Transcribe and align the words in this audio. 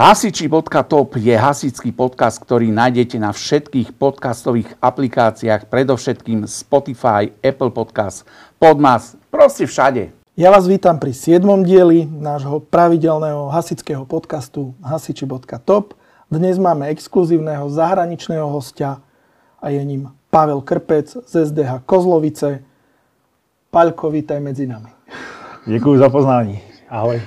Hasiči.top 0.00 1.20
je 1.20 1.36
hasičský 1.36 1.92
podcast, 1.92 2.40
ktorý 2.40 2.72
nájdete 2.72 3.20
na 3.20 3.36
všetkých 3.36 4.00
podcastových 4.00 4.80
aplikáciách, 4.80 5.68
predovšetkým 5.68 6.48
Spotify, 6.48 7.28
Apple 7.44 7.68
Podcast, 7.68 8.24
Podmas, 8.56 9.20
proste 9.28 9.68
všade. 9.68 10.08
Ja 10.40 10.48
vás 10.56 10.64
vítam 10.64 10.96
pri 10.96 11.12
7. 11.12 11.44
dieli 11.68 12.08
nášho 12.08 12.64
pravidelného 12.64 13.52
hasičského 13.52 14.08
podcastu 14.08 14.72
hasiči.top. 14.80 15.92
Dnes 16.32 16.56
máme 16.56 16.88
exkluzívneho 16.88 17.68
zahraničného 17.68 18.48
hostia 18.48 19.04
a 19.60 19.68
je 19.68 19.84
ním 19.84 20.08
Pavel 20.32 20.64
Krpec 20.64 21.12
z 21.28 21.32
SDH 21.44 21.84
Kozlovice. 21.84 22.64
Paľko, 23.68 24.08
vítaj 24.08 24.40
medzi 24.40 24.64
nami. 24.64 24.88
Děkuji 25.68 26.00
za 26.00 26.08
poznání. 26.08 26.88
Ahoj. 26.88 27.20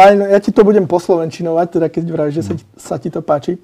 Páň, 0.00 0.32
ja 0.32 0.40
ti 0.40 0.48
to 0.48 0.64
budem 0.64 0.88
poslovenčinovať, 0.88 1.66
teda 1.76 1.86
keď 1.92 2.04
vravíš, 2.08 2.34
že 2.40 2.44
sa 2.48 2.54
ti, 2.56 2.64
sa 2.80 2.96
ti 2.96 3.08
to 3.12 3.20
páči. 3.20 3.60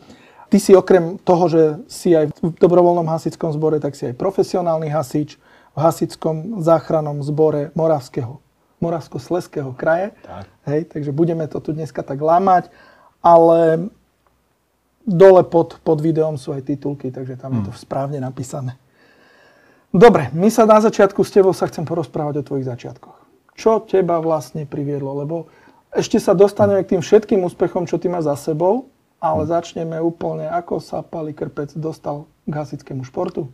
Ty 0.52 0.56
si 0.60 0.76
okrem 0.76 1.16
toho, 1.16 1.48
že 1.48 1.62
si 1.88 2.12
aj 2.12 2.28
v 2.28 2.52
dobrovoľnom 2.60 3.08
hasickom 3.08 3.56
zbore, 3.56 3.80
tak 3.80 3.96
si 3.96 4.04
aj 4.04 4.20
profesionálny 4.20 4.92
hasič 4.92 5.40
v 5.72 5.78
hasickom 5.80 6.60
záchrannom 6.60 7.24
zbore 7.24 7.72
Moravského, 7.72 8.36
Moravsko-Sleského 8.84 9.72
kraje. 9.80 10.12
Tak. 10.28 10.44
Hej, 10.68 10.80
takže 10.92 11.10
budeme 11.16 11.48
to 11.48 11.56
tu 11.56 11.72
dneska 11.72 12.04
tak 12.04 12.20
lámať, 12.20 12.68
ale 13.24 13.88
dole 15.08 15.40
pod, 15.40 15.80
pod 15.80 16.04
videom 16.04 16.36
sú 16.36 16.52
aj 16.52 16.68
titulky, 16.68 17.08
takže 17.08 17.40
tam 17.40 17.56
hmm. 17.56 17.58
je 17.58 17.62
to 17.64 17.72
správne 17.80 18.20
napísané. 18.20 18.76
Dobre, 19.88 20.28
my 20.36 20.52
sa 20.52 20.68
na 20.68 20.84
začiatku 20.84 21.24
s 21.24 21.32
tebou 21.32 21.56
sa 21.56 21.64
chcem 21.64 21.88
porozprávať 21.88 22.44
o 22.44 22.46
tvojich 22.46 22.68
začiatkoch. 22.68 23.24
Čo 23.56 23.88
teba 23.88 24.20
vlastne 24.20 24.68
priviedlo? 24.68 25.16
Lebo 25.16 25.48
ešte 25.96 26.20
sa 26.20 26.36
dostaneme 26.36 26.84
k 26.84 26.96
tým 26.96 27.02
všetkým 27.02 27.40
úspechom, 27.44 27.88
čo 27.88 27.96
ty 27.98 28.08
máš 28.08 28.28
za 28.28 28.36
sebou, 28.36 28.92
ale 29.20 29.48
začneme 29.48 29.96
úplne, 30.00 30.46
ako 30.46 30.78
sa 30.78 31.00
Pali 31.02 31.32
Krpec 31.32 31.72
dostal 31.76 32.28
k 32.46 32.52
hasickému 32.52 33.04
športu. 33.04 33.48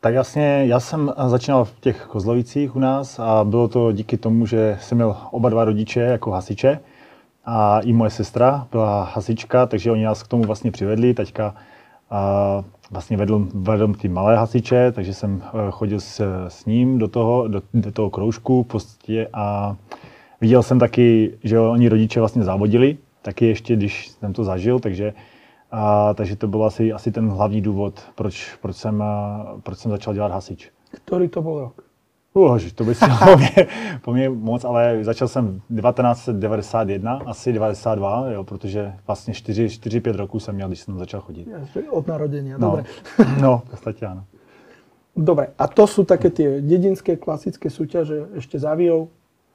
Tak 0.00 0.14
jasně, 0.14 0.64
já 0.66 0.80
jsem 0.80 1.12
začínal 1.26 1.64
v 1.64 1.80
těch 1.80 2.06
Kozlovicích 2.06 2.76
u 2.76 2.78
nás 2.78 3.18
a 3.18 3.44
bylo 3.44 3.68
to 3.68 3.92
díky 3.92 4.16
tomu, 4.16 4.46
že 4.46 4.78
jsem 4.80 4.98
měl 4.98 5.16
oba 5.30 5.48
dva 5.48 5.64
rodiče 5.64 6.00
jako 6.00 6.30
hasiče 6.30 6.80
a 7.44 7.80
i 7.80 7.92
moje 7.92 8.10
sestra 8.10 8.66
byla 8.70 9.04
hasička, 9.04 9.66
takže 9.66 9.90
oni 9.90 10.04
nás 10.04 10.22
k 10.22 10.28
tomu 10.28 10.42
vlastně 10.42 10.70
přivedli. 10.70 11.14
Teďka 11.14 11.54
vlastně 12.90 13.16
vedl, 13.16 13.46
vedl 13.54 13.94
ty 13.94 14.08
malé 14.08 14.36
hasiče, 14.36 14.92
takže 14.92 15.14
jsem 15.14 15.42
eh, 15.44 15.70
chodil 15.70 16.00
s, 16.00 16.46
s 16.48 16.66
ním 16.66 16.98
do 16.98 17.08
toho, 17.08 17.48
do, 17.48 17.62
do 17.74 17.92
toho 17.92 18.10
kroužku 18.10 18.66
v 18.72 19.26
a 19.32 19.76
Viděl 20.44 20.62
jsem 20.62 20.78
taky, 20.78 21.38
že 21.44 21.60
oni 21.60 21.88
rodiče 21.88 22.20
vlastně 22.20 22.42
závodili, 22.42 22.96
taky 23.22 23.46
ještě, 23.46 23.76
když 23.76 24.08
jsem 24.08 24.32
to 24.32 24.44
zažil, 24.44 24.80
takže, 24.80 25.12
a, 25.72 26.14
takže 26.14 26.36
to 26.36 26.48
byl 26.48 26.64
asi, 26.64 26.92
asi 26.92 27.12
ten 27.12 27.28
hlavní 27.28 27.60
důvod, 27.60 28.02
proč, 28.14 28.56
proč, 28.62 28.76
jsem, 28.76 29.02
a, 29.02 29.46
proč 29.62 29.78
jsem 29.78 29.90
začal 29.90 30.14
dělat 30.14 30.32
hasič. 30.32 30.70
Který 31.04 31.28
to 31.28 31.42
byl 31.42 31.60
rok? 31.60 31.84
Uh, 32.34 32.58
to 32.74 32.84
by 32.84 32.94
si 32.94 33.04
po 33.24 33.36
mě, 33.36 33.66
po 34.02 34.12
mě 34.12 34.28
moc, 34.28 34.64
ale 34.64 34.98
začal 35.04 35.28
jsem 35.28 35.60
1991, 35.76 37.20
asi 37.26 37.52
92, 37.52 38.30
jo, 38.30 38.44
protože 38.44 38.92
vlastně 39.06 39.34
4-5 39.34 40.16
roků 40.16 40.40
jsem 40.40 40.54
měl, 40.54 40.68
když 40.68 40.80
jsem 40.80 40.98
začal 40.98 41.20
chodit. 41.20 41.48
Od 41.90 42.06
narodení, 42.06 42.50
no, 42.50 42.58
dobre. 42.58 42.84
No, 43.40 43.62
v 43.66 43.70
podstatě 43.70 44.06
ano. 44.06 44.24
Dobre, 45.16 45.46
a 45.58 45.68
to 45.68 45.86
jsou 45.86 46.04
také 46.04 46.30
ty 46.30 46.60
dedinské 46.60 47.16
klasické 47.16 47.70
súťaže 47.70 48.26
ešte 48.34 48.58
za 48.58 48.74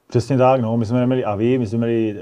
Přesně 0.09 0.37
tak, 0.37 0.61
no. 0.61 0.77
My 0.77 0.85
jsme 0.85 0.99
neměli 0.99 1.25
AVI, 1.25 1.57
my 1.57 1.67
jsme 1.67 1.77
měli 1.77 2.15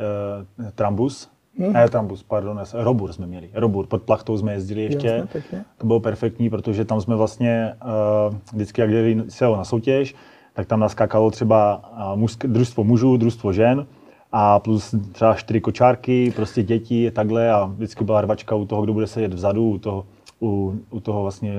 uh, 0.59 0.65
Trambus, 0.75 1.29
Hmm. 1.59 1.73
Ne, 1.73 1.89
Trambus, 1.89 2.23
pardon, 2.23 2.61
Robur 2.73 3.13
jsme 3.13 3.27
měli. 3.27 3.49
Robur, 3.53 3.87
pod 3.87 4.01
plachtou 4.01 4.37
jsme 4.37 4.53
jezdili 4.53 4.81
ještě. 4.83 5.07
Jasne, 5.07 5.65
to 5.77 5.87
bylo 5.87 5.99
perfektní, 5.99 6.49
protože 6.49 6.85
tam 6.85 7.01
jsme 7.01 7.15
vlastně 7.15 7.73
uh, 8.29 8.35
vždycky, 8.53 8.81
jak 8.81 8.89
jeli 8.89 9.23
se 9.27 9.45
na 9.45 9.63
soutěž, 9.63 10.15
tak 10.53 10.67
tam 10.67 10.79
naskákalo 10.79 11.31
třeba 11.31 11.81
uh, 12.15 12.27
družstvo 12.43 12.83
mužů, 12.83 13.17
družstvo 13.17 13.53
žen 13.53 13.87
a 14.31 14.59
plus 14.59 14.95
třeba 15.11 15.33
čtyři 15.33 15.61
kočárky, 15.61 16.33
prostě 16.35 16.63
děti, 16.63 17.11
takhle 17.11 17.51
a 17.51 17.65
vždycky 17.65 18.03
byla 18.03 18.21
rvačka 18.21 18.55
u 18.55 18.65
toho, 18.65 18.81
kdo 18.81 18.93
bude 18.93 19.07
sedět 19.07 19.33
vzadu, 19.33 19.69
u 19.69 19.77
toho, 19.77 20.05
u, 20.41 20.75
u 20.89 20.99
toho 20.99 21.21
vlastně, 21.21 21.53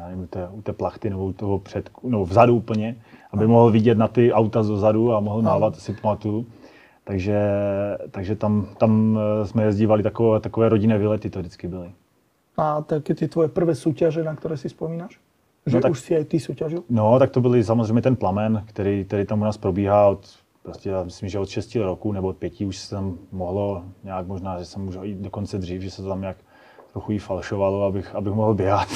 nevím, 0.00 0.24
u 0.24 0.26
té, 0.26 0.48
u 0.52 0.62
té 0.62 0.72
plachty 0.72 1.10
nebo 1.10 1.24
u 1.24 1.32
toho 1.32 1.58
před, 1.58 1.90
no 2.02 2.24
vzadu 2.24 2.56
úplně 2.56 2.96
aby 3.32 3.46
mohl 3.46 3.70
vidět 3.70 3.98
na 3.98 4.08
ty 4.08 4.32
auta 4.32 4.62
zozadu 4.62 5.12
a 5.12 5.20
mohl 5.20 5.42
mávat, 5.42 5.76
si 5.76 5.92
pamatuju. 5.92 6.46
Takže, 7.04 7.40
takže 8.10 8.36
tam, 8.36 8.68
tam 8.78 9.18
eh, 9.18 9.46
jsme 9.46 9.64
jezdívali 9.64 10.02
takové, 10.02 10.40
takové 10.40 10.68
rodinné 10.68 10.98
vylety, 10.98 11.30
to 11.30 11.38
vždycky 11.38 11.68
byly. 11.68 11.92
A 12.56 12.82
také 12.82 13.14
ty 13.14 13.28
tvoje 13.28 13.48
prvé 13.48 13.74
soutěže, 13.74 14.24
na 14.24 14.36
které 14.36 14.56
si 14.56 14.68
vzpomínáš? 14.68 15.20
Že 15.66 15.76
no, 15.76 15.82
tak, 15.82 15.92
už 15.92 16.00
si 16.00 16.16
aj 16.16 16.24
ty 16.24 16.40
soutěžil? 16.40 16.82
No, 16.90 17.18
tak 17.18 17.30
to 17.30 17.40
byly 17.40 17.64
samozřejmě 17.64 18.02
ten 18.02 18.16
plamen, 18.16 18.64
který, 18.66 19.04
který 19.04 19.26
tam 19.26 19.40
u 19.40 19.44
nás 19.44 19.56
probíhá 19.56 20.08
od, 20.08 20.26
prostě 20.62 20.90
já 20.90 21.04
myslím, 21.04 21.28
že 21.28 21.38
od 21.38 21.48
6 21.48 21.74
roku 21.76 22.12
nebo 22.12 22.28
od 22.28 22.36
5 22.36 22.60
už 22.60 22.78
se 22.78 22.90
tam 22.90 23.18
mohlo 23.32 23.84
nějak 24.04 24.26
možná, 24.26 24.58
že 24.58 24.64
jsem 24.64 24.88
už 24.88 24.98
i 25.02 25.14
dokonce 25.14 25.58
dřív, 25.58 25.82
že 25.82 25.90
se 25.90 26.02
to 26.02 26.08
tam 26.08 26.20
nějak 26.20 26.36
trochu 26.92 27.12
jí 27.12 27.18
falšovalo, 27.18 27.82
abych, 27.82 28.14
abych 28.14 28.32
mohl 28.32 28.54
běhat. 28.54 28.88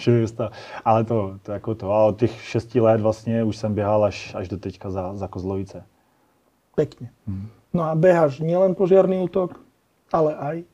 Ale 0.84 1.04
to, 1.04 1.38
to 1.42 1.52
jako 1.52 1.74
to. 1.74 1.92
A 1.92 2.04
od 2.04 2.18
těch 2.18 2.42
šesti 2.42 2.80
let 2.80 3.00
vlastně 3.00 3.44
už 3.44 3.56
jsem 3.56 3.74
běhal 3.74 4.04
až, 4.04 4.34
až 4.34 4.48
do 4.48 4.56
teďka 4.56 4.90
za, 4.90 5.14
za 5.14 5.28
Kozlovice. 5.28 5.84
Pěkně. 6.74 7.10
Hmm. 7.26 7.48
No 7.74 7.82
a 7.82 7.94
běháš 7.94 8.40
nielen 8.40 8.74
požární 8.74 9.18
útok, 9.18 9.60
ale 10.12 10.34
aj? 10.34 10.64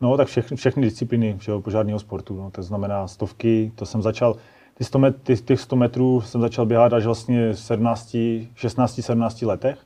No 0.00 0.16
tak 0.16 0.28
všechny, 0.28 0.56
všechny 0.56 0.82
disciplíny 0.82 1.36
všeho 1.38 1.60
požárního 1.60 1.98
sportu. 1.98 2.36
No, 2.36 2.50
to 2.50 2.62
znamená 2.62 3.08
stovky, 3.08 3.72
to 3.74 3.86
jsem 3.86 4.02
začal, 4.02 4.36
ty 4.74 4.84
100 4.84 4.98
met, 4.98 5.22
ty, 5.22 5.36
těch 5.36 5.60
100 5.60 5.76
metrů 5.76 6.20
jsem 6.20 6.40
začal 6.40 6.66
běhat 6.66 6.92
až 6.92 7.04
vlastně 7.04 7.52
v 7.52 7.58
17, 7.58 8.16
16, 8.54 9.00
17 9.02 9.42
letech, 9.42 9.78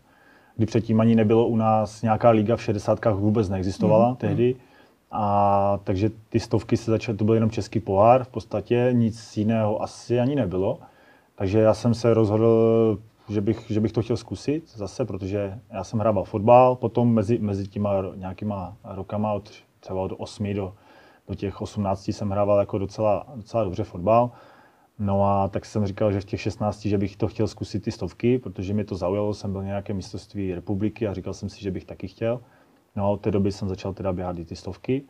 kdy 0.57 0.67
předtím 0.67 1.01
ani 1.01 1.15
nebylo 1.15 1.47
u 1.47 1.57
nás 1.57 2.03
nějaká 2.03 2.31
liga 2.31 2.57
v 2.57 2.63
60. 2.63 3.05
vůbec 3.05 3.49
neexistovala 3.49 4.09
mm. 4.09 4.17
tehdy. 4.17 4.57
A 5.17 5.81
takže 5.85 6.11
ty 6.29 6.41
stovky 6.41 6.77
se 6.77 6.91
začaly, 6.91 7.19
to 7.19 7.25
byl 7.25 7.35
jenom 7.35 7.51
český 7.51 7.81
pohár 7.81 8.25
v 8.25 8.29
podstatě, 8.29 8.89
nic 8.93 9.37
jiného 9.37 9.83
asi 9.83 10.21
ani 10.21 10.35
nebylo. 10.35 10.79
Takže 11.35 11.59
já 11.59 11.75
jsem 11.75 11.95
se 11.95 12.15
rozhodl, 12.15 12.99
že 13.29 13.41
bych, 13.41 13.71
že 13.71 13.81
bych 13.81 13.93
to 13.93 14.03
chtěl 14.03 14.17
zkusit 14.17 14.73
zase, 14.77 15.05
protože 15.05 15.59
já 15.71 15.85
jsem 15.85 15.99
hrával 15.99 16.25
fotbal, 16.25 16.77
potom 16.77 17.15
mezi, 17.15 17.39
mezi 17.39 17.69
těma 17.69 17.91
nějakýma 18.15 18.77
rokama, 18.85 19.33
od, 19.33 19.51
třeba 19.81 20.01
od 20.01 20.13
8 20.19 20.55
do, 20.55 20.75
do 21.29 21.35
těch 21.35 21.61
18 21.61 22.09
jsem 22.09 22.31
hrával 22.31 22.61
jako 22.61 22.79
docela, 22.79 23.27
docela 23.35 23.65
dobře 23.65 23.85
fotbal. 23.85 24.31
No 24.99 25.25
a 25.25 25.49
tak 25.49 25.65
jsem 25.65 25.87
říkal, 25.87 26.13
že 26.13 26.21
v 26.21 26.25
těch 26.25 26.41
16, 26.41 26.81
že 26.81 26.99
bych 26.99 27.17
to 27.17 27.29
chtěl 27.29 27.49
zkusit 27.49 27.81
ty 27.81 27.91
stovky, 27.91 28.39
protože 28.39 28.75
mě 28.75 28.85
to 28.85 28.97
zaujalo, 28.97 29.35
jsem 29.35 29.53
byl 29.53 29.63
nějaké 29.63 29.95
mistrovství 29.95 30.55
republiky 30.55 31.09
a 31.09 31.15
říkal 31.15 31.35
jsem 31.35 31.49
si, 31.49 31.63
že 31.63 31.71
bych 31.71 31.85
taky 31.85 32.09
chtěl. 32.09 32.41
No 32.97 33.13
od 33.13 33.21
té 33.21 33.31
doby 33.31 33.53
jsem 33.53 33.69
začal 33.69 33.93
teda 33.93 34.13
běhat 34.13 34.39
i 34.39 34.45
ty 34.45 34.57
stovky. 34.57 35.03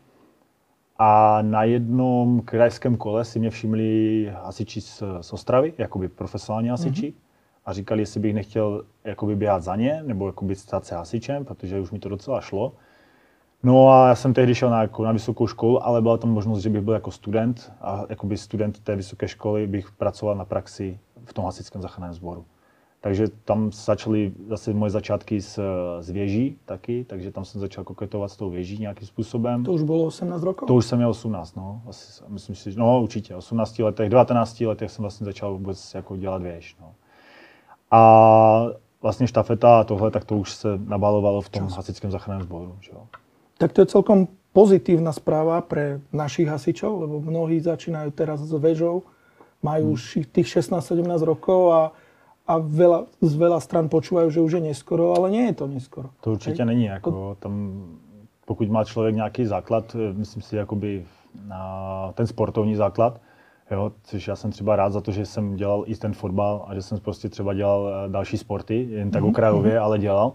A 0.99 1.43
na 1.43 1.65
jednom 1.65 2.41
krajském 2.41 2.97
kole 2.97 3.25
si 3.25 3.39
mě 3.39 3.51
všimli 3.51 4.33
hasiči 4.43 4.81
z, 4.81 5.03
z 5.21 5.33
Ostravy, 5.33 5.73
jakoby 5.79 6.09
profesionální 6.09 6.69
hasiči. 6.69 7.11
Mm-hmm. 7.11 7.25
A 7.65 7.73
říkali, 7.73 8.03
jestli 8.03 8.21
bych 8.21 8.35
nechtěl 8.35 8.85
jakoby 9.05 9.37
běhat 9.37 9.63
za 9.63 9.77
ně, 9.77 10.03
nebo 10.07 10.27
jakoby 10.27 10.55
stát 10.55 10.85
se 10.85 10.95
hasičem, 10.95 11.45
protože 11.45 11.81
už 11.81 11.91
mi 11.91 11.99
to 11.99 12.09
docela 12.09 12.41
šlo. 12.41 12.73
No 13.63 13.89
a 13.91 14.09
já 14.09 14.15
jsem 14.15 14.35
tehdy 14.35 14.55
šel 14.55 14.71
na, 14.71 14.83
jako 14.83 15.05
na 15.05 15.13
vysokou 15.13 15.47
školu, 15.47 15.87
ale 15.87 16.03
byla 16.03 16.17
tam 16.17 16.31
možnost, 16.31 16.61
že 16.61 16.71
bych 16.71 16.83
byl 16.83 16.95
jako 16.95 17.11
student 17.11 17.73
a 17.81 18.03
jakoby 18.09 18.37
student 18.37 18.81
té 18.81 18.97
vysoké 18.97 19.29
školy 19.29 19.67
bych 19.67 19.93
pracoval 19.93 20.37
na 20.37 20.45
praxi 20.45 20.99
v 21.25 21.33
tom 21.33 21.45
hasičském 21.45 21.83
záchranném 21.83 22.15
sboru. 22.15 22.45
Takže 23.05 23.29
tam 23.45 23.69
začaly 23.73 24.33
zase 24.49 24.73
moje 24.73 24.91
začátky 24.91 25.41
s, 25.41 25.61
s 26.01 26.11
věží 26.11 26.57
taky, 26.65 27.05
takže 27.05 27.31
tam 27.31 27.45
jsem 27.45 27.61
začal 27.61 27.85
koketovat 27.85 28.31
s 28.31 28.37
tou 28.37 28.51
věží 28.51 28.79
nějakým 28.79 29.09
způsobem. 29.09 29.65
To 29.65 29.73
už 29.73 29.83
bylo 29.83 30.05
18 30.05 30.43
rokov? 30.43 30.67
To 30.67 30.75
už 30.75 30.87
jsem 30.87 30.99
měl 30.99 31.11
18, 31.11 31.57
no. 31.57 31.83
Asi, 31.89 32.23
myslím 32.29 32.57
si, 32.57 32.73
no 32.77 33.03
určitě, 33.03 33.37
18 33.37 33.79
letech, 33.79 34.09
19 34.09 34.61
letech 34.61 34.91
jsem 34.91 35.03
vlastně 35.03 35.25
začal 35.25 35.53
vůbec 35.53 35.95
jako 35.95 36.17
dělat 36.17 36.43
věž, 36.43 36.77
no. 36.81 36.95
A 37.91 38.67
vlastně 39.03 39.27
štafeta 39.27 39.81
a 39.81 39.85
tohle, 39.85 40.11
tak 40.11 40.25
to 40.25 40.37
už 40.37 40.53
se 40.53 40.69
nabalovalo 40.85 41.41
v 41.41 41.49
tom 41.49 41.69
hasičském 41.69 42.11
záchranném 42.11 42.43
sboru. 42.43 42.77
Že 42.81 42.91
jo. 42.95 43.07
Tak 43.59 43.73
to 43.73 43.81
je 43.81 43.87
celkom 43.87 44.29
pozitívna 44.53 45.13
správa 45.13 45.61
pre 45.61 46.01
našich 46.13 46.49
hasičov, 46.49 47.05
lebo 47.05 47.21
mnohí 47.21 47.61
začínajú 47.61 48.17
teraz 48.17 48.41
s 48.41 48.53
vežou, 48.57 49.05
majú 49.61 49.85
hmm. 49.85 49.93
už 49.93 50.03
tých 50.33 50.47
16-17 50.57 51.05
rokov 51.21 51.61
a 51.73 51.93
a 52.45 52.61
veľa, 52.61 53.09
z 53.25 53.35
veľa 53.41 53.59
stran 53.61 53.89
počúvajú, 53.89 54.29
že 54.29 54.41
už 54.45 54.53
je 54.61 54.63
neskoro, 54.69 55.17
ale 55.17 55.33
nie 55.33 55.45
je 55.49 55.55
to 55.55 55.67
neskoro. 55.67 56.11
To 56.21 56.31
určitě 56.31 56.63
Hej? 56.63 56.67
není. 56.67 56.85
Jako, 56.85 57.37
tam, 57.41 57.85
pokud 58.45 58.69
má 58.69 58.85
člověk 58.85 59.15
nějaký 59.15 59.47
základ, 59.47 59.97
eh, 59.97 60.13
myslím 60.13 60.43
si, 60.43 60.57
jakoby 60.57 61.05
na 61.49 62.13
ten 62.15 62.27
sportovní 62.27 62.77
základ, 62.77 63.21
jo, 63.71 63.93
což 64.03 64.29
já 64.29 64.37
jsem 64.37 64.51
třeba 64.51 64.77
rád 64.77 64.93
za 64.93 65.01
to, 65.01 65.13
že 65.13 65.27
jsem 65.27 65.57
dělal 65.57 65.85
i 65.87 65.97
ten 65.97 66.13
fotbal 66.13 66.65
a 66.69 66.75
že 66.75 66.83
jsem 66.83 67.01
prostě 67.01 67.29
třeba 67.29 67.55
dělal 67.55 67.89
eh, 67.89 68.09
další 68.09 68.39
sporty, 68.39 68.89
jen 68.91 69.11
tak 69.11 69.23
mm-hmm. 69.23 69.29
okrajově, 69.29 69.79
ale 69.79 69.99
dělal, 69.99 70.33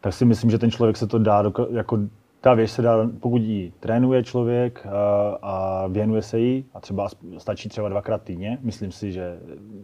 tak 0.00 0.12
si 0.12 0.24
myslím, 0.24 0.50
že 0.50 0.58
ten 0.58 0.70
člověk 0.70 0.96
se 0.96 1.06
to 1.06 1.18
dá, 1.18 1.44
jako 1.70 1.98
ta 2.40 2.54
věc 2.54 2.70
se 2.70 2.82
dá, 2.82 3.08
pokud 3.20 3.42
ji 3.42 3.72
trénuje 3.80 4.22
člověk 4.24 4.86
a, 4.86 5.38
a 5.42 5.86
věnuje 5.86 6.22
se 6.22 6.38
jí, 6.38 6.64
a 6.74 6.80
třeba 6.80 7.08
stačí 7.38 7.68
třeba 7.68 7.88
dvakrát 7.88 8.22
týdně, 8.22 8.58
myslím 8.62 8.92
si, 8.92 9.12
že 9.12 9.38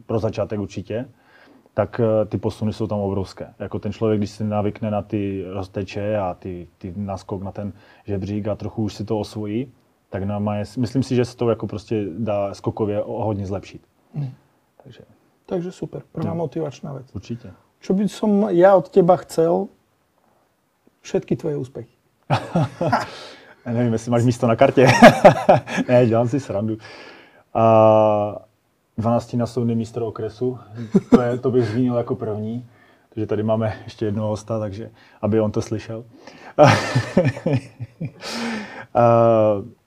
pro 0.06 0.18
začátek 0.18 0.60
určitě, 0.60 1.08
tak 1.76 2.00
ty 2.28 2.38
posuny 2.38 2.72
jsou 2.72 2.86
tam 2.86 2.98
obrovské. 2.98 3.54
Jako 3.58 3.78
ten 3.78 3.92
člověk, 3.92 4.20
když 4.20 4.30
si 4.30 4.44
navykne 4.44 4.90
na 4.90 5.02
ty 5.02 5.44
rozteče 5.48 6.18
a 6.18 6.34
ty, 6.34 6.68
ty 6.78 6.94
naskok 6.96 7.42
na 7.42 7.52
ten 7.52 7.72
žebřík 8.04 8.48
a 8.48 8.56
trochu 8.56 8.82
už 8.82 8.94
si 8.94 9.04
to 9.04 9.18
osvojí, 9.18 9.72
tak 10.10 10.22
je, 10.22 10.64
myslím 10.78 11.02
si, 11.02 11.14
že 11.14 11.24
se 11.24 11.36
to 11.36 11.50
jako 11.50 11.66
prostě 11.66 12.06
dá 12.18 12.54
skokově 12.54 13.02
o 13.02 13.24
hodně 13.24 13.46
zlepšit. 13.46 13.82
Hmm. 14.14 14.30
Takže. 14.84 15.00
Takže 15.46 15.72
super, 15.72 16.02
prvá 16.12 16.30
no. 16.30 16.34
motivačná 16.34 16.92
věc. 16.92 17.06
Určitě. 17.14 17.52
Čo 17.80 17.94
by 17.94 18.08
som 18.08 18.48
ja 18.50 18.74
od 18.74 18.88
teba 18.88 19.16
chcel, 19.16 19.68
všetky 21.00 21.36
tvoje 21.36 21.56
úspěchy. 21.56 21.96
Já 23.66 23.72
nevím, 23.72 23.92
jestli 23.92 24.10
máš 24.10 24.24
místo 24.24 24.46
na 24.46 24.56
kartě. 24.56 24.86
ne, 25.88 26.06
dělám 26.06 26.28
si 26.28 26.40
srandu. 26.40 26.76
A 27.54 28.45
12 28.98 29.34
násobný 29.34 29.74
mistr 29.74 30.02
okresu, 30.02 30.58
to, 31.10 31.20
je, 31.20 31.38
to 31.38 31.50
bych 31.50 31.64
zmínil 31.64 31.94
jako 31.94 32.14
první. 32.14 32.66
Takže 33.08 33.26
tady 33.26 33.42
máme 33.42 33.76
ještě 33.84 34.04
jednoho 34.04 34.28
hosta, 34.28 34.58
takže 34.58 34.90
aby 35.22 35.40
on 35.40 35.52
to 35.52 35.62
slyšel. 35.62 36.04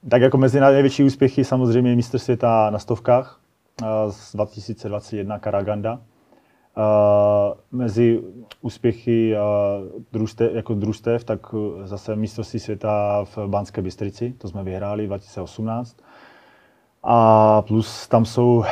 tak 0.10 0.22
jako 0.22 0.38
mezi 0.38 0.60
největší 0.60 1.04
úspěchy 1.04 1.44
samozřejmě 1.44 1.96
mistr 1.96 2.20
světa 2.20 2.70
na 2.70 2.80
stovkách 2.80 3.40
z 4.10 4.36
2021 4.36 5.40
Karaganda. 5.40 6.02
Mezi 7.72 8.24
úspěchy 8.62 9.36
družstev, 10.12 10.54
jako 10.54 10.74
družstev, 10.74 11.24
tak 11.24 11.40
zase 11.84 12.16
mistrovství 12.16 12.60
světa 12.60 13.26
v 13.26 13.38
Banské 13.48 13.82
Bystrici, 13.82 14.34
to 14.38 14.48
jsme 14.48 14.64
vyhráli 14.64 15.08
2018. 15.08 15.98
A 17.04 17.62
plus 17.62 18.08
tam 18.08 18.26
jsou, 18.26 18.64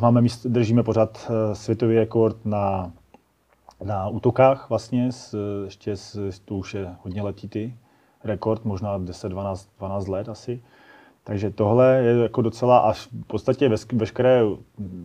máme 0.00 0.20
míst, 0.20 0.46
držíme 0.46 0.82
pořád 0.82 1.30
e, 1.30 1.54
světový 1.54 1.98
rekord 1.98 2.36
na, 2.44 2.92
na 3.84 4.08
útokách 4.08 4.68
vlastně, 4.68 5.12
s, 5.12 5.36
ještě 5.64 5.96
s, 5.96 6.38
to 6.44 6.54
už 6.54 6.74
je 6.74 6.94
hodně 7.02 7.22
letitý 7.22 7.72
rekord, 8.24 8.64
možná 8.64 8.98
10, 8.98 9.28
12, 9.28 9.68
12 9.78 10.08
let 10.08 10.28
asi. 10.28 10.62
Takže 11.24 11.50
tohle 11.50 11.96
je 12.02 12.22
jako 12.22 12.42
docela 12.42 12.78
a 12.78 12.92
v 12.92 13.08
podstatě 13.26 13.70
veškeré 13.92 14.42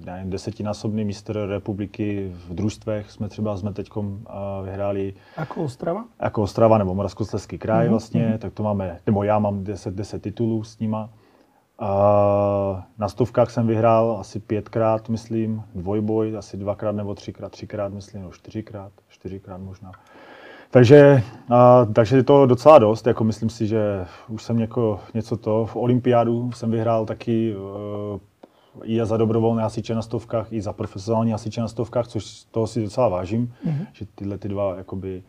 nevím, 0.05 0.29
desetinásobný 0.29 1.05
mistr 1.05 1.45
republiky 1.47 2.31
v 2.47 2.53
družstvech 2.53 3.11
jsme 3.11 3.29
třeba 3.29 3.57
jsme 3.57 3.73
teď 3.73 3.89
vyhráli. 4.63 5.13
Jako 5.37 5.63
Ostrava? 5.63 6.05
Jako 6.19 6.41
Ostrava 6.41 6.77
nebo 6.77 6.95
Moravskoslezský 6.95 7.57
kraj 7.57 7.85
mm-hmm. 7.85 7.89
vlastně, 7.89 8.21
mm-hmm. 8.21 8.37
tak 8.37 8.53
to 8.53 8.63
máme, 8.63 8.99
nebo 9.05 9.23
já 9.23 9.39
mám 9.39 9.63
10, 9.63 9.93
10 9.93 10.21
titulů 10.21 10.63
s 10.63 10.79
nima. 10.79 11.09
A 11.83 12.85
na 12.97 13.09
stovkách 13.09 13.51
jsem 13.51 13.67
vyhrál 13.67 14.17
asi 14.19 14.39
pětkrát, 14.39 15.09
myslím, 15.09 15.63
dvojboj, 15.75 16.37
asi 16.37 16.57
dvakrát 16.57 16.91
nebo 16.91 17.15
třikrát, 17.15 17.51
třikrát, 17.51 17.93
myslím, 17.93 18.21
nebo 18.21 18.33
čtyřikrát, 18.33 18.91
čtyřikrát 19.07 19.57
možná. 19.57 19.91
Takže, 20.71 21.23
a, 21.49 21.85
takže 21.85 22.17
je 22.17 22.23
to 22.23 22.45
docela 22.45 22.79
dost, 22.79 23.07
jako 23.07 23.23
myslím 23.23 23.49
si, 23.49 23.67
že 23.67 24.05
už 24.27 24.43
jsem 24.43 24.57
něko, 24.57 24.99
něco 25.13 25.37
to, 25.37 25.65
v 25.65 25.75
olympiádu 25.75 26.51
jsem 26.51 26.71
vyhrál 26.71 27.05
taky 27.05 27.55
uh, 27.55 28.19
i 28.83 29.05
za 29.05 29.17
dobrovolné 29.17 29.63
hasiče 29.63 29.95
na 29.95 30.01
stovkách, 30.01 30.53
i 30.53 30.61
za 30.61 30.73
profesionální 30.73 31.31
hasiče 31.31 31.61
na 31.61 31.67
stovkách, 31.67 32.07
což 32.07 32.43
toho 32.51 32.67
si 32.67 32.81
docela 32.81 33.07
vážím, 33.07 33.53
mm-hmm. 33.65 33.85
že 33.93 34.05
tyhle 34.15 34.37
ty 34.37 34.49
dva, 34.49 34.77
jakoby, 34.77 35.23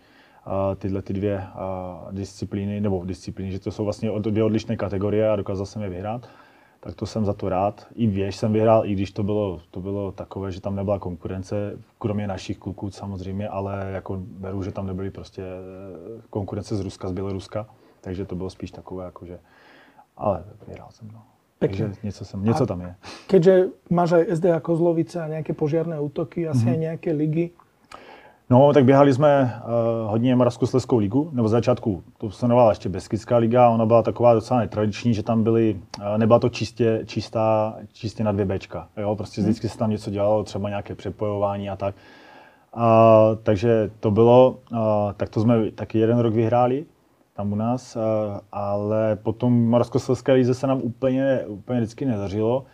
uh, 0.47 0.75
tyhle 0.75 1.03
ty 1.03 1.13
dvě 1.13 1.37
uh, 1.37 2.13
disciplíny, 2.13 2.81
nebo 2.81 3.05
disciplíny, 3.05 3.53
že 3.53 3.59
to 3.59 3.71
jsou 3.71 3.85
vlastně 3.85 4.11
dvě 4.21 4.45
odlišné 4.45 4.77
kategorie 4.77 5.31
a 5.31 5.37
dokázal 5.37 5.67
jsem 5.67 5.83
je 5.83 5.89
vyhrát 5.89 6.29
tak 6.85 6.95
to 6.95 7.07
jsem 7.07 7.25
za 7.25 7.33
to 7.33 7.49
rád. 7.49 7.87
I 7.95 8.07
věž 8.07 8.37
jsem 8.37 8.53
vyhrál, 8.53 8.87
i 8.87 8.93
když 8.93 9.13
to 9.13 9.23
bylo, 9.23 9.61
to 9.71 9.81
bylo 9.81 10.13
takové, 10.13 10.53
že 10.53 10.61
tam 10.61 10.77
nebyla 10.77 10.99
konkurence, 10.99 11.79
kromě 11.99 12.27
našich 12.27 12.59
kluků 12.59 12.91
samozřejmě, 12.91 13.49
ale 13.49 13.91
jako 13.93 14.17
beru, 14.21 14.63
že 14.63 14.73
tam 14.73 14.87
nebyly 14.87 15.11
prostě 15.11 15.43
eh, 15.43 16.21
konkurence 16.31 16.77
z 16.77 16.81
Ruska, 16.81 17.09
z 17.09 17.13
Běloruska, 17.13 17.67
takže 18.01 18.25
to 18.25 18.37
bylo 18.37 18.51
spíš 18.51 18.71
takové, 18.71 19.05
jakože, 19.05 19.39
ale 20.17 20.45
vyhrál 20.69 20.89
jsem, 20.91 21.09
no. 21.13 21.23
Takže 21.59 21.93
něco, 22.03 22.25
jsem, 22.25 22.45
něco 22.45 22.67
tam 22.67 22.81
je. 22.81 22.95
Keďže 23.27 23.65
máš 23.91 24.13
aj 24.13 24.27
SDA 24.37 24.61
Kozlovice 24.61 25.23
a 25.23 25.29
nějaké 25.29 25.53
požiarné 25.53 26.01
útoky, 26.01 26.49
asi 26.49 26.59
mm-hmm. 26.59 26.71
aj 26.71 26.79
nějaké 26.79 27.13
ligy, 27.13 27.51
No, 28.51 28.73
tak 28.73 28.85
běhali 28.85 29.15
jsme 29.15 29.61
uh, 29.65 30.11
hodně 30.11 30.37
Moravskoslezskou 30.37 30.99
ligu, 30.99 31.31
nebo 31.33 31.49
z 31.49 31.51
začátku 31.51 32.03
to 32.19 32.31
se 32.31 32.47
jmenovala 32.47 32.71
ještě 32.71 32.89
Beskická 32.89 33.37
liga, 33.37 33.69
ona 33.69 33.87
byla 33.87 34.03
taková 34.03 34.35
docela 34.35 34.61
netradiční, 34.61 35.15
že 35.15 35.23
tam 35.23 35.43
byly, 35.43 35.81
uh, 35.99 36.19
nebyla 36.19 36.39
to 36.39 36.49
čistě, 36.49 37.03
čistá, 37.07 37.77
čistě 37.93 38.25
na 38.25 38.33
dvě 38.33 38.45
Bčka, 38.45 38.89
jo, 38.97 39.17
prostě 39.17 39.41
hmm. 39.41 39.51
vždycky 39.51 39.69
se 39.69 39.79
tam 39.79 39.91
něco 39.91 40.11
dělalo, 40.11 40.45
třeba 40.45 40.69
nějaké 40.69 40.95
přepojování 40.95 41.71
a 41.71 41.77
tak. 41.77 41.95
Uh, 42.77 42.83
takže 43.43 43.91
to 44.01 44.11
bylo, 44.11 44.59
uh, 44.73 44.79
tak 45.17 45.29
to 45.29 45.41
jsme 45.41 45.71
taky 45.71 45.99
jeden 45.99 46.19
rok 46.19 46.35
vyhráli 46.35 46.85
tam 47.37 47.53
u 47.53 47.57
nás, 47.57 47.97
uh, 47.97 48.03
ale 48.53 49.17
potom 49.23 49.69
Moravskoslezské 49.69 50.33
lize 50.33 50.55
se 50.55 50.67
nám 50.67 50.81
úplně, 50.83 51.41
úplně 51.47 51.81
vždycky 51.81 52.05
nedařilo. 52.05 52.65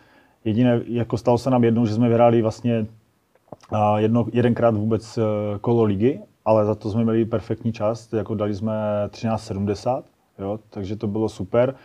Jediné, 0.45 0.81
jako 0.85 1.17
stalo 1.17 1.37
se 1.37 1.49
nám 1.49 1.63
jednou, 1.63 1.85
že 1.85 1.93
jsme 1.93 2.09
vyhráli 2.09 2.41
vlastně 2.41 2.79
a 2.79 3.00
jedno, 3.97 4.25
jedenkrát 4.33 4.75
vůbec 4.75 5.17
eh, 5.17 5.21
kolo 5.61 5.83
ligy, 5.83 6.19
ale 6.45 6.65
za 6.65 6.75
to 6.75 6.91
jsme 6.91 7.03
měli 7.03 7.25
perfektní 7.25 7.73
čas, 7.73 8.13
jako 8.13 8.35
dali 8.35 8.55
jsme 8.55 8.73
13.70, 9.07 10.03
jo, 10.39 10.59
takže 10.69 10.95
to 10.95 11.07
bylo 11.07 11.29
super. 11.29 11.75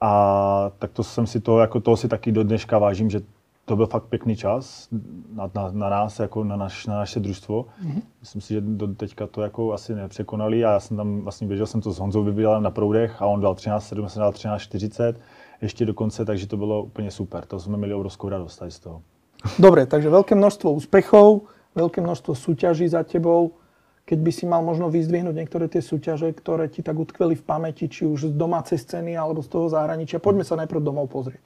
A 0.00 0.70
tak 0.78 0.92
to 0.92 1.02
jsem 1.02 1.26
si 1.26 1.40
to, 1.40 1.58
jako 1.58 1.80
toho 1.80 1.96
si 1.96 2.08
taky 2.08 2.32
do 2.32 2.44
dneška 2.44 2.78
vážím, 2.78 3.10
že 3.10 3.20
to 3.64 3.76
byl 3.76 3.86
fakt 3.86 4.04
pěkný 4.04 4.36
čas 4.36 4.88
na, 5.32 5.50
na, 5.54 5.70
na 5.72 5.88
nás, 5.88 6.18
jako 6.20 6.44
na, 6.44 6.56
naš, 6.56 6.86
na 6.86 6.96
naše 6.96 7.20
družstvo. 7.20 7.62
Mm-hmm. 7.62 8.02
Myslím 8.20 8.42
si, 8.42 8.54
že 8.54 8.60
do 8.60 8.94
teďka 8.94 9.26
to 9.26 9.42
jako 9.42 9.72
asi 9.72 9.94
nepřekonali 9.94 10.64
a 10.64 10.72
já 10.72 10.80
jsem 10.80 10.96
tam 10.96 11.20
vlastně 11.20 11.46
běžel 11.46 11.66
jsem 11.66 11.80
to 11.80 11.92
s 11.92 11.98
Honzou 11.98 12.24
vybíral 12.24 12.60
na 12.60 12.70
proudech 12.70 13.22
a 13.22 13.26
on 13.26 13.40
dal 13.40 13.54
13.7, 13.54 14.06
jsem 14.06 14.20
dal 14.20 14.30
13.40 14.30 15.14
ještě 15.62 15.86
do 15.86 15.94
konce, 15.94 16.24
takže 16.24 16.46
to 16.46 16.56
bylo 16.56 16.82
úplně 16.82 17.10
super. 17.10 17.46
To 17.46 17.58
jsme 17.58 17.76
měli 17.76 17.94
obrovskou 17.94 18.28
radost 18.28 18.62
z 18.68 18.78
toho. 18.78 19.02
Dobre, 19.56 19.88
takže 19.88 20.12
veľké 20.12 20.36
množstvo 20.36 20.68
úspechov, 20.76 21.48
veľké 21.72 22.04
množstvo 22.04 22.36
súťaží 22.36 22.88
za 22.88 23.00
tebou. 23.04 23.56
Keď 24.04 24.18
by 24.20 24.32
si 24.34 24.44
mal 24.44 24.60
možno 24.60 24.90
vyzdvihnúť 24.90 25.36
niektoré 25.36 25.70
tie 25.70 25.80
súťaže, 25.80 26.34
ktoré 26.34 26.66
ti 26.66 26.82
tak 26.82 26.98
utkveli 26.98 27.38
v 27.38 27.46
pamäti, 27.46 27.86
či 27.86 28.04
už 28.04 28.34
z 28.34 28.34
domácej 28.34 28.76
scény 28.76 29.14
alebo 29.14 29.40
z 29.40 29.48
toho 29.48 29.70
zahraničia. 29.70 30.18
Poďme 30.18 30.42
sa 30.42 30.58
najprv 30.58 30.82
domov 30.82 31.08
pozrieť 31.08 31.44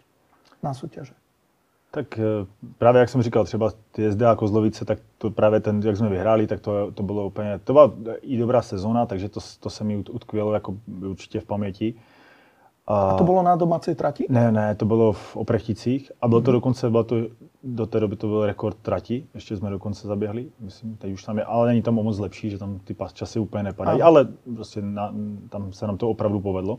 na 0.64 0.72
súťaže. 0.72 1.12
Tak 1.90 2.18
e, 2.18 2.22
právě 2.78 3.00
jak 3.00 3.08
jsem 3.08 3.22
říkal, 3.22 3.44
třeba 3.44 3.72
ty 3.92 4.12
SDA 4.12 4.34
Kozlovice, 4.34 4.84
tak 4.84 4.98
to 5.18 5.30
právě 5.30 5.60
ten, 5.60 5.80
jak 5.84 5.96
jsme 5.96 6.08
vyhráli, 6.08 6.46
tak 6.46 6.60
to, 6.60 6.92
to 6.92 7.02
bylo 7.02 7.26
úplně, 7.26 7.58
to 7.64 7.72
byla 7.72 7.92
i 8.22 8.38
dobrá 8.38 8.62
sezóna, 8.62 9.06
takže 9.06 9.28
to, 9.28 9.40
to 9.60 9.70
se 9.70 9.84
mi 9.84 9.96
utkvělo 9.96 10.54
jako 10.54 10.76
určitě 11.08 11.40
v 11.40 11.44
paměti. 11.44 11.94
A, 12.86 13.10
a 13.10 13.18
to 13.18 13.24
bylo 13.24 13.42
na 13.42 13.56
domácí 13.56 13.94
trati? 13.94 14.26
Ne, 14.28 14.52
ne, 14.52 14.74
to 14.74 14.84
bylo 14.84 15.12
v 15.12 15.36
Oprechticích 15.36 16.12
a 16.22 16.28
bylo 16.28 16.40
to 16.40 16.50
mhm. 16.50 16.56
dokonce, 16.56 16.90
bylo 16.90 17.04
to, 17.04 17.16
do 17.62 17.86
té 17.86 18.00
doby 18.00 18.16
to 18.16 18.26
byl 18.26 18.46
rekord 18.46 18.76
trati, 18.82 19.26
ještě 19.34 19.56
jsme 19.56 19.70
dokonce 19.70 20.08
zaběhli, 20.08 20.46
myslím, 20.60 20.96
teď 20.96 21.12
už 21.12 21.24
tam 21.24 21.38
je, 21.38 21.44
ale 21.44 21.68
není 21.68 21.82
tam 21.82 21.98
o 21.98 22.02
moc 22.02 22.18
lepší, 22.18 22.50
že 22.50 22.58
tam 22.58 22.78
ty 22.78 22.96
časy 23.12 23.38
úplně 23.38 23.62
nepadají, 23.62 24.02
ale 24.02 24.28
prostě 24.54 24.82
na, 24.82 25.14
tam 25.48 25.72
se 25.72 25.86
nám 25.86 25.96
to 25.96 26.10
opravdu 26.10 26.40
povedlo. 26.40 26.78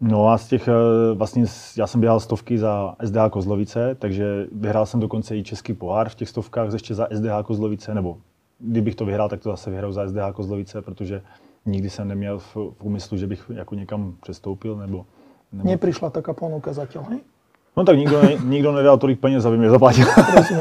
No 0.00 0.28
a 0.28 0.38
z 0.38 0.48
těch, 0.48 0.68
eh, 0.68 1.14
vlastně 1.14 1.44
já 1.76 1.86
jsem 1.86 2.00
běhal 2.00 2.20
stovky 2.20 2.58
za 2.58 2.94
SDH 2.98 3.30
Kozlovice, 3.30 3.94
takže 3.94 4.46
vyhrál 4.52 4.86
jsem 4.86 5.00
dokonce 5.00 5.36
i 5.36 5.42
český 5.42 5.74
pohár 5.74 6.08
v 6.08 6.14
těch 6.14 6.28
stovkách 6.28 6.72
ještě 6.72 6.94
za 6.94 7.06
SDH 7.10 7.42
Kozlovice, 7.44 7.94
nebo 7.94 8.18
kdybych 8.58 8.94
to 8.94 9.04
vyhrál, 9.04 9.28
tak 9.28 9.40
to 9.40 9.50
zase 9.50 9.70
vyhrál 9.70 9.92
za 9.92 10.08
SDH 10.08 10.32
Kozlovice, 10.32 10.82
protože 10.82 11.22
nikdy 11.70 11.90
jsem 11.90 12.08
neměl 12.08 12.38
v, 12.38 12.56
v 12.56 12.82
úmyslu, 12.82 13.16
že 13.16 13.26
bych 13.26 13.50
jako 13.54 13.74
někam 13.74 14.14
přestoupil, 14.22 14.76
nebo... 14.76 15.06
nebo... 15.52 15.68
Nepřišla 15.68 16.10
taká 16.10 16.32
ponuka 16.32 16.72
zatím, 16.72 17.00
hej? 17.00 17.20
No 17.76 17.84
tak 17.84 17.96
nikdo, 17.96 18.22
ne, 18.22 18.36
nikdo 18.44 18.72
nedal 18.72 18.98
tolik 18.98 19.20
peněz, 19.20 19.44
aby 19.44 19.58
mě 19.58 19.70
zaplatil. 19.70 20.06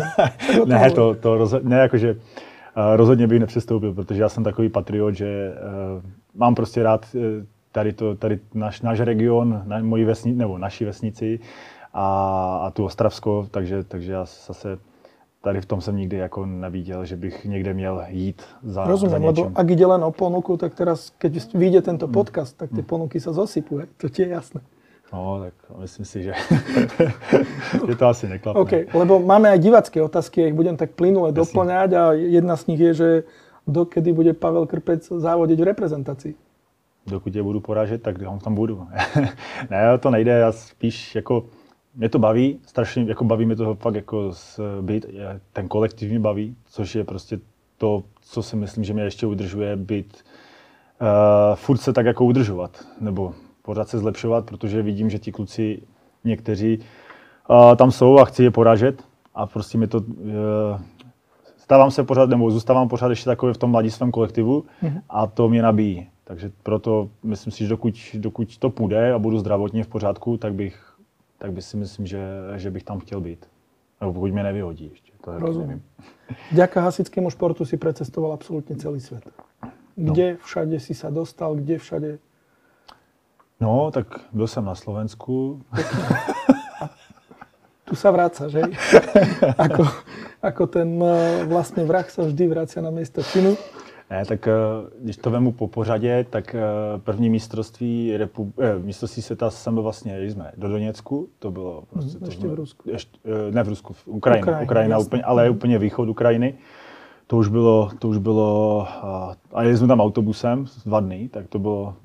ne, 0.66 0.92
to, 0.92 1.16
to 1.16 1.38
rozhodně, 1.38 1.70
ne, 1.70 1.78
jakože, 1.78 2.12
uh, 2.12 2.18
rozhodně 2.96 3.28
bych 3.28 3.39
nepřestoupil, 3.39 3.94
protože 3.94 4.22
já 4.22 4.30
jsem 4.30 4.44
takový 4.44 4.70
patriot, 4.70 5.16
že 5.16 5.54
uh, 5.54 6.04
mám 6.36 6.56
prostě 6.56 6.84
rád 6.84 7.06
uh, 7.13 7.22
tady, 7.72 7.94
to, 7.94 8.16
tady 8.16 8.39
náš, 8.54 8.82
náš 8.82 9.00
region, 9.00 9.62
na, 9.66 9.80
moji 9.80 10.06
vesni, 10.06 10.34
nebo 10.34 10.58
naší 10.58 10.86
vesnici 10.86 11.39
a, 11.94 12.06
a 12.63 12.72
tu 12.72 12.86
Ostravsko, 12.86 13.48
takže, 13.51 13.84
takže 13.84 14.12
já 14.12 14.25
zase 14.25 14.78
tady 15.41 15.62
v 15.62 15.65
tom 15.65 15.81
jsem 15.81 15.96
nikdy 15.96 16.17
jako 16.17 16.46
neviděl, 16.46 17.05
že 17.05 17.15
bych 17.15 17.46
někde 17.46 17.74
měl 17.74 18.03
jít 18.08 18.41
za, 18.63 18.84
Rozumím, 18.84 19.12
za 19.12 19.25
lebo 19.25 19.51
ak 19.55 19.69
ide 19.69 19.86
len 19.86 20.03
o 20.03 20.12
ponuku, 20.12 20.58
tak 20.58 20.75
teraz, 20.75 21.10
keď 21.17 21.55
vyjde 21.55 21.81
tento 21.81 22.05
hmm. 22.05 22.13
podcast, 22.13 22.58
tak 22.58 22.69
ty 22.69 22.84
hmm. 22.84 22.89
ponuky 22.89 23.19
sa 23.19 23.31
zosypuje, 23.31 23.88
to 23.98 24.10
ti 24.10 24.22
je 24.22 24.29
jasné. 24.36 24.62
No, 25.13 25.41
tak 25.41 25.53
myslím 25.79 26.05
si, 26.05 26.24
že, 26.24 26.34
že 27.88 27.96
to 27.98 28.05
asi 28.05 28.29
neklapne. 28.29 28.62
OK, 28.62 28.74
lebo 28.93 29.17
máme 29.17 29.50
aj 29.50 29.60
divacké 29.60 29.98
otázky, 30.05 30.46
ja 30.46 30.48
ich 30.53 30.58
budem 30.58 30.77
tak 30.77 30.93
plynule 30.93 31.34
doplňať 31.34 31.89
a 31.98 32.03
jedna 32.13 32.53
z 32.53 32.63
nich 32.69 32.79
je, 32.79 32.93
že 32.93 33.10
dokedy 33.65 34.13
bude 34.13 34.38
Pavel 34.38 34.69
Krpec 34.69 35.10
závodiť 35.10 35.58
v 35.58 35.65
reprezentaci? 35.65 36.29
Dokud 37.10 37.34
je 37.34 37.41
budu 37.41 37.60
porážet, 37.60 38.05
tak 38.05 38.22
tam 38.22 38.55
budu. 38.55 38.86
ne, 39.72 39.98
to 39.98 40.10
nejde, 40.10 40.31
já 40.31 40.51
spíš 40.51 41.15
jako, 41.15 41.46
mě 42.00 42.10
to 42.10 42.20
baví, 42.20 42.60
strašně 42.65 43.03
jako 43.08 43.24
baví 43.24 43.46
mě 43.46 43.56
to 43.56 43.75
fakt 43.75 43.96
jako 43.96 44.32
být, 44.82 45.06
ten 45.53 45.68
kolektiv 45.68 46.10
mě 46.10 46.20
baví, 46.20 46.56
což 46.65 46.96
je 46.96 47.03
prostě 47.03 47.39
to, 47.77 48.03
co 48.22 48.44
si 48.44 48.56
myslím, 48.56 48.84
že 48.84 48.94
mě 48.94 49.03
ještě 49.03 49.27
udržuje 49.27 49.75
být, 49.75 50.24
uh, 51.01 51.56
furt 51.56 51.77
se 51.77 51.94
tak 51.94 52.06
jako 52.06 52.25
udržovat, 52.25 52.86
nebo 53.01 53.34
pořád 53.62 53.89
se 53.89 53.98
zlepšovat, 54.00 54.46
protože 54.46 54.82
vidím, 54.82 55.10
že 55.10 55.20
ti 55.20 55.32
kluci 55.32 55.82
někteří 56.24 56.79
uh, 57.50 57.75
tam 57.75 57.91
jsou 57.91 58.20
a 58.20 58.25
chci 58.25 58.44
je 58.44 58.51
poražet 58.51 59.03
a 59.36 59.46
prostě 59.46 59.77
mi 59.77 59.88
to 59.88 59.98
uh, 59.98 60.06
stávám 61.58 61.91
se 61.91 62.03
pořád, 62.03 62.29
nebo 62.29 62.51
zůstávám 62.51 62.88
pořád 62.88 63.10
ještě 63.10 63.25
takový 63.25 63.53
v 63.53 63.58
tom 63.58 63.72
mladistvém 63.72 64.12
kolektivu 64.12 64.65
mm-hmm. 64.84 65.01
a 65.10 65.27
to 65.27 65.50
mě 65.50 65.62
nabíjí. 65.62 66.08
Takže 66.24 66.51
proto 66.63 67.10
myslím 67.24 67.51
si, 67.51 67.63
že 67.63 67.70
dokud, 67.70 67.96
dokud 68.13 68.58
to 68.58 68.70
půjde 68.70 69.13
a 69.13 69.20
budu 69.20 69.39
zdravotně 69.39 69.84
v 69.84 69.88
pořádku, 69.88 70.38
tak 70.38 70.53
bych, 70.53 70.88
tak 71.39 71.51
bych 71.51 71.63
si 71.63 71.77
myslím, 71.77 72.05
že, 72.05 72.22
že 72.55 72.72
bych 72.72 72.84
tam 72.84 73.00
chtěl 73.00 73.22
být. 73.22 73.48
Nebo 74.01 74.13
pokud 74.13 74.31
mě 74.31 74.43
nevyhodí 74.43 74.89
ještě. 74.89 75.12
To 75.24 75.31
je 75.31 75.39
Rozumím. 75.39 75.84
Vďaka 76.51 76.81
hasickému 76.81 77.29
športu 77.29 77.65
si 77.65 77.77
precestoval 77.77 78.34
absolútne 78.34 78.75
celý 78.75 79.00
svet. 79.00 79.24
Kde 79.96 80.31
no. 80.31 80.38
všade 80.39 80.79
si 80.79 80.93
sa 80.96 81.10
dostal, 81.10 81.55
kde 81.55 81.77
všade? 81.77 82.12
No, 83.60 83.91
tak 83.91 84.08
byl 84.31 84.48
jsem 84.48 84.65
na 84.65 84.75
Slovensku. 84.75 85.62
tu 87.89 87.96
sa 87.98 88.13
vráca, 88.13 88.48
že? 88.48 88.62
ako, 89.65 89.84
ako 90.46 90.63
ten 90.69 90.89
eh, 91.01 91.43
vlastne 91.50 91.84
vrah 91.84 92.05
sa 92.05 92.24
vždy 92.24 92.46
vracia 92.48 92.86
na 92.86 92.93
miesto 92.93 93.25
činu. 93.25 93.58
Ne, 94.10 94.25
tak 94.25 94.48
eh, 94.48 94.54
když 95.00 95.18
to 95.18 95.32
vemu 95.32 95.51
po 95.51 95.68
pořadě, 95.68 96.25
tak 96.30 96.56
eh, 96.56 96.62
první 96.98 97.30
mistrovství, 97.30 98.18
repu, 98.18 98.54
eh, 98.62 98.80
mistrovství 98.80 99.22
světa 99.22 99.50
jsem 99.50 99.74
byl 99.74 99.84
vlastně, 99.84 100.30
jsme 100.30 100.51
do 100.58 100.70
Doněcku, 100.70 101.30
to 101.39 101.51
bylo 101.51 101.84
prostě... 101.89 102.18
Hmm, 102.18 102.25
ještě 102.25 102.42
to, 102.42 102.50
v 102.50 102.54
Rusku. 102.54 102.89
Ještě, 102.89 103.20
ne 103.51 103.63
v 103.63 103.70
Rusku, 103.70 103.94
v 103.94 104.08
Ukrajině, 104.08 104.42
Ukrajina, 104.42 104.63
Ukrajina 104.63 104.98
úplně, 104.98 105.24
ale 105.24 105.44
je 105.44 105.50
úplně 105.50 105.80
východ 105.80 106.10
Ukrajiny. 106.10 106.54
To 107.28 107.38
už 107.38 107.48
bylo, 107.48 107.89
to 108.00 108.08
už 108.08 108.18
bylo, 108.18 108.88
a 109.54 109.63
jeli 109.63 109.78
jsme 109.78 109.88
tam 109.88 110.01
autobusem 110.01 110.66
dva 110.86 111.00
dny, 111.00 111.30
tak 111.34 111.48
to 111.48 111.60
bylo 111.60 111.96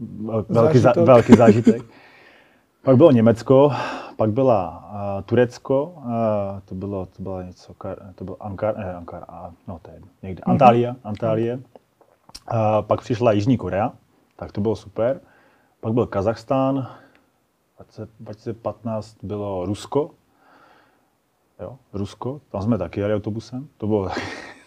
velký, 0.49 0.79
Zážitok. 0.79 1.07
Za, 1.07 1.13
velký 1.13 1.33
zážitek. 1.33 1.83
pak 2.83 2.97
bylo 2.97 3.11
Německo, 3.11 3.73
pak 4.17 4.31
byla 4.31 4.91
uh, 4.93 5.23
Turecko, 5.23 5.95
uh, 5.97 6.05
to 6.65 6.75
bylo, 6.75 7.07
to 7.07 7.23
bylo 7.23 7.43
něco, 7.43 7.73
to 8.15 8.25
byl 8.25 8.37
Ankara, 8.41 8.79
ne, 8.79 8.95
Ankara, 8.95 9.27
no 9.69 9.79
to 9.83 9.91
je 9.91 10.01
někde, 10.23 10.41
mm-hmm. 10.41 10.51
Antália, 10.51 10.97
Antálie. 11.05 11.61
A 12.47 12.83
pak 12.83 13.01
přišla 13.01 13.33
Jižní 13.33 13.57
Korea, 13.57 13.93
tak 14.37 14.53
to 14.53 14.61
bylo 14.61 14.77
super. 14.77 15.21
Pak 15.81 15.93
byl 15.93 16.07
Kazachstán, 16.07 16.89
2015 18.21 19.17
bylo 19.23 19.67
Rusko, 19.67 20.11
jo, 21.61 21.77
Rusko, 21.93 22.41
tam 22.49 22.63
jsme 22.63 22.79
taky 22.79 23.01
jeli 23.01 23.15
autobusem, 23.15 23.69
to 23.77 23.87
bylo... 23.87 24.09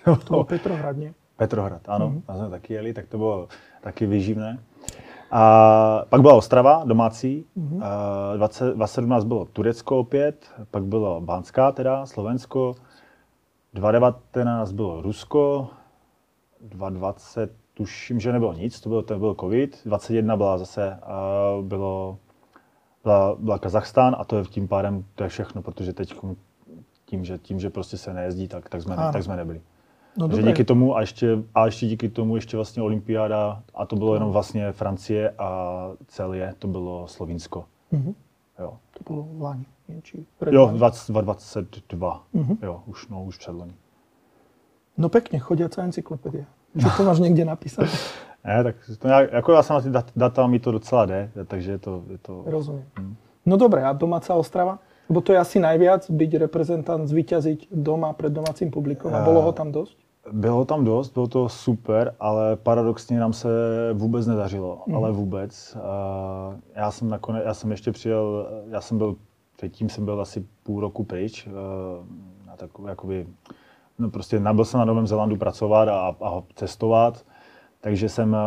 To 0.07 0.34
bylo 0.34 0.43
Petrohrad, 0.43 0.98
ne? 0.98 1.13
Petrohrad, 1.38 1.89
ano, 1.89 2.10
mm-hmm. 2.10 2.22
tam 2.22 2.38
jsme 2.38 2.50
taky 2.50 2.74
jeli, 2.74 2.93
tak 2.93 3.07
to 3.07 3.17
bylo 3.17 3.48
taky 3.81 4.05
vyživné. 4.05 4.60
A 5.31 6.01
pak 6.10 6.22
byla 6.22 6.34
Ostrava, 6.34 6.84
domácí, 6.86 7.46
mm-hmm. 7.57 7.84
a 7.84 8.36
20, 8.38 8.65
2017 8.65 9.24
bylo 9.24 9.46
Turecko 9.46 10.00
opět, 10.00 10.51
pak 10.72 10.84
bylo 10.84 11.22
Banská 11.22 11.72
teda, 11.72 12.05
Slovensko, 12.05 12.75
2019 13.74 14.72
bylo 14.72 15.01
Rusko, 15.01 15.67
2020 16.62 17.51
tuším, 17.77 18.19
že 18.19 18.31
nebylo 18.31 18.53
nic, 18.53 18.79
to 18.79 18.89
byl, 18.89 19.03
to 19.03 19.19
byl 19.19 19.36
covid, 19.39 19.81
21 19.86 20.38
byla 20.38 20.57
zase, 20.57 21.00
uh, 21.60 21.65
bylo, 21.65 22.17
byla, 23.03 23.36
byla 23.39 23.60
Kazachstán 23.60 24.15
a 24.19 24.24
to 24.24 24.38
je 24.38 24.43
tím 24.43 24.67
pádem, 24.67 25.05
to 25.15 25.24
je 25.24 25.29
všechno, 25.29 25.62
protože 25.62 25.93
teď 25.93 26.15
tím, 27.05 27.25
že, 27.25 27.38
tím, 27.38 27.60
že 27.60 27.69
prostě 27.69 27.98
se 27.98 28.13
nejezdí, 28.13 28.48
tak, 28.48 28.69
tak, 28.69 28.81
jsme, 28.81 28.96
ne, 28.96 29.10
tak 29.13 29.24
jsme 29.24 29.36
nebyli. 29.36 29.62
No, 30.17 30.27
Takže 30.27 30.43
díky 30.43 30.63
tomu 30.63 30.96
a 30.96 31.01
ještě, 31.01 31.38
a 31.55 31.65
ještě 31.65 31.88
díky 31.88 32.10
tomu 32.10 32.36
ještě 32.36 32.57
vlastně 32.57 32.84
olympiáda 32.84 33.63
a 33.75 33.86
to 33.86 33.96
bylo 33.96 34.13
jenom 34.13 34.31
vlastně 34.31 34.72
Francie 34.72 35.29
a 35.29 35.81
celé 36.07 36.53
to 36.60 36.67
bylo 36.67 37.07
Slovinsko. 37.07 37.65
Mm-hmm. 37.93 38.15
Jo. 38.60 38.77
To 38.93 39.13
bylo 39.13 39.24
v 39.24 39.41
lani. 39.41 39.65
Jo, 40.51 40.72
2022. 40.74 42.24
Mm-hmm. 42.36 42.57
Jo, 42.62 42.84
už, 42.86 43.07
no, 43.07 43.24
už 43.24 43.38
předloni. 43.38 43.74
No 44.98 45.10
pekne, 45.10 45.39
chodiaca 45.39 45.84
encyklopédia. 45.84 46.46
Že 46.77 46.88
to 46.98 47.03
máš 47.03 47.19
někde 47.19 47.46
napísané? 47.46 47.88
ne, 48.46 48.63
tak 48.63 48.75
to 49.00 49.07
nějak, 49.07 49.34
jako 49.34 49.51
já 49.51 49.63
jsem 49.63 49.91
na 49.91 50.01
ty 50.01 50.12
data, 50.15 50.48
mi 50.48 50.60
to 50.60 50.72
docela 50.72 51.05
jde, 51.05 51.31
takže 51.48 51.72
je 51.72 51.77
to... 51.77 52.03
Je 52.10 52.17
to... 52.17 52.43
Rozumím. 52.46 52.86
Hmm. 52.98 53.15
No 53.46 53.57
dobré, 53.57 53.84
a 53.84 53.93
domáca 53.93 54.36
Ostrava? 54.36 54.79
Bo 55.10 55.22
to 55.22 55.31
je 55.31 55.39
asi 55.39 55.60
najviac, 55.60 56.03
byť 56.12 56.31
reprezentant, 56.36 57.07
zvíťaziť 57.07 57.72
doma 57.72 58.13
před 58.13 58.34
domácím 58.34 58.72
publikom. 58.72 59.15
A 59.15 59.24
bylo 59.24 59.41
ho 59.41 59.51
tam 59.51 59.72
dost? 59.72 59.98
Bylo 60.31 60.65
tam 60.65 60.84
dost, 60.84 61.13
bylo 61.13 61.27
to 61.27 61.50
super, 61.50 62.13
ale 62.19 62.55
paradoxně 62.55 63.19
nám 63.19 63.34
se 63.34 63.50
vůbec 63.93 64.27
nedařilo, 64.27 64.84
mm. 64.88 64.96
ale 64.96 65.12
vůbec. 65.12 65.77
Já 66.75 66.91
jsem 66.91 67.10
nakonec, 67.10 67.43
já 67.46 67.53
jsem 67.53 67.72
ještě 67.72 67.91
přijel, 67.91 68.48
já 68.69 68.81
jsem 68.81 68.98
byl, 68.98 69.15
předtím 69.55 69.89
jsem 69.89 70.05
byl 70.05 70.22
asi 70.22 70.46
půl 70.63 70.81
roku 70.81 71.03
pryč, 71.03 71.48
na 72.48 72.55
takové 72.55 72.89
jakoby 72.89 73.27
no 74.00 74.10
prostě 74.10 74.39
nabyl 74.39 74.66
jsem 74.66 74.77
na 74.77 74.86
Novém 74.86 75.08
Zélandu 75.08 75.38
pracovat 75.38 75.89
a, 75.89 76.16
a 76.22 76.44
cestovat, 76.56 77.25
takže 77.82 78.10
jsem 78.10 78.34
uh, 78.34 78.38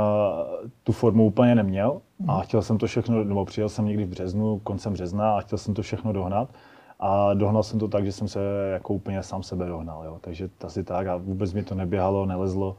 tu 0.82 0.92
formu 0.92 1.26
úplně 1.26 1.54
neměl 1.54 2.00
a 2.28 2.32
mhm. 2.32 2.42
chtěl 2.42 2.62
jsem 2.62 2.78
to 2.78 2.86
všechno, 2.86 3.24
nebo 3.24 3.44
přijel 3.44 3.68
jsem 3.68 3.86
někdy 3.86 4.04
v 4.04 4.08
březnu, 4.08 4.58
koncem 4.58 4.92
března 4.92 5.36
a 5.36 5.40
chtěl 5.40 5.58
jsem 5.58 5.74
to 5.74 5.82
všechno 5.82 6.12
dohnat. 6.12 6.48
A 7.00 7.34
dohnal 7.34 7.62
jsem 7.62 7.78
to 7.78 7.88
tak, 7.88 8.04
že 8.04 8.12
jsem 8.12 8.28
se 8.28 8.40
jako 8.72 8.94
úplně 8.94 9.22
sám 9.22 9.42
sebe 9.42 9.66
dohnal. 9.66 10.04
Jo. 10.04 10.18
Takže 10.20 10.50
asi 10.64 10.84
tak 10.84 11.06
a 11.06 11.16
vůbec 11.16 11.52
mi 11.52 11.62
to 11.62 11.74
neběhalo, 11.74 12.26
nelezlo. 12.26 12.76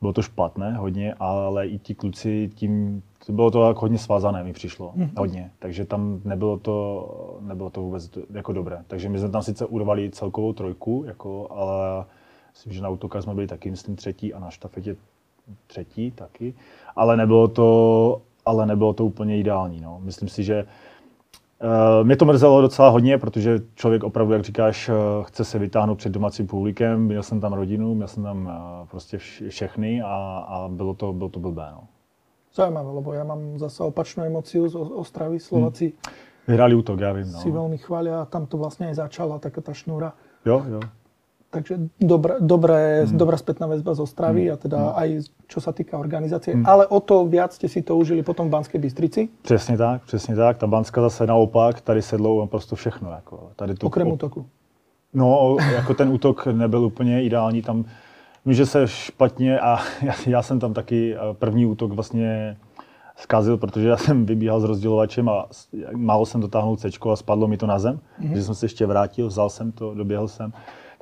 Bylo 0.00 0.12
to 0.12 0.22
špatné 0.22 0.76
hodně, 0.76 1.14
ale 1.14 1.66
i 1.66 1.78
ti 1.78 1.94
kluci 1.94 2.50
tím, 2.54 3.02
to 3.26 3.32
bylo 3.32 3.50
to 3.50 3.68
jako 3.68 3.80
hodně 3.80 3.98
svázané 3.98 4.44
mi 4.44 4.52
přišlo, 4.52 4.92
mm-hmm. 4.96 5.10
hodně. 5.18 5.50
Takže 5.58 5.84
tam 5.84 6.20
nebylo 6.24 6.58
to, 6.58 7.38
nebylo 7.40 7.70
to 7.70 7.80
vůbec 7.80 8.10
jako 8.30 8.52
dobré. 8.52 8.84
Takže 8.86 9.08
my 9.08 9.18
jsme 9.18 9.28
tam 9.28 9.42
sice 9.42 9.66
urvali 9.66 10.10
celkovou 10.10 10.52
trojku, 10.52 11.04
jako, 11.06 11.48
ale 11.50 12.04
myslím, 12.54 12.72
že 12.72 12.82
na 12.82 12.88
autokar 12.88 13.22
jsme 13.22 13.34
byli 13.34 13.46
taky, 13.46 13.70
myslím, 13.70 13.96
třetí 13.96 14.34
a 14.34 14.38
na 14.38 14.50
štafetě 14.50 14.96
třetí 15.66 16.10
taky. 16.10 16.54
Ale 16.96 17.16
nebylo 17.16 17.48
to, 17.48 18.22
ale 18.46 18.66
nebylo 18.66 18.92
to 18.92 19.04
úplně 19.04 19.38
ideální. 19.38 19.80
No. 19.80 20.00
Myslím 20.02 20.28
si, 20.28 20.44
že 20.44 20.66
Uh, 21.64 22.06
mě 22.06 22.16
to 22.16 22.24
mrzelo 22.24 22.60
docela 22.60 22.88
hodně, 22.88 23.18
protože 23.18 23.58
člověk 23.74 24.04
opravdu, 24.04 24.32
jak 24.32 24.42
říkáš, 24.42 24.88
uh, 24.88 24.94
chce 25.24 25.44
se 25.44 25.58
vytáhnout 25.58 25.98
před 25.98 26.12
domácím 26.12 26.46
publikem. 26.46 27.04
Měl 27.04 27.22
jsem 27.22 27.40
tam 27.40 27.52
rodinu, 27.52 27.94
měl 27.94 28.08
jsem 28.08 28.22
tam 28.22 28.46
uh, 28.46 28.88
prostě 28.88 29.16
vš- 29.16 29.48
všechny 29.48 30.02
a, 30.02 30.44
a 30.48 30.68
bylo, 30.68 30.94
to, 30.94 31.12
bylo 31.12 31.28
to 31.28 31.40
blbé. 31.40 31.68
No. 31.72 31.80
Zajímavé, 32.54 32.90
lebo 32.90 33.12
já 33.12 33.24
mám 33.24 33.58
zase 33.58 33.82
opačnou 33.82 34.24
emociu 34.24 34.68
z 34.68 34.74
Ostravy. 34.74 35.40
Slováci 35.40 35.84
hmm. 35.84 36.14
Vyhrali 36.48 36.74
útok, 36.74 37.00
já 37.00 37.12
vím. 37.12 37.32
No. 37.32 37.38
Si 37.38 37.50
velmi 37.50 37.78
chvália 37.78 38.22
a 38.22 38.24
tam 38.24 38.46
to 38.46 38.56
vlastně 38.56 38.90
i 38.90 38.94
začala 38.94 39.38
taká 39.38 39.60
ta 39.60 39.72
šnúra. 39.72 40.12
Jo, 40.46 40.62
jo. 40.68 40.80
Takže 41.54 41.74
dobré, 42.00 42.34
dobré, 42.40 43.06
hmm. 43.06 43.14
dobrá 43.14 43.38
spätná 43.38 43.70
väzba 43.70 43.94
z 43.94 44.02
Ostravy 44.02 44.50
hmm. 44.50 44.52
a 44.52 44.56
teda 44.58 44.78
hmm. 44.78 44.98
aj 44.98 45.08
čo 45.46 45.62
sa 45.62 45.70
týka 45.70 45.94
organizácie. 45.94 46.58
Hmm. 46.58 46.66
Ale 46.66 46.90
o 46.90 46.98
to 46.98 47.30
viac 47.30 47.54
ste 47.54 47.70
si 47.70 47.86
to 47.86 47.94
užili 47.94 48.26
potom 48.26 48.50
v 48.50 48.58
Banskej 48.58 48.80
Bystrici? 48.82 49.28
Přesně 49.42 49.78
tak, 49.78 50.02
přesně 50.02 50.36
tak. 50.36 50.58
Ta 50.58 50.66
Banska 50.66 51.00
zase 51.00 51.26
naopak, 51.26 51.80
tady 51.80 52.02
sedlo 52.02 52.40
naprosto 52.40 52.76
všechno. 52.76 53.10
Jako, 53.10 53.50
tady 53.56 53.74
to, 53.74 53.86
Okrem 53.86 54.08
útoku? 54.12 54.46
No, 55.14 55.56
jako 55.72 55.94
ten 55.94 56.08
útok 56.08 56.46
nebyl 56.46 56.84
úplně 56.84 57.22
ideální. 57.22 57.62
Tam 57.62 57.84
vím, 58.46 58.54
že 58.54 58.66
se 58.66 58.88
špatně 58.88 59.60
a 59.60 59.78
já, 60.02 60.14
já 60.26 60.42
jsem 60.42 60.60
tam 60.60 60.74
taky 60.74 61.16
první 61.38 61.66
útok 61.66 61.92
vlastně 61.92 62.56
zkazil, 63.16 63.56
protože 63.56 63.88
já 63.88 63.96
jsem 63.96 64.26
vybíhal 64.26 64.60
s 64.60 64.64
rozdělovačem 64.64 65.28
a 65.28 65.46
málo 65.96 66.26
jsem 66.26 66.40
dotáhnul 66.40 66.76
C 66.76 66.88
a 67.12 67.16
spadlo 67.16 67.48
mi 67.48 67.56
to 67.56 67.66
na 67.66 67.78
zem. 67.78 67.96
Mm-hmm. 67.96 68.28
Takže 68.28 68.44
jsem 68.44 68.54
se 68.54 68.66
ještě 68.66 68.86
vrátil, 68.86 69.26
vzal 69.26 69.50
jsem 69.50 69.72
to, 69.72 69.94
doběhl 69.94 70.28
jsem. 70.28 70.52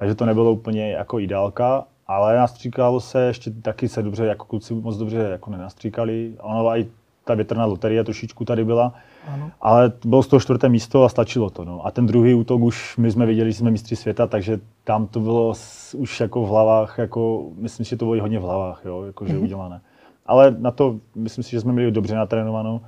Takže 0.02 0.14
to 0.14 0.26
nebylo 0.26 0.52
úplně 0.52 0.90
jako 0.90 1.20
ideálka, 1.20 1.84
ale 2.06 2.36
nastříkalo 2.36 3.00
se 3.00 3.22
ještě 3.22 3.50
taky 3.50 3.88
se 3.88 4.02
dobře, 4.02 4.26
jako 4.26 4.44
kluci 4.44 4.74
moc 4.74 4.96
dobře 4.96 5.18
jako 5.18 5.50
nenastříkali. 5.50 6.34
Ono 6.40 6.68
i 6.68 6.88
ta 7.24 7.34
větrná 7.34 7.64
loterie 7.64 8.04
trošičku 8.04 8.44
tady 8.44 8.64
byla, 8.64 8.94
ano. 9.34 9.50
ale 9.60 9.92
bylo 10.04 10.22
z 10.22 10.26
toho 10.26 10.40
čtvrté 10.40 10.68
místo 10.68 11.04
a 11.04 11.08
stačilo 11.08 11.50
to. 11.50 11.64
No. 11.64 11.86
A 11.86 11.90
ten 11.90 12.06
druhý 12.06 12.34
útok 12.34 12.60
už 12.60 12.96
my 12.96 13.10
jsme 13.10 13.26
viděli, 13.26 13.52
že 13.52 13.58
jsme 13.58 13.70
mistři 13.70 13.96
světa, 13.96 14.26
takže 14.26 14.60
tam 14.84 15.06
to 15.06 15.20
bylo 15.20 15.54
už 15.96 16.20
jako 16.20 16.42
v 16.42 16.48
hlavách, 16.48 16.98
jako, 16.98 17.44
myslím 17.56 17.86
si, 17.86 17.90
že 17.90 17.96
to 17.96 18.04
bylo 18.04 18.22
hodně 18.22 18.38
v 18.38 18.42
hlavách, 18.42 18.82
jo, 18.84 19.02
jako, 19.02 19.26
že 19.26 19.34
mm-hmm. 19.34 19.42
udělané. 19.42 19.80
Ale 20.26 20.56
na 20.58 20.70
to, 20.70 20.98
myslím 21.14 21.44
si, 21.44 21.50
že 21.50 21.60
jsme 21.60 21.72
měli 21.72 21.90
dobře 21.90 22.14
natrénovanou, 22.14 22.80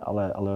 ale, 0.00 0.32
ale 0.32 0.50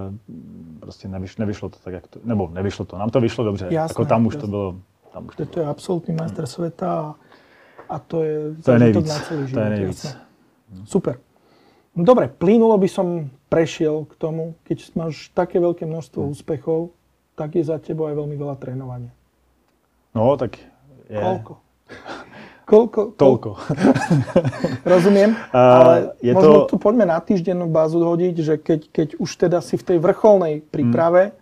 prostě 0.81 1.09
nevyšlo, 1.09 1.43
nevyšlo 1.43 1.69
to 1.69 1.79
tak, 1.85 1.95
jak 1.95 2.07
to, 2.07 2.21
nebo 2.25 2.51
nevyšlo 2.53 2.85
to, 2.85 2.99
nám 2.99 3.11
to 3.11 3.21
vyšlo 3.21 3.45
dobře, 3.45 3.67
jasné, 3.71 3.93
jako 3.93 4.05
tam 4.05 4.27
už 4.27 4.35
jasné. 4.35 4.41
to 4.41 4.51
bylo 4.51 4.75
tam 5.13 5.29
už 5.29 5.35
to, 5.35 5.45
to 5.47 5.57
je 5.61 5.67
absolútny 5.67 6.13
majster 6.13 6.45
sveta. 6.45 7.15
A 7.85 7.97
to 7.99 8.25
je, 8.25 8.37
To 8.59 8.73
je 8.73 8.79
nejvíc. 8.81 9.05
na 9.05 9.19
celý 9.21 9.43
To 9.43 9.47
život, 9.47 9.61
je 9.61 9.71
nejvíc. 9.71 10.01
jasné. 10.01 10.21
Super. 10.85 11.15
No 11.93 12.03
Dobre, 12.03 12.25
plynulo 12.27 12.75
by 12.75 12.89
som 12.89 13.07
prešiel 13.47 14.09
k 14.09 14.15
tomu, 14.17 14.57
keď 14.63 14.77
máš 14.95 15.29
také 15.31 15.61
veľké 15.61 15.85
množstvo 15.85 16.25
úspechov, 16.27 16.97
tak 17.33 17.53
je 17.53 17.63
za 17.63 17.77
tebou 17.77 18.09
aj 18.09 18.17
veľmi 18.17 18.33
veľa 18.33 18.57
trénovania. 18.57 19.13
No, 20.13 20.33
tak 20.35 20.57
je. 21.07 21.21
Koľko? 21.21 21.53
Koľko? 22.73 23.01
Toľko. 23.13 23.51
Rozumiem, 24.83 25.37
ale 25.53 26.17
je 26.19 26.33
možno 26.33 26.65
to- 26.65 26.67
tu 26.67 26.77
poďme 26.79 27.05
na 27.05 27.21
týždennú 27.21 27.69
bázu 27.69 28.01
hodiť, 28.01 28.35
že 28.39 28.55
keď, 28.57 28.81
keď 28.89 29.09
už 29.19 29.29
teda 29.37 29.61
si 29.61 29.77
v 29.77 29.85
tej 29.85 29.99
vrcholnej 30.01 30.65
príprave, 30.65 31.37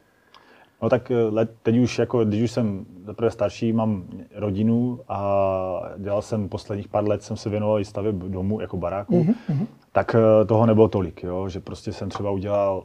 No 0.82 0.88
tak 0.88 1.10
eh, 1.10 1.14
let, 1.14 1.50
teď 1.62 1.78
už 1.78 1.98
jako, 1.98 2.24
když 2.24 2.42
už 2.42 2.50
jsem 2.50 2.86
zaprvé 3.04 3.30
starší, 3.30 3.72
mám 3.72 4.04
rodinu 4.34 5.00
a 5.08 5.82
dělal 5.98 6.22
jsem 6.22 6.48
posledních 6.48 6.88
pár 6.88 7.08
let, 7.08 7.22
jsem 7.22 7.36
se 7.36 7.50
věnoval 7.50 7.80
i 7.80 7.84
stavě 7.84 8.12
domu 8.12 8.60
jako 8.60 8.76
baráku, 8.76 9.22
mm-hmm. 9.22 9.66
tak 9.92 10.14
eh, 10.14 10.44
toho 10.44 10.66
nebylo 10.66 10.88
tolik, 10.88 11.22
jo, 11.22 11.48
že 11.48 11.60
prostě 11.60 11.92
jsem 11.92 12.08
třeba 12.08 12.30
udělal 12.30 12.84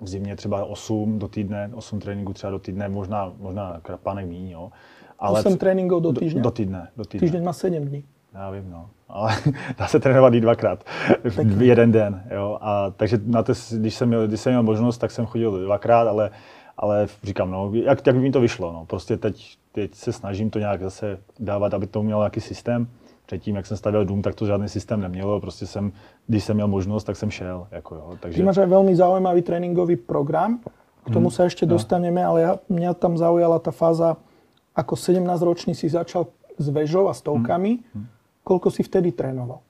v 0.00 0.08
zimě 0.08 0.36
třeba 0.36 0.64
8 0.64 1.18
do 1.18 1.28
týdne, 1.28 1.70
8 1.74 2.00
tréninků 2.00 2.32
třeba 2.32 2.50
do 2.50 2.58
týdne, 2.58 2.88
možná, 2.88 3.32
možná 3.38 3.80
krapánek 3.82 4.26
míň, 4.26 4.50
jo. 4.50 4.70
8 5.18 5.56
tréninkov 5.56 6.02
do 6.02 6.12
týždňa. 6.12 6.42
Do, 6.42 6.44
do 6.44 6.50
týdne, 6.50 6.88
do 6.96 7.04
týdne. 7.04 7.26
Týždeň 7.26 7.44
má 7.44 7.52
7 7.52 7.84
dní. 7.84 8.04
Já 8.34 8.50
vím, 8.50 8.70
no. 8.70 8.90
Ale 9.08 9.32
dá 9.78 9.86
se 9.86 10.00
trénovat 10.00 10.34
i 10.34 10.40
dvakrát 10.40 10.84
v 11.24 11.62
jeden 11.62 11.92
den, 11.92 12.22
jo. 12.30 12.58
A 12.60 12.90
takže 12.90 13.20
na 13.26 13.42
to, 13.42 13.52
když 13.72 13.94
jsem 13.94 14.08
měl, 14.08 14.26
když 14.26 14.40
jsem 14.40 14.52
měl 14.52 14.62
možnost, 14.62 14.98
tak 14.98 15.10
jsem 15.10 15.26
chodil 15.26 15.64
dvakrát, 15.64 16.08
ale, 16.08 16.30
ale 16.78 17.06
říkám, 17.22 17.50
no, 17.50 17.70
jak, 17.74 18.06
jak 18.06 18.16
by 18.16 18.22
mi 18.22 18.30
to 18.30 18.40
vyšlo, 18.40 18.72
no. 18.72 18.86
Prostě 18.86 19.16
teď, 19.16 19.58
teď 19.72 19.94
se 19.94 20.12
snažím 20.12 20.50
to 20.50 20.58
nějak 20.58 20.82
zase 20.82 21.18
dávat, 21.38 21.74
aby 21.74 21.86
to 21.86 22.02
mělo 22.02 22.22
nějaký 22.22 22.40
systém. 22.40 22.88
Předtím, 23.26 23.56
jak 23.56 23.66
jsem 23.66 23.76
stavěl 23.76 24.04
dům, 24.04 24.22
tak 24.22 24.34
to 24.34 24.46
žádný 24.46 24.68
systém 24.68 25.00
nemělo. 25.00 25.40
Prostě 25.40 25.66
jsem, 25.66 25.92
když 26.26 26.44
jsem 26.44 26.56
měl 26.56 26.68
možnost, 26.68 27.04
tak 27.04 27.16
jsem 27.16 27.30
šel. 27.30 27.66
Jako 27.70 27.94
jo. 27.94 28.10
Ty 28.12 28.18
Takže, 28.20 28.44
máš 28.44 28.58
aj 28.58 28.68
veľmi 28.72 28.94
zaujímavý 28.96 29.42
tréningový 29.42 29.96
program, 29.96 30.64
k 31.04 31.08
tomu 31.12 31.32
sa 31.32 31.48
ešte 31.48 31.64
dostaneme, 31.64 32.20
ale 32.20 32.38
ja, 32.40 32.52
mňa 32.68 32.92
tam 32.96 33.16
zaujala 33.16 33.60
tá 33.60 33.72
fáza, 33.72 34.16
ako 34.76 34.96
17-ročný 34.96 35.72
si 35.72 35.88
začal 35.88 36.28
s 36.56 36.66
vežou 36.68 37.08
a 37.08 37.14
stovkami. 37.16 37.80
Mhm. 37.80 38.06
Koľko 38.44 38.68
si 38.72 38.80
vtedy 38.80 39.12
trénoval? 39.12 39.60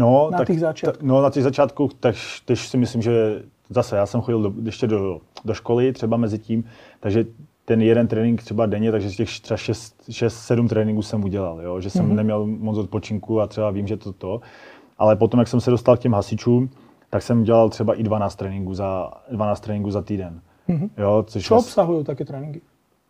no, 0.00 0.28
na 0.32 0.38
tak, 0.38 0.46
těch 0.46 0.60
začátků. 0.60 0.98
ta- 0.98 1.06
no, 1.06 1.22
na 1.22 1.30
těch 1.30 1.42
začátku, 1.42 1.88
tež, 2.00 2.40
tež 2.44 2.68
si 2.68 2.76
myslím, 2.76 3.02
že 3.02 3.42
zase 3.70 3.96
já 3.96 4.06
jsem 4.06 4.20
chodil 4.20 4.42
do, 4.42 4.52
ještě 4.62 4.86
do, 4.86 5.20
do 5.44 5.54
školy 5.54 5.92
třeba 5.92 6.16
mezi 6.16 6.38
tím, 6.38 6.64
takže 7.00 7.24
ten 7.64 7.82
jeden 7.82 8.08
trénink 8.08 8.42
třeba 8.42 8.66
denně, 8.66 8.92
takže 8.92 9.10
z 9.10 9.16
těch 9.16 9.40
třeba 9.40 9.56
6-7 9.56 10.68
tréninků 10.68 11.02
jsem 11.02 11.24
udělal, 11.24 11.60
jo? 11.62 11.80
že 11.80 11.90
jsem 11.90 12.10
mm-hmm. 12.10 12.14
neměl 12.14 12.46
moc 12.46 12.78
odpočinku 12.78 13.40
a 13.40 13.46
třeba 13.46 13.70
vím, 13.70 13.86
že 13.86 13.96
to 13.96 14.12
to. 14.12 14.40
Ale 14.98 15.16
potom, 15.16 15.40
jak 15.40 15.48
jsem 15.48 15.60
se 15.60 15.70
dostal 15.70 15.96
k 15.96 16.00
těm 16.00 16.12
hasičům, 16.14 16.70
tak 17.10 17.22
jsem 17.22 17.42
dělal 17.42 17.68
třeba 17.68 17.94
i 17.94 18.02
12 18.02 18.36
tréninků 18.36 18.74
za, 18.74 19.10
12 19.30 19.60
tréninků 19.60 19.90
za 19.90 20.02
týden. 20.02 20.40
Mm-hmm. 20.68 20.90
Jo, 20.98 21.24
což 21.26 21.44
Čo 21.46 21.54
vás- 21.54 21.66
obsahujú 21.66 22.04
také 22.04 22.24
tréninky? 22.24 22.60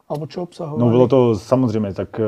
Alebo 0.08 0.26
čo 0.26 0.42
obsahujú? 0.42 0.78
No 0.80 0.90
bylo 0.90 1.08
to 1.08 1.34
samozřejmě, 1.38 1.94
tak 1.94 2.20
eh, 2.20 2.24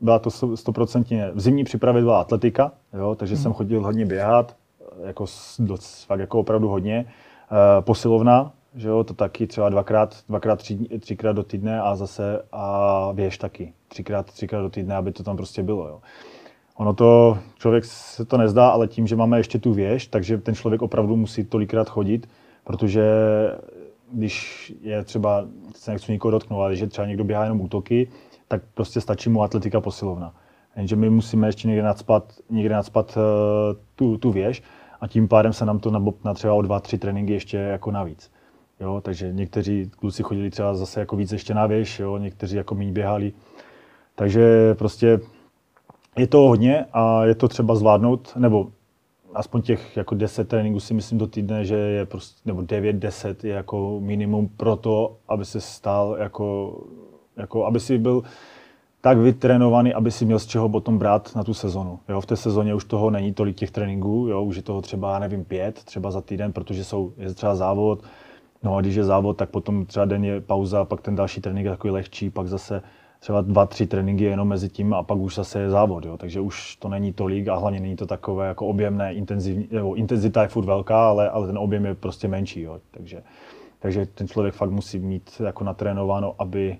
byla 0.00 0.18
to 0.18 0.30
sto- 0.30 0.56
stoprocentně, 0.56 1.30
v 1.34 1.40
zimní 1.40 1.64
přípravě 1.64 2.02
byla 2.02 2.20
atletika, 2.20 2.72
jo, 2.92 3.14
takže 3.14 3.36
jsem 3.36 3.52
chodil 3.52 3.82
hodně 3.82 4.06
běhat, 4.06 4.56
jako 5.04 5.24
doc, 5.58 6.04
fakt 6.08 6.20
jako 6.20 6.40
opravdu 6.40 6.68
hodně. 6.68 7.06
Eh, 7.52 7.82
Posilovna, 7.82 8.52
že 8.74 8.88
jo, 8.88 9.04
to 9.04 9.14
taky 9.14 9.46
třeba 9.46 9.68
dvakrát, 9.68 10.16
dvakrát 10.28 10.56
tři, 10.56 10.78
třikrát 11.00 11.32
do 11.32 11.42
týdne 11.42 11.80
a 11.80 11.96
zase 11.96 12.42
a 12.52 13.12
věž 13.12 13.38
taky, 13.38 13.72
třikrát, 13.88 14.26
třikrát 14.26 14.62
do 14.62 14.70
týdne, 14.70 14.94
aby 14.94 15.12
to 15.12 15.22
tam 15.22 15.36
prostě 15.36 15.62
bylo, 15.62 15.88
jo. 15.88 16.00
Ono 16.76 16.94
to, 16.94 17.38
člověk 17.58 17.84
se 17.84 18.24
to 18.24 18.38
nezdá, 18.38 18.68
ale 18.68 18.88
tím, 18.88 19.06
že 19.06 19.16
máme 19.16 19.38
ještě 19.38 19.58
tu 19.58 19.72
věž, 19.72 20.06
takže 20.06 20.38
ten 20.38 20.54
člověk 20.54 20.82
opravdu 20.82 21.16
musí 21.16 21.44
tolikrát 21.44 21.88
chodit, 21.88 22.28
protože 22.64 23.04
když 24.12 24.72
je 24.80 25.04
třeba, 25.04 25.44
se 25.74 25.90
nechci 25.90 26.12
nikoho 26.12 26.32
dotknout, 26.32 26.60
ale 26.60 26.70
když 26.70 26.80
je 26.80 26.86
třeba 26.86 27.06
někdo 27.06 27.24
běhá 27.24 27.42
jenom 27.42 27.60
útoky, 27.60 28.08
tak 28.48 28.62
prostě 28.74 29.00
stačí 29.00 29.30
mu 29.30 29.42
atletika 29.42 29.80
posilovna. 29.80 30.34
Jenže 30.76 30.96
my 30.96 31.10
musíme 31.10 31.48
ještě 31.48 31.68
někde 31.68 31.82
nadspat, 31.82 32.32
někde 32.50 32.74
nadspat 32.74 33.16
uh, 33.16 33.22
tu, 33.94 34.18
tu 34.18 34.32
věž 34.32 34.62
a 35.02 35.08
tím 35.08 35.28
pádem 35.28 35.52
se 35.52 35.66
nám 35.66 35.78
to 35.78 35.90
nabopná 35.90 36.34
třeba 36.34 36.54
o 36.54 36.62
dva, 36.62 36.80
tři 36.80 36.98
tréninky 36.98 37.32
ještě 37.32 37.56
jako 37.56 37.90
navíc. 37.90 38.30
Jo, 38.80 39.00
takže 39.04 39.32
někteří 39.32 39.90
kluci 39.98 40.22
chodili 40.22 40.50
třeba 40.50 40.74
zase 40.74 41.00
jako 41.00 41.16
víc 41.16 41.32
ještě 41.32 41.54
na 41.54 41.66
věž, 41.66 42.00
jo, 42.00 42.18
někteří 42.18 42.56
jako 42.56 42.74
méně 42.74 42.92
běhali. 42.92 43.32
Takže 44.14 44.74
prostě 44.74 45.20
je 46.18 46.26
to 46.26 46.38
hodně 46.38 46.86
a 46.92 47.24
je 47.24 47.34
to 47.34 47.48
třeba 47.48 47.74
zvládnout, 47.74 48.32
nebo 48.36 48.72
aspoň 49.34 49.62
těch 49.62 49.96
jako 49.96 50.14
10 50.14 50.48
tréninků 50.48 50.80
si 50.80 50.94
myslím 50.94 51.18
do 51.18 51.26
týdne, 51.26 51.64
že 51.64 51.76
je 51.76 52.06
prostě, 52.06 52.40
nebo 52.44 52.62
9, 52.62 52.96
10 52.96 53.44
je 53.44 53.54
jako 53.54 54.00
minimum 54.00 54.48
pro 54.48 54.76
to, 54.76 55.16
aby 55.28 55.44
se 55.44 55.60
stal 55.60 56.16
jako, 56.18 56.78
jako 57.36 57.66
aby 57.66 57.80
si 57.80 57.98
byl 57.98 58.22
tak 59.04 59.18
vytrénovaný, 59.18 59.94
aby 59.94 60.10
si 60.10 60.24
měl 60.24 60.38
z 60.38 60.46
čeho 60.46 60.68
potom 60.68 60.98
brát 60.98 61.34
na 61.36 61.44
tu 61.44 61.54
sezonu. 61.54 61.98
Jo, 62.08 62.20
v 62.20 62.26
té 62.26 62.36
sezóně 62.36 62.74
už 62.74 62.84
toho 62.84 63.10
není 63.10 63.32
tolik 63.32 63.56
těch 63.56 63.70
tréninků, 63.70 64.26
jo, 64.30 64.42
už 64.42 64.56
je 64.56 64.62
toho 64.62 64.82
třeba, 64.82 65.18
nevím, 65.18 65.44
pět, 65.44 65.84
třeba 65.84 66.10
za 66.10 66.20
týden, 66.20 66.52
protože 66.52 66.84
jsou, 66.84 67.12
je 67.16 67.34
třeba 67.34 67.54
závod, 67.54 68.02
no 68.62 68.76
a 68.76 68.80
když 68.80 68.94
je 68.94 69.04
závod, 69.04 69.36
tak 69.36 69.50
potom 69.50 69.86
třeba 69.86 70.04
den 70.04 70.24
je 70.24 70.40
pauza, 70.40 70.84
pak 70.84 71.00
ten 71.00 71.14
další 71.14 71.40
trénink 71.40 71.64
je 71.64 71.70
takový 71.70 71.90
lehčí, 71.90 72.30
pak 72.30 72.48
zase 72.48 72.82
třeba 73.20 73.40
dva, 73.40 73.66
tři 73.66 73.86
tréninky 73.86 74.24
jenom 74.24 74.48
mezi 74.48 74.68
tím 74.68 74.94
a 74.94 75.02
pak 75.02 75.18
už 75.18 75.34
zase 75.34 75.60
je 75.60 75.70
závod, 75.70 76.04
jo. 76.04 76.16
takže 76.16 76.40
už 76.40 76.76
to 76.76 76.88
není 76.88 77.12
tolik 77.12 77.48
a 77.48 77.56
hlavně 77.56 77.80
není 77.80 77.96
to 77.96 78.06
takové 78.06 78.48
jako 78.48 78.66
objemné, 78.66 79.14
intenzivní, 79.14 79.68
nebo 79.70 79.94
intenzita 79.94 80.42
je 80.42 80.48
furt 80.48 80.64
velká, 80.64 81.08
ale, 81.08 81.30
ale 81.30 81.46
ten 81.46 81.58
objem 81.58 81.86
je 81.86 81.94
prostě 81.94 82.28
menší, 82.28 82.60
jo. 82.60 82.80
Takže, 82.90 83.22
takže 83.78 84.06
ten 84.06 84.28
člověk 84.28 84.54
fakt 84.54 84.70
musí 84.70 84.98
mít 84.98 85.30
jako 85.44 85.64
natrénováno, 85.64 86.34
aby 86.38 86.78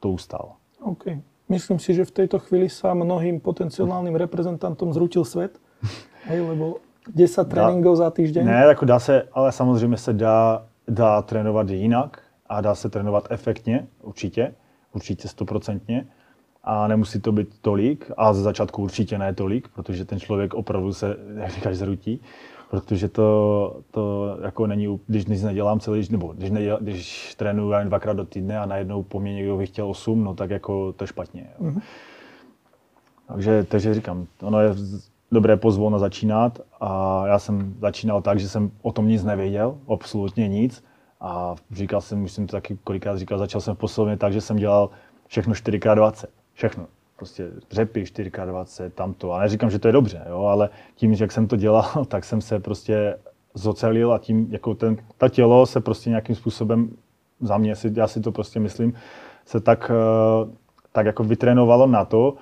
to 0.00 0.08
ustál. 0.08 0.52
OK. 0.82 1.04
Myslím 1.48 1.78
si, 1.78 1.94
že 1.94 2.04
v 2.04 2.10
tejto 2.10 2.38
chvíli 2.38 2.72
sa 2.72 2.96
mnohým 2.96 3.40
potenciálnym 3.40 4.16
reprezentantom 4.16 4.92
zrutil 4.96 5.24
svet. 5.24 5.60
Hej, 6.28 6.40
lebo 6.40 6.80
10 7.12 7.44
tréninkov 7.44 8.00
za 8.00 8.10
týždeň. 8.10 8.44
Ne, 8.44 8.64
jako 8.72 8.84
dá 8.84 8.98
se, 8.98 9.28
ale 9.32 9.52
samozřejmě 9.52 9.96
se 9.96 10.12
dá, 10.12 10.66
dá 10.88 11.22
trénovat 11.22 11.70
jinak 11.70 12.22
a 12.46 12.60
dá 12.60 12.74
se 12.74 12.88
trénovat 12.88 13.26
efektně, 13.30 13.86
určitě, 14.02 14.54
určitě 14.92 15.28
stoprocentně. 15.28 16.06
A 16.64 16.88
nemusí 16.88 17.20
to 17.20 17.32
být 17.32 17.48
tolik, 17.60 18.10
a 18.16 18.32
ze 18.32 18.42
začátku 18.42 18.82
určitě 18.82 19.18
ne 19.18 19.34
tolik, 19.34 19.68
protože 19.68 20.04
ten 20.04 20.20
člověk 20.20 20.54
opravdu 20.54 20.92
se, 20.92 21.16
jak 21.36 21.50
říkáš, 21.50 21.76
zrutí. 21.76 22.20
Protože 22.74 23.08
to, 23.08 23.80
to 23.90 24.36
jako 24.42 24.66
není, 24.66 25.00
když 25.06 25.26
nic 25.26 25.42
nedělám 25.42 25.80
celý, 25.80 26.08
nebo 26.10 26.32
když, 26.32 26.50
nedělám, 26.50 26.82
když 26.82 27.34
trénuju 27.34 27.70
já 27.70 27.78
jen 27.78 27.88
dvakrát 27.88 28.12
do 28.12 28.24
týdne 28.24 28.58
a 28.58 28.66
najednou 28.66 29.02
po 29.02 29.20
mně 29.20 29.34
někdo 29.34 29.56
by 29.56 29.66
chtěl 29.66 29.88
8, 29.88 30.24
no 30.24 30.34
tak 30.34 30.50
jako 30.50 30.92
to 30.92 31.04
je 31.04 31.08
špatně. 31.08 31.46
Jo. 31.60 31.72
Takže, 33.28 33.64
takže 33.64 33.94
říkám, 33.94 34.26
ono 34.42 34.60
je 34.60 34.74
dobré 35.32 35.56
pozvolna 35.56 35.98
začínat 35.98 36.58
a 36.80 37.22
já 37.26 37.38
jsem 37.38 37.74
začínal 37.80 38.22
tak, 38.22 38.40
že 38.40 38.48
jsem 38.48 38.70
o 38.82 38.92
tom 38.92 39.08
nic 39.08 39.24
nevěděl, 39.24 39.78
absolutně 39.88 40.48
nic. 40.48 40.84
A 41.20 41.54
říkal 41.70 42.00
jsem, 42.00 42.24
už 42.24 42.32
jsem 42.32 42.46
to 42.46 42.56
taky 42.56 42.78
kolikrát 42.84 43.16
říkal, 43.16 43.38
začal 43.38 43.60
jsem 43.60 43.74
v 43.74 43.78
posilovně 43.78 44.16
tak, 44.16 44.32
že 44.32 44.40
jsem 44.40 44.56
dělal 44.56 44.90
všechno 45.26 45.54
4x20. 45.54 46.26
Všechno. 46.52 46.86
Prostě 47.16 47.50
dřepy 47.70 48.02
4x20, 48.02 48.90
tamto. 48.90 49.32
A 49.32 49.40
neříkám, 49.40 49.70
že 49.70 49.78
to 49.78 49.88
je 49.88 49.92
dobře, 49.92 50.22
jo, 50.28 50.44
ale 50.44 50.70
tím, 50.94 51.14
že 51.14 51.24
jak 51.24 51.32
jsem 51.32 51.46
to 51.46 51.56
dělal, 51.56 52.04
tak 52.08 52.24
jsem 52.24 52.40
se 52.40 52.60
prostě 52.60 53.18
zocelil 53.54 54.12
a 54.12 54.18
tím, 54.18 54.46
jako 54.50 54.74
ten, 54.74 54.96
ta 55.18 55.28
tělo 55.28 55.66
se 55.66 55.80
prostě 55.80 56.10
nějakým 56.10 56.36
způsobem, 56.36 56.90
za 57.40 57.58
mě, 57.58 57.74
já 57.96 58.08
si 58.08 58.20
to 58.20 58.32
prostě 58.32 58.60
myslím, 58.60 58.94
se 59.46 59.60
tak, 59.60 59.90
eh, 59.90 60.50
tak 60.92 61.06
jako 61.06 61.24
vytrénovalo 61.24 61.86
na 61.86 62.04
to 62.04 62.34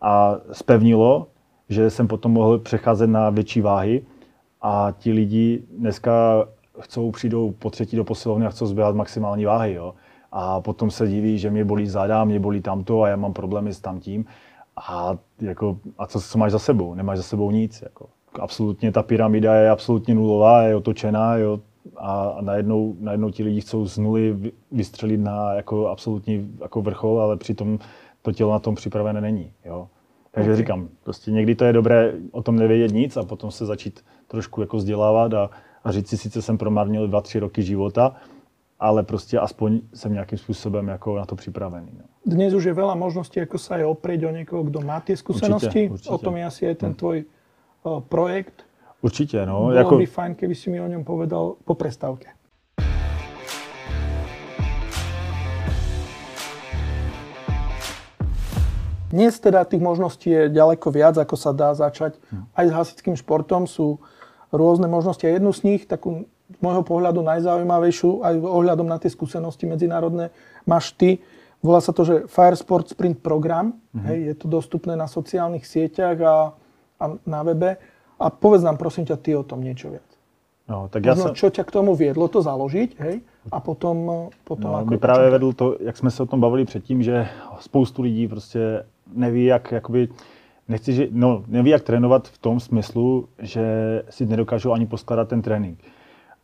a 0.00 0.36
spevnilo, 0.52 1.26
že 1.68 1.90
jsem 1.90 2.08
potom 2.08 2.32
mohl 2.32 2.58
přecházet 2.58 3.06
na 3.06 3.30
větší 3.30 3.60
váhy 3.60 4.06
a 4.62 4.94
ti 4.98 5.12
lidi 5.12 5.62
dneska 5.78 6.44
chcou, 6.80 7.10
přijdou 7.10 7.52
po 7.52 7.70
třetí 7.70 7.96
do 7.96 8.04
posilovny 8.04 8.46
a 8.46 8.50
chcou 8.50 8.66
zběhat 8.66 8.94
maximální 8.94 9.44
váhy, 9.44 9.74
jo. 9.74 9.94
A 10.32 10.60
potom 10.60 10.90
se 10.90 11.08
diví, 11.08 11.38
že 11.38 11.50
mě 11.50 11.64
bolí 11.64 11.86
záda, 11.86 12.24
mě 12.24 12.40
bolí 12.40 12.60
tamto 12.60 13.02
a 13.02 13.08
já 13.08 13.16
mám 13.16 13.32
problémy 13.32 13.74
s 13.74 13.80
tamtím. 13.80 14.24
A, 14.76 15.16
jako, 15.40 15.78
a 15.98 16.06
co, 16.06 16.20
co 16.20 16.38
máš 16.38 16.52
za 16.52 16.58
sebou? 16.58 16.94
Nemáš 16.94 17.18
za 17.18 17.22
sebou 17.22 17.50
nic. 17.50 17.82
Jako. 17.82 18.06
Absolutně 18.40 18.92
ta 18.92 19.02
pyramida 19.02 19.54
je 19.54 19.70
absolutně 19.70 20.14
nulová, 20.14 20.62
je 20.62 20.76
otočená 20.76 21.36
jo, 21.36 21.60
a, 21.96 22.36
najednou, 22.40 22.96
najednou 23.00 23.30
ti 23.30 23.42
lidi 23.42 23.60
chcou 23.60 23.86
z 23.86 23.98
nuly 23.98 24.32
vy- 24.32 24.52
vystřelit 24.72 25.20
na 25.20 25.52
jako 25.52 25.88
absolutní 25.88 26.50
jako 26.60 26.82
vrchol, 26.82 27.20
ale 27.20 27.36
přitom 27.36 27.78
to 28.22 28.32
tělo 28.32 28.52
na 28.52 28.58
tom 28.58 28.74
připravené 28.74 29.20
není. 29.20 29.52
Jo. 29.64 29.88
Takže 30.30 30.50
okay. 30.50 30.56
říkám, 30.56 30.88
prostě 31.04 31.30
někdy 31.30 31.54
to 31.54 31.64
je 31.64 31.72
dobré 31.72 32.12
o 32.32 32.42
tom 32.42 32.56
nevědět 32.56 32.92
nic 32.92 33.16
a 33.16 33.22
potom 33.22 33.50
se 33.50 33.66
začít 33.66 34.04
trošku 34.26 34.60
jako 34.60 34.76
vzdělávat 34.76 35.34
a, 35.34 35.50
a 35.84 35.92
říct 35.92 36.08
si, 36.08 36.16
sice 36.16 36.42
jsem 36.42 36.58
promarnil 36.58 37.08
dva, 37.08 37.20
tři 37.20 37.38
roky 37.38 37.62
života, 37.62 38.16
ale 38.80 39.02
prostě 39.02 39.38
aspoň 39.38 39.80
jsem 39.94 40.12
nějakým 40.12 40.38
způsobem 40.38 40.88
jako 40.88 41.16
na 41.16 41.26
to 41.26 41.36
připravený. 41.36 41.88
No. 41.98 42.04
Dnes 42.26 42.54
už 42.54 42.64
je 42.64 42.74
veľa 42.76 42.94
možností, 42.94 43.40
ako 43.40 43.58
sa 43.58 43.80
aj 43.80 43.84
oprieť 43.88 44.28
o 44.28 44.30
niekoho, 44.30 44.62
kto 44.68 44.84
má 44.84 45.00
tie 45.00 45.16
skúsenosti. 45.16 45.88
Určite, 45.88 46.12
určite. 46.12 46.12
O 46.14 46.18
tom 46.18 46.36
je 46.36 46.44
asi 46.44 46.62
aj 46.68 46.76
ten 46.76 46.92
tvoj 46.94 47.24
uh, 47.24 48.00
projekt. 48.04 48.68
Určitě, 49.02 49.46
no. 49.46 49.60
Bolo 49.60 49.72
Jako, 49.72 49.96
by 49.96 50.06
fajn, 50.06 50.34
keby 50.34 50.54
si 50.54 50.70
mi 50.70 50.80
o 50.80 50.88
ňom 50.88 51.04
povedal 51.04 51.56
po 51.64 51.74
prestávke. 51.74 52.28
Dnes 59.08 59.40
teda 59.40 59.64
tých 59.64 59.80
možností 59.80 60.30
je 60.30 60.52
ďaleko 60.52 60.92
viac, 60.92 61.16
ako 61.16 61.36
sa 61.36 61.56
dá 61.56 61.72
začať. 61.72 62.20
Aj 62.52 62.68
s 62.68 62.72
hasičským 62.76 63.16
športom 63.16 63.64
sú 63.64 64.04
rôzne 64.52 64.84
možnosti 64.84 65.24
a 65.24 65.32
jednu 65.32 65.48
z 65.48 65.64
nich, 65.64 65.88
takú 65.88 66.28
môjho 66.60 66.82
pohľadu 66.82 67.20
najzaujímavejšiu, 67.20 68.24
aj 68.24 68.34
ohľadom 68.40 68.88
na 68.88 68.96
tie 68.96 69.12
skúsenosti 69.12 69.68
medzinárodné, 69.68 70.32
máš 70.64 70.96
ty. 70.96 71.20
Volá 71.60 71.82
sa 71.82 71.92
to, 71.92 72.06
že 72.06 72.14
Fire 72.30 72.56
Sport 72.56 72.94
Sprint 72.94 73.18
Program. 73.18 73.74
Hej, 73.98 74.18
je 74.30 74.34
to 74.38 74.46
dostupné 74.46 74.94
na 74.94 75.10
sociálnych 75.10 75.66
sieťach 75.66 76.18
a, 76.22 76.36
a 77.02 77.04
na 77.26 77.40
webe. 77.42 77.76
A 78.18 78.26
povedz 78.30 78.62
nám 78.62 78.78
prosím 78.78 79.06
ťa 79.06 79.16
ty 79.18 79.34
o 79.34 79.42
tom 79.42 79.62
niečo 79.62 79.90
viac. 79.90 80.08
no, 80.68 80.88
tak 80.88 81.04
já 81.04 81.16
jsem, 81.16 81.34
čo 81.34 81.50
ťa 81.50 81.64
k 81.64 81.70
tomu 81.70 81.96
viedlo 81.96 82.28
to 82.28 82.42
založiť, 82.42 83.00
hej? 83.00 83.24
A 83.48 83.60
potom, 83.60 84.28
potom 84.44 84.70
no, 84.72 84.76
ako... 84.76 84.90
by 84.90 84.98
právě 84.98 85.30
vedl 85.30 85.52
to, 85.52 85.76
jak 85.80 85.96
jsme 85.96 86.10
se 86.10 86.22
o 86.22 86.26
tom 86.26 86.40
bavili 86.40 86.64
předtím, 86.64 87.02
že 87.02 87.28
spoustu 87.60 88.02
lidí 88.02 88.28
prostě 88.28 88.84
neví, 89.14 89.44
jak, 89.44 89.72
jakoby, 89.72 90.08
nechci, 90.68 90.92
že, 90.92 91.08
no, 91.10 91.44
neví, 91.46 91.70
jak 91.70 91.82
trénovat 91.82 92.28
v 92.28 92.38
tom 92.38 92.60
smyslu, 92.60 93.28
že 93.38 93.64
si 94.10 94.26
nedokážou 94.26 94.72
ani 94.72 94.86
poskladat 94.86 95.28
ten 95.28 95.42
trénink. 95.42 95.78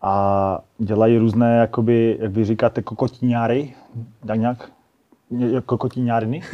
A 0.05 0.59
dělají 0.79 1.19
různé, 1.19 1.57
jakoby, 1.57 2.17
jak 2.21 2.33
vy 2.33 2.45
říkáte, 2.45 2.83
kokotíňáry, 2.83 3.73
tak 4.27 4.39
nějak, 4.39 4.71
kokotíňárny. 5.67 6.43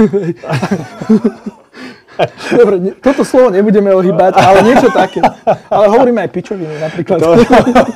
Dobre, 2.59 2.77
toto 3.01 3.25
slovo 3.25 3.49
nebudeme 3.51 3.89
ohýbať, 3.97 4.37
ale 4.37 4.61
niečo 4.63 4.93
také. 4.93 5.25
Ale 5.73 5.89
hovoríme 5.89 6.21
aj 6.21 6.31
pičoviny 6.31 6.77
napríklad. 6.81 7.17
To, 7.17 7.33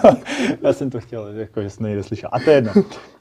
já 0.67 0.73
jsem 0.73 0.90
to 0.90 1.01
chtěl, 1.01 1.29
jako, 1.29 1.62
že 1.62 1.71
jsem 1.71 1.87
někde 1.87 2.03
slyšel. 2.03 2.29
A 2.33 2.38
to 2.40 2.51
je 2.51 2.57
jedno. 2.57 2.73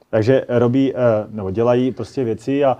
Takže 0.09 0.45
robí, 0.49 0.93
eh, 0.95 0.97
nebo 1.29 1.51
dělají 1.51 1.91
prostě 1.91 2.23
věci 2.23 2.65
a, 2.65 2.77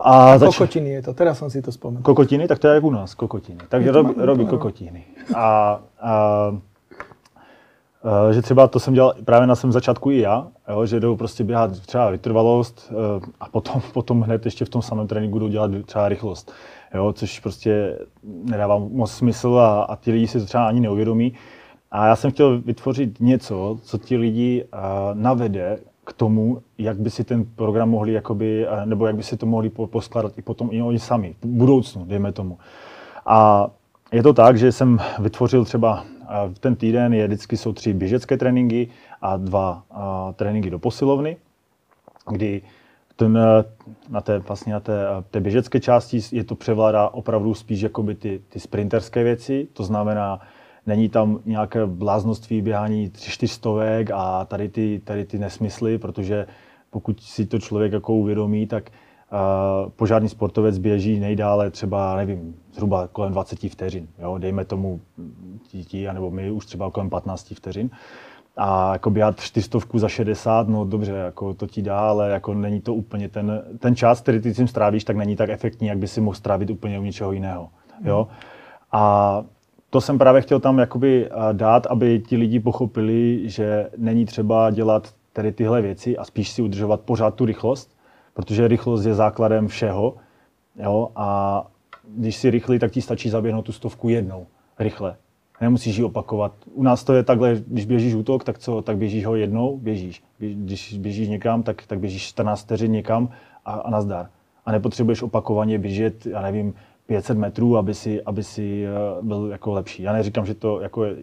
a 0.00 0.38
zač- 0.38 0.56
Kokotiny 0.56 0.90
je 0.90 1.02
to, 1.02 1.14
teraz 1.14 1.38
som 1.38 1.50
si 1.50 1.62
to 1.62 1.72
spomenul. 1.72 2.02
Kokotiny, 2.02 2.48
tak 2.48 2.58
to 2.58 2.68
je 2.68 2.74
jak 2.74 2.84
u 2.84 2.90
nás, 2.90 3.14
kokotiny. 3.14 3.58
Takže 3.68 3.92
robí, 3.92 4.14
robí 4.16 4.44
to- 4.44 4.50
kokotiny. 4.50 5.04
A, 5.34 5.80
a, 6.00 6.12
že 8.30 8.42
třeba 8.42 8.68
to 8.68 8.80
jsem 8.80 8.94
dělal 8.94 9.14
právě 9.24 9.46
na 9.46 9.54
svém 9.54 9.72
začátku 9.72 10.10
i 10.10 10.18
já, 10.18 10.46
jo, 10.68 10.86
že 10.86 11.00
jdou 11.00 11.16
prostě 11.16 11.44
běhat 11.44 11.80
třeba 11.80 12.10
vytrvalost 12.10 12.92
eh, 12.92 13.30
a 13.40 13.48
potom, 13.48 13.82
potom 13.92 14.20
hned 14.20 14.44
ještě 14.44 14.64
v 14.64 14.68
tom 14.68 14.82
samém 14.82 15.06
tréninku 15.06 15.38
jdou 15.38 15.48
dělat 15.48 15.70
třeba 15.86 16.08
rychlost. 16.08 16.52
Jo, 16.94 17.12
což 17.12 17.40
prostě 17.40 17.98
nedává 18.22 18.78
moc 18.78 19.12
smysl 19.12 19.58
a, 19.58 19.82
a 19.82 19.96
ti 19.96 20.12
lidi 20.12 20.26
si 20.26 20.40
to 20.40 20.46
třeba 20.46 20.68
ani 20.68 20.80
neuvědomí. 20.80 21.32
A 21.90 22.06
já 22.06 22.16
jsem 22.16 22.30
chtěl 22.30 22.60
vytvořit 22.60 23.20
něco, 23.20 23.78
co 23.82 23.98
ti 23.98 24.16
lidi 24.16 24.64
a, 24.72 25.10
navede 25.14 25.78
k 26.04 26.12
tomu, 26.12 26.62
jak 26.78 26.98
by 26.98 27.10
si 27.10 27.24
ten 27.24 27.44
program 27.56 27.90
mohli, 27.90 28.12
jakoby, 28.12 28.66
nebo 28.84 29.06
jak 29.06 29.16
by 29.16 29.22
si 29.22 29.36
to 29.36 29.46
mohli 29.46 29.70
po- 29.70 29.86
poskládat 29.86 30.38
i 30.38 30.42
potom 30.42 30.68
i 30.72 30.82
oni 30.82 30.98
sami, 30.98 31.34
v 31.42 31.46
budoucnu, 31.46 32.04
dejme 32.04 32.32
tomu. 32.32 32.58
A 33.26 33.68
je 34.12 34.22
to 34.22 34.32
tak, 34.32 34.58
že 34.58 34.72
jsem 34.72 34.98
vytvořil 35.18 35.64
třeba 35.64 36.04
a, 36.28 36.50
ten 36.60 36.76
týden, 36.76 37.14
je, 37.14 37.26
vždycky 37.26 37.56
jsou 37.56 37.72
tři 37.72 37.94
běžecké 37.94 38.36
tréninky 38.36 38.88
a 39.22 39.36
dva 39.36 39.82
a, 39.90 40.32
tréninky 40.36 40.70
do 40.70 40.78
posilovny, 40.78 41.36
kdy 42.30 42.62
ten, 43.16 43.38
eh, 43.38 43.64
na 44.08 44.20
té, 44.20 44.38
vlastně 44.38 44.72
na 44.72 44.80
té, 44.80 45.06
eh, 45.06 45.24
té 45.30 45.40
běžecké 45.40 45.80
části 45.80 46.20
je 46.32 46.44
to 46.44 46.54
převládá 46.54 47.08
opravdu 47.08 47.54
spíš 47.54 47.80
jakoby 47.80 48.14
ty, 48.14 48.42
ty 48.48 48.60
sprinterské 48.60 49.24
věci, 49.24 49.68
to 49.72 49.84
znamená, 49.84 50.40
není 50.86 51.08
tam 51.08 51.40
nějaké 51.44 51.86
bláznoství 51.86 52.62
běhání 52.62 53.10
tři 53.10 53.30
čtyřstovek 53.30 54.10
a 54.14 54.44
tady 54.44 54.68
ty, 54.68 55.00
tady 55.04 55.24
ty 55.24 55.38
nesmysly, 55.38 55.98
protože 55.98 56.46
pokud 56.90 57.20
si 57.20 57.46
to 57.46 57.58
člověk 57.58 57.92
jako 57.92 58.14
uvědomí, 58.14 58.66
tak 58.66 58.90
požární 59.96 60.28
sportovec 60.28 60.78
běží 60.78 61.20
nejdále 61.20 61.70
třeba, 61.70 62.16
nevím, 62.16 62.54
zhruba 62.72 63.08
kolem 63.08 63.32
20 63.32 63.58
vteřin, 63.70 64.08
jo? 64.18 64.38
dejme 64.38 64.64
tomu 64.64 65.00
ti, 65.68 65.84
ti, 65.84 66.06
nebo 66.12 66.30
my 66.30 66.50
už 66.50 66.66
třeba 66.66 66.90
kolem 66.90 67.10
15 67.10 67.54
vteřin. 67.54 67.90
A 68.56 68.92
jako 68.92 69.10
běhat 69.10 69.40
čtyřstovku 69.40 69.98
za 69.98 70.08
60, 70.08 70.68
no 70.68 70.84
dobře, 70.84 71.12
jako 71.12 71.54
to 71.54 71.66
ti 71.66 71.82
dá, 71.82 71.98
ale 71.98 72.30
jako 72.30 72.54
není 72.54 72.80
to 72.80 72.94
úplně 72.94 73.28
ten, 73.28 73.62
ten 73.78 73.96
čas, 73.96 74.20
který 74.20 74.40
ty 74.40 74.54
tím 74.54 74.68
strávíš, 74.68 75.04
tak 75.04 75.16
není 75.16 75.36
tak 75.36 75.50
efektní, 75.50 75.88
jak 75.88 75.98
by 75.98 76.08
si 76.08 76.20
mohl 76.20 76.34
strávit 76.34 76.70
úplně 76.70 76.98
u 76.98 77.02
něčeho 77.02 77.32
jiného. 77.32 77.68
Jo? 78.04 78.28
A 78.92 79.44
to 79.90 80.00
jsem 80.00 80.18
právě 80.18 80.40
chtěl 80.40 80.60
tam 80.60 80.78
jakoby 80.78 81.30
a, 81.30 81.52
dát, 81.52 81.86
aby 81.86 82.22
ti 82.26 82.36
lidi 82.36 82.60
pochopili, 82.60 83.48
že 83.48 83.90
není 83.96 84.24
třeba 84.24 84.70
dělat 84.70 85.14
tady 85.32 85.52
tyhle 85.52 85.82
věci 85.82 86.16
a 86.16 86.24
spíš 86.24 86.50
si 86.50 86.62
udržovat 86.62 87.00
pořád 87.00 87.34
tu 87.34 87.44
rychlost, 87.44 87.93
protože 88.34 88.68
rychlost 88.68 89.04
je 89.04 89.14
základem 89.14 89.68
všeho. 89.68 90.14
Jo? 90.76 91.08
A 91.16 91.66
když 92.16 92.36
si 92.36 92.50
rychlý, 92.50 92.78
tak 92.78 92.92
ti 92.92 93.02
stačí 93.02 93.30
zaběhnout 93.30 93.64
tu 93.64 93.72
stovku 93.72 94.08
jednou, 94.08 94.46
rychle. 94.78 95.16
Nemusíš 95.60 95.96
ji 95.96 96.04
opakovat. 96.04 96.52
U 96.74 96.82
nás 96.82 97.04
to 97.04 97.12
je 97.14 97.22
takhle, 97.22 97.56
když 97.66 97.86
běžíš 97.86 98.14
útok, 98.14 98.44
tak 98.44 98.58
co, 98.58 98.82
tak 98.82 98.96
běžíš 98.96 99.26
ho 99.26 99.34
jednou, 99.36 99.78
běžíš. 99.78 100.22
Běž- 100.40 100.54
Když 100.64 100.98
běžíš 100.98 101.28
někam, 101.28 101.62
tak, 101.62 101.86
tak 101.86 101.98
běžíš 102.00 102.22
14 102.22 102.60
vteřin 102.62 102.92
někam 102.92 103.28
a, 103.64 103.72
a 103.72 103.90
nazdar. 103.90 104.28
A 104.66 104.72
nepotřebuješ 104.72 105.22
opakovaně 105.22 105.78
běžet, 105.78 106.26
já 106.26 106.42
nevím, 106.42 106.74
500 107.06 107.38
metrů, 107.38 107.76
aby 107.76 107.94
si, 107.94 108.22
aby 108.22 108.42
si 108.42 108.84
eh, 108.86 108.90
byl 109.22 109.48
jako 109.52 109.72
lepší. 109.72 110.02
Já 110.02 110.12
neříkám, 110.12 110.46
že 110.46 110.54
to 110.54 110.80
jako 110.80 111.04
je- 111.04 111.16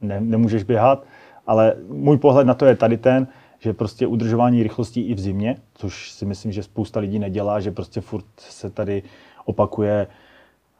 ne, 0.00 0.20
nemůžeš 0.20 0.62
běhat, 0.62 1.04
ale 1.46 1.74
můj 1.88 2.18
pohled 2.18 2.46
na 2.46 2.54
to 2.54 2.64
je 2.66 2.76
tady 2.76 2.96
ten, 2.96 3.26
že 3.64 3.72
prostě 3.72 4.06
udržování 4.06 4.62
rychlostí 4.62 5.00
i 5.00 5.14
v 5.14 5.20
zimě, 5.20 5.56
což 5.74 6.12
si 6.12 6.26
myslím, 6.26 6.52
že 6.52 6.62
spousta 6.62 7.00
lidí 7.00 7.18
nedělá, 7.18 7.60
že 7.60 7.70
prostě 7.70 8.00
furt 8.00 8.24
se 8.36 8.70
tady 8.70 9.02
opakuje 9.44 10.06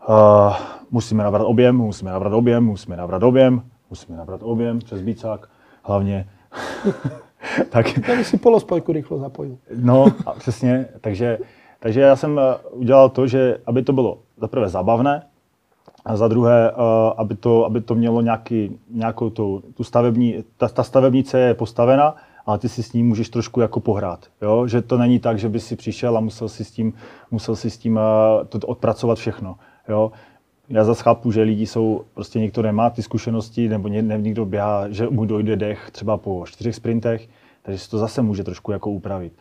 Uh, 0.08 0.56
musíme 0.90 1.24
nabrat 1.24 1.46
objem, 1.46 1.76
musíme 1.76 2.10
nabrat 2.10 2.32
objem, 2.32 2.64
musíme 2.64 2.96
nabrat 2.96 3.22
objem, 3.22 3.62
musíme 3.90 4.18
nabrat 4.18 4.40
objem 4.42 4.78
přes 4.78 5.02
bícák, 5.02 5.48
hlavně. 5.82 6.28
tak, 7.70 7.86
Ja 8.08 8.16
by 8.16 8.24
si 8.24 8.36
polospojku 8.36 8.92
rýchlo 8.92 9.18
zapojil. 9.18 9.56
no, 9.76 10.06
a 10.26 10.32
přesně, 10.32 10.86
takže, 11.00 11.38
takže 11.80 12.00
já 12.00 12.16
jsem 12.16 12.38
eh, 12.38 12.56
udělal 12.70 13.08
to, 13.08 13.26
že 13.26 13.58
aby 13.66 13.82
to 13.82 13.92
bylo 13.92 14.18
za 14.36 14.48
prvé 14.48 14.68
zabavné, 14.68 15.22
a 16.04 16.16
za 16.16 16.28
druhé, 16.28 16.70
eh, 16.70 16.74
aby 17.16 17.34
to, 17.36 17.64
aby 17.64 17.80
to 17.80 17.94
mělo 17.94 18.20
nějaký, 18.20 18.78
nějakou 18.90 19.30
tu, 19.30 19.62
tu 19.74 19.84
stavební, 19.84 20.44
ta, 20.56 20.68
ta 20.68 20.82
stavebnice 20.82 21.40
je 21.40 21.54
postavena, 21.54 22.16
ale 22.46 22.58
ty 22.58 22.68
si 22.68 22.82
s 22.82 22.92
ní 22.92 23.02
můžeš 23.02 23.28
trošku 23.28 23.60
jako 23.60 23.80
pohrát. 23.80 24.26
Jo? 24.42 24.66
Že 24.66 24.82
to 24.82 24.98
není 24.98 25.18
tak, 25.18 25.38
že 25.38 25.48
by 25.48 25.60
si 25.60 25.76
přišel 25.76 26.16
a 26.16 26.20
musel 26.20 26.48
si 26.48 26.64
s 26.64 26.70
tím, 26.70 26.92
musel 27.30 27.56
si 27.56 27.70
s 27.70 27.78
tím 27.78 27.98
eh, 27.98 28.44
to 28.44 28.58
odpracovat 28.58 29.18
všechno. 29.18 29.56
Jo? 29.88 30.12
Já 30.68 30.84
zase 30.84 31.02
chápu, 31.02 31.32
že 31.32 31.42
lidi 31.42 31.66
jsou, 31.66 32.04
prostě 32.14 32.38
někdo 32.38 32.62
nemá 32.62 32.90
ty 32.90 33.02
zkušenosti, 33.02 33.68
nebo 33.68 33.88
ne, 33.88 34.02
někdo 34.02 34.44
běhá, 34.44 34.88
že 34.88 35.08
mu 35.10 35.24
dojde 35.24 35.56
dech 35.56 35.90
třeba 35.90 36.16
po 36.16 36.44
čtyřech 36.46 36.74
sprintech, 36.74 37.28
takže 37.62 37.78
si 37.78 37.90
to 37.90 37.98
zase 37.98 38.22
může 38.22 38.44
trošku 38.44 38.72
jako 38.72 38.90
upravit. 38.90 39.32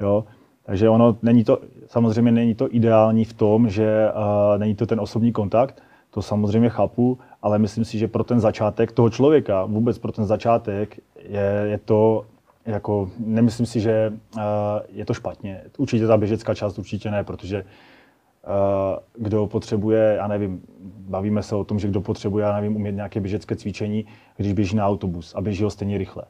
Jo? 0.00 0.24
Takže 0.66 0.88
ono 0.88 1.16
není 1.22 1.44
to, 1.44 1.58
samozřejmě 1.86 2.32
není 2.32 2.54
to 2.54 2.74
ideální 2.74 3.24
v 3.24 3.32
tom, 3.32 3.68
že 3.68 4.08
uh, 4.12 4.58
není 4.58 4.74
to 4.74 4.86
ten 4.86 5.00
osobní 5.00 5.32
kontakt, 5.32 5.82
to 6.10 6.22
samozřejmě 6.22 6.68
chápu, 6.68 7.18
ale 7.42 7.58
myslím 7.58 7.84
si, 7.84 7.98
že 7.98 8.08
pro 8.08 8.24
ten 8.24 8.40
začátek 8.40 8.92
toho 8.92 9.10
člověka, 9.10 9.64
vůbec 9.64 9.98
pro 9.98 10.12
ten 10.12 10.26
začátek, 10.26 11.00
je, 11.28 11.62
je 11.64 11.78
to 11.78 12.24
jako, 12.70 13.10
nemyslím 13.18 13.66
si, 13.66 13.80
že 13.80 14.12
uh, 14.36 14.42
je 14.88 15.04
to 15.04 15.14
špatně. 15.14 15.62
Určitě 15.78 16.06
ta 16.06 16.16
běžecká 16.16 16.54
část 16.54 16.78
určitě 16.78 17.10
ne, 17.10 17.24
protože 17.24 17.62
uh, 17.62 19.24
kdo 19.24 19.46
potřebuje, 19.46 20.14
já 20.16 20.26
nevím, 20.26 20.62
bavíme 21.08 21.42
se 21.42 21.54
o 21.54 21.64
tom, 21.64 21.78
že 21.78 21.88
kdo 21.88 22.00
potřebuje, 22.00 22.44
já 22.44 22.52
nevím, 22.52 22.76
umět 22.76 22.92
nějaké 22.92 23.20
běžecké 23.20 23.56
cvičení, 23.56 24.06
když 24.36 24.52
běží 24.52 24.76
na 24.76 24.86
autobus 24.86 25.34
a 25.34 25.40
běží 25.40 25.64
ho 25.64 25.70
stejně 25.70 25.98
rychle. 25.98 26.22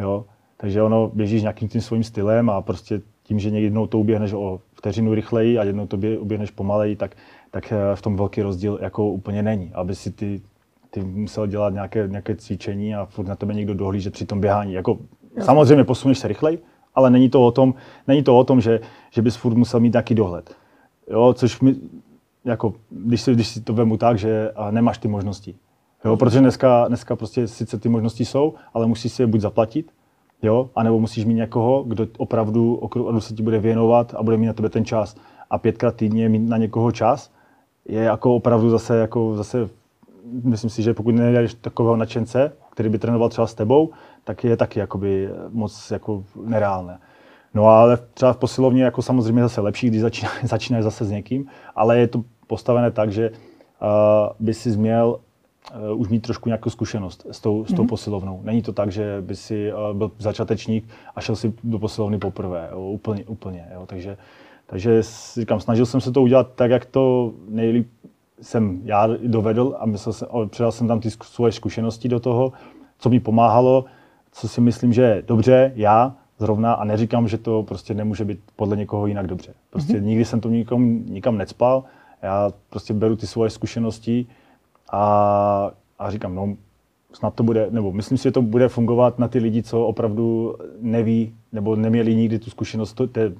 Jo? 0.00 0.24
Takže 0.56 0.82
ono 0.82 1.10
běžíš 1.14 1.42
nějakým 1.42 1.68
tím 1.68 1.80
svým 1.80 2.04
stylem 2.04 2.50
a 2.50 2.62
prostě 2.62 3.00
tím, 3.22 3.38
že 3.38 3.48
jednou 3.48 3.86
to 3.86 3.98
uběhneš 3.98 4.32
o 4.32 4.60
vteřinu 4.72 5.14
rychleji 5.14 5.58
a 5.58 5.64
jednou 5.64 5.86
to 5.86 5.96
bě- 5.96 6.20
uběhneš 6.20 6.50
pomaleji, 6.50 6.96
tak, 6.96 7.16
tak 7.50 7.72
eh, 7.72 7.96
v 7.96 8.02
tom 8.02 8.16
velký 8.16 8.42
rozdíl 8.42 8.78
jako 8.82 9.10
úplně 9.10 9.42
není. 9.42 9.70
Aby 9.74 9.94
si 9.94 10.10
ty, 10.10 10.40
ty 10.90 11.00
musel 11.00 11.46
dělat 11.46 11.72
nějaké, 11.72 12.08
nějaké 12.08 12.36
cvičení 12.36 12.94
a 12.94 13.04
furt 13.04 13.26
na 13.26 13.36
tebe 13.36 13.54
někdo 13.54 13.74
dohlížet 13.74 14.12
při 14.12 14.26
tom 14.26 14.40
běhání. 14.40 14.72
Jako, 14.72 14.98
samozřejmě 15.40 15.84
posuneš 15.84 16.18
se 16.18 16.28
rychleji, 16.28 16.58
ale 16.94 17.10
není 17.10 17.28
to 17.28 17.46
o 17.46 17.50
tom, 17.50 17.74
není 18.08 18.22
to 18.22 18.38
o 18.38 18.44
tom 18.44 18.60
že, 18.60 18.80
že 19.10 19.22
bys 19.22 19.36
furt 19.36 19.54
musel 19.54 19.80
mít 19.80 19.92
nějaký 19.92 20.14
dohled. 20.14 20.54
Jo, 21.10 21.34
což 21.36 21.60
mi, 21.60 21.74
jako, 22.44 22.74
když, 22.90 23.20
si, 23.20 23.34
když 23.34 23.48
si 23.48 23.60
to 23.60 23.72
vemu 23.72 23.96
tak, 23.96 24.18
že 24.18 24.52
nemáš 24.70 24.98
ty 24.98 25.08
možnosti. 25.08 25.54
Jo, 26.04 26.16
protože 26.16 26.40
dneska, 26.40 26.88
dneska 26.88 27.16
prostě 27.16 27.48
sice 27.48 27.78
ty 27.78 27.88
možnosti 27.88 28.24
jsou, 28.24 28.54
ale 28.74 28.86
musíš 28.86 29.12
si 29.12 29.22
je 29.22 29.26
buď 29.26 29.40
zaplatit, 29.40 29.92
jo, 30.42 30.70
anebo 30.76 31.00
musíš 31.00 31.24
mít 31.24 31.34
někoho, 31.34 31.82
kdo 31.82 32.06
opravdu, 32.18 32.74
opravdu 32.74 33.20
se 33.20 33.34
ti 33.34 33.42
bude 33.42 33.58
věnovat 33.58 34.14
a 34.14 34.22
bude 34.22 34.36
mít 34.36 34.46
na 34.46 34.52
tebe 34.52 34.68
ten 34.68 34.84
čas. 34.84 35.16
A 35.50 35.58
pětkrát 35.58 35.96
týdně 35.96 36.28
mít 36.28 36.48
na 36.48 36.56
někoho 36.56 36.92
čas 36.92 37.30
je 37.88 38.00
jako 38.00 38.34
opravdu 38.34 38.70
zase, 38.70 38.98
jako 38.98 39.36
zase 39.36 39.68
myslím 40.44 40.70
si, 40.70 40.82
že 40.82 40.94
pokud 40.94 41.14
nedáš 41.14 41.54
takového 41.54 41.96
nadšence, 41.96 42.52
který 42.70 42.88
by 42.88 42.98
trénoval 42.98 43.28
třeba 43.28 43.46
s 43.46 43.54
tebou, 43.54 43.90
tak 44.24 44.44
je 44.44 44.56
taky 44.56 44.78
jakoby 44.78 45.28
moc 45.48 45.90
jako 45.90 46.24
nereálné. 46.44 46.98
No 47.54 47.66
ale 47.66 47.98
třeba 48.14 48.32
v 48.32 48.36
posilovně 48.36 48.84
jako 48.84 49.02
samozřejmě 49.02 49.42
zase 49.42 49.60
lepší, 49.60 49.86
když 49.86 50.00
začíná, 50.00 50.30
začínáš 50.42 50.84
zase 50.84 51.04
s 51.04 51.10
někým, 51.10 51.46
ale 51.74 51.98
je 51.98 52.06
to 52.06 52.24
postavené 52.46 52.90
tak, 52.90 53.12
že 53.12 53.30
uh, 53.30 53.36
by 54.40 54.54
si 54.54 54.76
měl 54.76 55.20
uh, 55.92 56.00
už 56.00 56.08
mít 56.08 56.20
trošku 56.20 56.48
nějakou 56.48 56.70
zkušenost 56.70 57.26
s 57.30 57.40
tou, 57.40 57.64
s 57.64 57.72
tou 57.72 57.82
mm-hmm. 57.82 57.88
posilovnou. 57.88 58.40
Není 58.44 58.62
to 58.62 58.72
tak, 58.72 58.92
že 58.92 59.16
by 59.20 59.36
si 59.36 59.72
uh, 59.72 59.96
byl 59.96 60.10
začátečník 60.18 60.88
a 61.14 61.20
šel 61.20 61.36
si 61.36 61.52
do 61.64 61.78
posilovny 61.78 62.18
poprvé, 62.18 62.68
jo, 62.72 62.80
úplně, 62.80 63.24
úplně. 63.24 63.68
Jo. 63.74 63.86
Takže, 63.86 64.16
takže 64.66 65.02
říkám, 65.34 65.60
snažil 65.60 65.86
jsem 65.86 66.00
se 66.00 66.12
to 66.12 66.22
udělat 66.22 66.50
tak, 66.54 66.70
jak 66.70 66.84
to 66.84 67.32
nejlíp 67.48 67.88
jsem 68.42 68.80
já 68.84 69.06
dovedl 69.06 69.76
a 69.78 69.86
myslel 69.86 70.12
jsem, 70.12 70.28
předal 70.50 70.72
jsem 70.72 70.88
tam 70.88 71.00
ty 71.00 71.10
svoje 71.10 71.52
zkušenosti 71.52 72.08
do 72.08 72.20
toho, 72.20 72.52
co 72.98 73.08
mi 73.10 73.20
pomáhalo, 73.20 73.84
co 74.32 74.48
si 74.48 74.60
myslím, 74.60 74.92
že 74.92 75.02
je 75.02 75.22
dobře, 75.26 75.72
já 75.76 76.16
zrovna 76.38 76.72
a 76.72 76.84
neříkám, 76.84 77.28
že 77.28 77.38
to 77.38 77.62
prostě 77.62 77.94
nemůže 77.94 78.24
být 78.24 78.40
podle 78.56 78.76
někoho 78.76 79.06
jinak 79.06 79.26
dobře. 79.26 79.54
Prostě 79.70 79.92
mm-hmm. 79.92 80.04
nikdy 80.04 80.24
jsem 80.24 80.40
to 80.40 80.48
nikom, 80.48 81.06
nikam 81.06 81.38
necpal, 81.38 81.84
já 82.22 82.50
prostě 82.70 82.94
beru 82.94 83.16
ty 83.16 83.26
svoje 83.26 83.50
zkušenosti 83.50 84.26
a, 84.92 85.70
a 85.98 86.10
říkám, 86.10 86.34
no 86.34 86.56
snad 87.12 87.34
to 87.34 87.42
bude, 87.42 87.66
nebo 87.70 87.92
myslím 87.92 88.18
si, 88.18 88.24
že 88.24 88.30
to 88.30 88.42
bude 88.42 88.68
fungovat 88.68 89.18
na 89.18 89.28
ty 89.28 89.38
lidi, 89.38 89.62
co 89.62 89.86
opravdu 89.86 90.54
neví, 90.80 91.34
nebo 91.52 91.76
neměli 91.76 92.16
nikdy 92.16 92.38
tu 92.38 92.50
zkušenost 92.50 93.00
té 93.12 93.32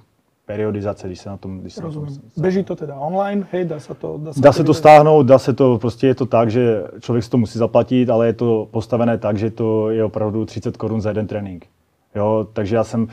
periodizace, 0.51 1.07
když 1.07 1.21
se 1.21 1.29
na 1.29 1.37
tom... 1.37 1.59
Když 1.59 1.75
se 1.75 1.83
Rozumím. 1.83 2.11
Na 2.11 2.17
tom 2.17 2.43
Beží 2.43 2.65
to 2.65 2.77
teda 2.77 2.95
online, 2.95 3.47
hej, 3.53 3.65
dá 3.65 3.81
se 3.81 3.95
to... 3.95 4.19
Dá 4.19 4.33
se, 4.33 4.41
dá 4.41 4.53
se 4.53 4.65
to 4.65 4.75
stáhnout, 4.75 5.23
dá 5.23 5.39
se 5.39 5.53
to, 5.53 5.79
prostě 5.79 6.07
je 6.07 6.15
to 6.15 6.27
tak, 6.27 6.51
že 6.51 6.85
člověk 7.01 7.25
si 7.25 7.31
to 7.31 7.39
musí 7.39 7.59
zaplatit, 7.59 8.11
ale 8.11 8.27
je 8.27 8.33
to 8.33 8.69
postavené 8.71 9.19
tak, 9.19 9.39
že 9.39 9.51
to 9.51 9.91
je 9.91 10.05
opravdu 10.05 10.45
30 10.45 10.77
korun 10.77 11.01
za 11.01 11.11
jeden 11.11 11.27
trénink. 11.27 11.67
Jo, 12.15 12.47
takže 12.53 12.77
já 12.77 12.85
jsem 12.85 13.09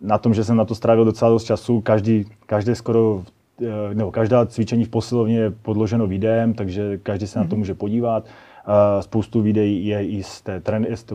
na 0.00 0.18
tom, 0.18 0.34
že 0.34 0.44
jsem 0.44 0.56
na 0.56 0.64
to 0.64 0.74
strávil 0.74 1.04
docela 1.04 1.30
dost 1.30 1.44
času, 1.44 1.80
každý, 1.80 2.24
každé 2.46 2.74
skoro 2.74 3.22
eh, 3.62 3.94
nebo 3.94 4.10
každá 4.10 4.46
cvičení 4.46 4.84
v 4.84 4.88
posilovně 4.88 5.38
je 5.38 5.50
podloženo 5.50 6.06
videem, 6.06 6.54
takže 6.54 6.98
každý 7.02 7.26
se 7.26 7.38
mm-hmm. 7.38 7.42
na 7.42 7.48
to 7.48 7.54
mhm. 7.54 7.58
může 7.58 7.74
podívat. 7.74 8.24
Uh, 8.24 9.00
spoustu 9.00 9.42
videí 9.42 9.86
je 9.86 10.06
i 10.06 10.22
z 10.22 10.42
té, 10.42 10.62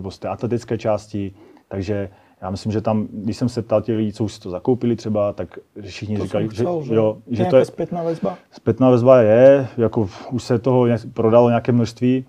z 0.10 0.20
té 0.20 0.28
atletické 0.28 0.78
části, 0.78 1.32
takže 1.68 2.10
já 2.42 2.50
myslím, 2.50 2.72
že 2.72 2.82
tam, 2.82 3.08
když 3.12 3.38
jsem 3.38 3.50
se 3.50 3.62
ptal 3.62 3.82
těch 3.82 3.98
lidí, 3.98 4.14
co 4.14 4.24
už 4.24 4.34
si 4.34 4.40
to 4.40 4.50
zakoupili 4.50 4.96
třeba, 4.96 5.34
tak 5.34 5.60
všichni 5.82 6.18
to 6.18 6.24
říkají, 6.24 6.50
že, 6.54 6.66
že, 6.82 6.96
jo, 6.96 7.18
že 7.28 7.46
to 7.46 7.58
je 7.58 7.66
zpětná 7.66 8.04
väzba. 8.04 8.38
Zpětná 8.52 8.92
väzba 8.92 9.22
je, 9.22 9.68
jako 9.78 10.10
už 10.32 10.44
se 10.44 10.60
toho 10.60 10.88
prodalo 11.14 11.50
nějaké 11.50 11.72
množství 11.72 12.26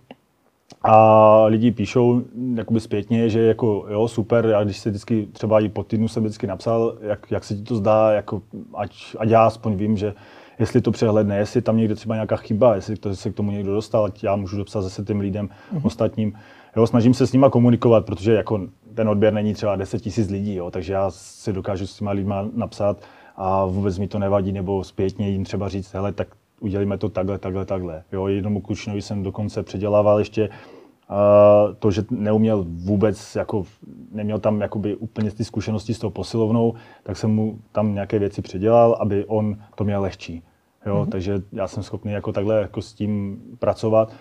a 0.83 1.45
lidi 1.45 1.71
píšou 1.71 2.23
jakoby 2.55 2.81
zpětně, 2.81 3.29
že 3.29 3.41
jako 3.41 3.87
jo, 3.89 4.09
super, 4.09 4.55
a 4.55 4.65
když 4.65 4.79
se 4.79 4.91
vždycky 4.91 5.29
třeba 5.33 5.61
i 5.61 5.69
po 5.69 5.85
týdnu 5.85 6.09
jsem 6.09 6.23
vždycky 6.23 6.47
napsal, 6.47 6.95
jak, 7.01 7.31
jak 7.31 7.45
se 7.45 7.55
ti 7.55 7.63
to 7.63 7.77
zdá, 7.77 8.13
jako, 8.13 8.43
ať, 8.75 9.17
ať 9.19 9.29
já 9.29 9.47
aspoň 9.47 9.75
vím, 9.75 9.97
že 9.97 10.15
jestli 10.59 10.81
to 10.81 10.91
přehledne, 10.91 11.37
jestli 11.37 11.63
tam 11.63 11.77
někde 11.77 11.95
třeba 11.95 12.15
nějaká 12.15 12.37
chyba, 12.37 12.75
jestli 12.75 12.97
to, 12.97 13.17
se 13.17 13.31
k 13.31 13.35
tomu 13.35 13.51
někdo 13.51 13.75
dostal, 13.75 14.05
ať 14.05 14.25
já 14.25 14.37
můžu 14.37 14.57
dopsat 14.57 14.83
zase 14.83 15.05
těm 15.05 15.21
lidem 15.21 15.49
mm-hmm. 15.49 15.81
ostatním. 15.83 16.33
Jo, 16.77 16.87
snažím 16.87 17.15
se 17.15 17.27
s 17.27 17.33
nima 17.33 17.51
komunikovat, 17.51 18.07
protože 18.07 18.33
jako 18.33 18.61
ten 18.95 19.09
odběr 19.09 19.33
není 19.33 19.55
třeba 19.55 19.77
10 19.77 20.01
tisíc 20.01 20.31
lidí, 20.31 20.55
jo, 20.55 20.71
takže 20.71 20.93
já 20.93 21.11
si 21.11 21.53
dokážu 21.53 21.87
s 21.87 21.99
těma 21.99 22.11
lidma 22.11 22.49
napsat 22.55 23.03
a 23.37 23.65
vůbec 23.65 23.99
mi 23.99 24.09
to 24.09 24.19
nevadí, 24.19 24.53
nebo 24.53 24.85
zpětně 24.85 25.29
jim 25.29 25.45
třeba 25.45 25.69
říct, 25.69 25.95
hele, 25.95 26.13
tak 26.13 26.29
udělíme 26.61 26.99
to 26.99 27.09
takhle, 27.09 27.39
takhle, 27.39 27.65
takhle. 27.65 28.03
Jo, 28.13 28.27
jednomu 28.27 28.61
klučnovi 28.61 29.03
jsem 29.03 29.23
dokonce 29.23 29.63
předělával 29.63 30.19
ještě 30.19 30.49
uh, 30.49 31.75
to, 31.79 31.91
že 31.91 32.05
neuměl 32.11 32.65
vůbec, 32.69 33.37
jako, 33.37 33.65
neměl 34.13 34.39
tam 34.39 34.61
jakoby 34.61 34.97
úplně 34.97 35.31
ty 35.31 35.45
zkušenosti 35.45 35.95
s 35.95 35.99
tou 35.99 36.11
posilovnou, 36.11 36.75
tak 37.03 37.17
jsem 37.17 37.31
mu 37.31 37.59
tam 37.73 37.95
nějaké 37.95 38.19
věci 38.19 38.43
předělal, 38.43 38.97
aby 39.01 39.25
on 39.25 39.57
to 39.75 39.85
měl 39.85 40.03
lehčí. 40.03 40.43
Jo, 40.87 40.95
mm-hmm. 40.95 41.09
takže 41.09 41.43
já 41.53 41.69
jsem 41.69 41.83
schopný 41.83 42.13
jako 42.13 42.33
takhle 42.33 42.61
jako 42.61 42.83
s 42.83 42.95
tím 42.95 43.43
pracovat, 43.59 44.13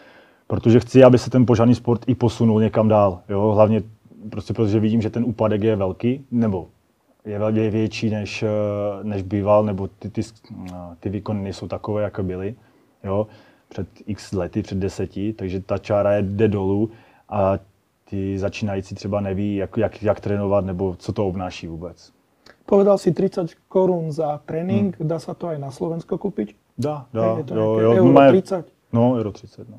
protože 0.48 0.80
chci, 0.80 1.04
aby 1.04 1.18
se 1.18 1.30
ten 1.30 1.46
požární 1.46 1.76
sport 1.76 2.02
i 2.08 2.16
posunul 2.16 2.62
někam 2.62 2.88
dál. 2.88 3.20
Jo, 3.30 3.52
hlavně 3.52 3.84
prostě 4.30 4.54
protože 4.54 4.80
vidím, 4.80 5.02
že 5.02 5.10
ten 5.10 5.24
úpadek 5.26 5.64
je 5.64 5.76
velký, 5.76 6.26
nebo 6.32 6.68
je, 7.26 7.40
je 7.54 7.70
větší, 7.70 8.10
než, 8.10 8.44
eh, 8.44 8.48
než 9.04 9.22
býval, 9.22 9.64
nebo 9.64 9.88
ty, 9.88 10.10
ty, 10.10 10.22
ty 11.00 11.10
výkony 11.10 11.44
nejsou 11.44 11.68
takové, 11.68 12.04
jako 12.04 12.24
byly. 12.24 12.56
Jo? 13.04 13.28
Před 13.70 13.88
x 14.06 14.32
lety, 14.32 14.62
před 14.62 14.78
deseti, 14.78 15.34
takže 15.34 15.60
ta 15.60 15.78
čára 15.78 16.18
jde 16.18 16.48
dolů 16.48 16.90
a 17.30 17.60
ty 18.10 18.40
začínající 18.40 18.96
třeba 18.96 19.22
neví, 19.22 19.56
jak, 19.56 19.78
jak, 19.78 20.04
jak 20.04 20.20
trénovat, 20.20 20.66
nebo 20.66 20.96
co 20.96 21.14
to 21.14 21.28
obnáší 21.28 21.68
vůbec. 21.68 22.12
Povedal 22.66 22.98
si 22.98 23.12
30 23.12 23.52
korun 23.68 24.12
za 24.12 24.42
trénink, 24.46 25.00
hmm. 25.00 25.08
dá 25.08 25.20
se 25.20 25.34
to 25.34 25.48
i 25.48 25.60
na 25.60 25.72
Slovensko 25.72 26.18
koupit? 26.18 26.56
Dá, 26.78 27.06
dá. 27.14 27.36
Je 27.38 27.44
to 27.44 27.56
jo, 27.56 27.80
jo, 27.80 27.92
euro 27.92 28.12
máme, 28.12 28.32
30? 28.32 28.66
No, 28.94 29.14
euro 29.14 29.32
30, 29.32 29.70
no. 29.70 29.78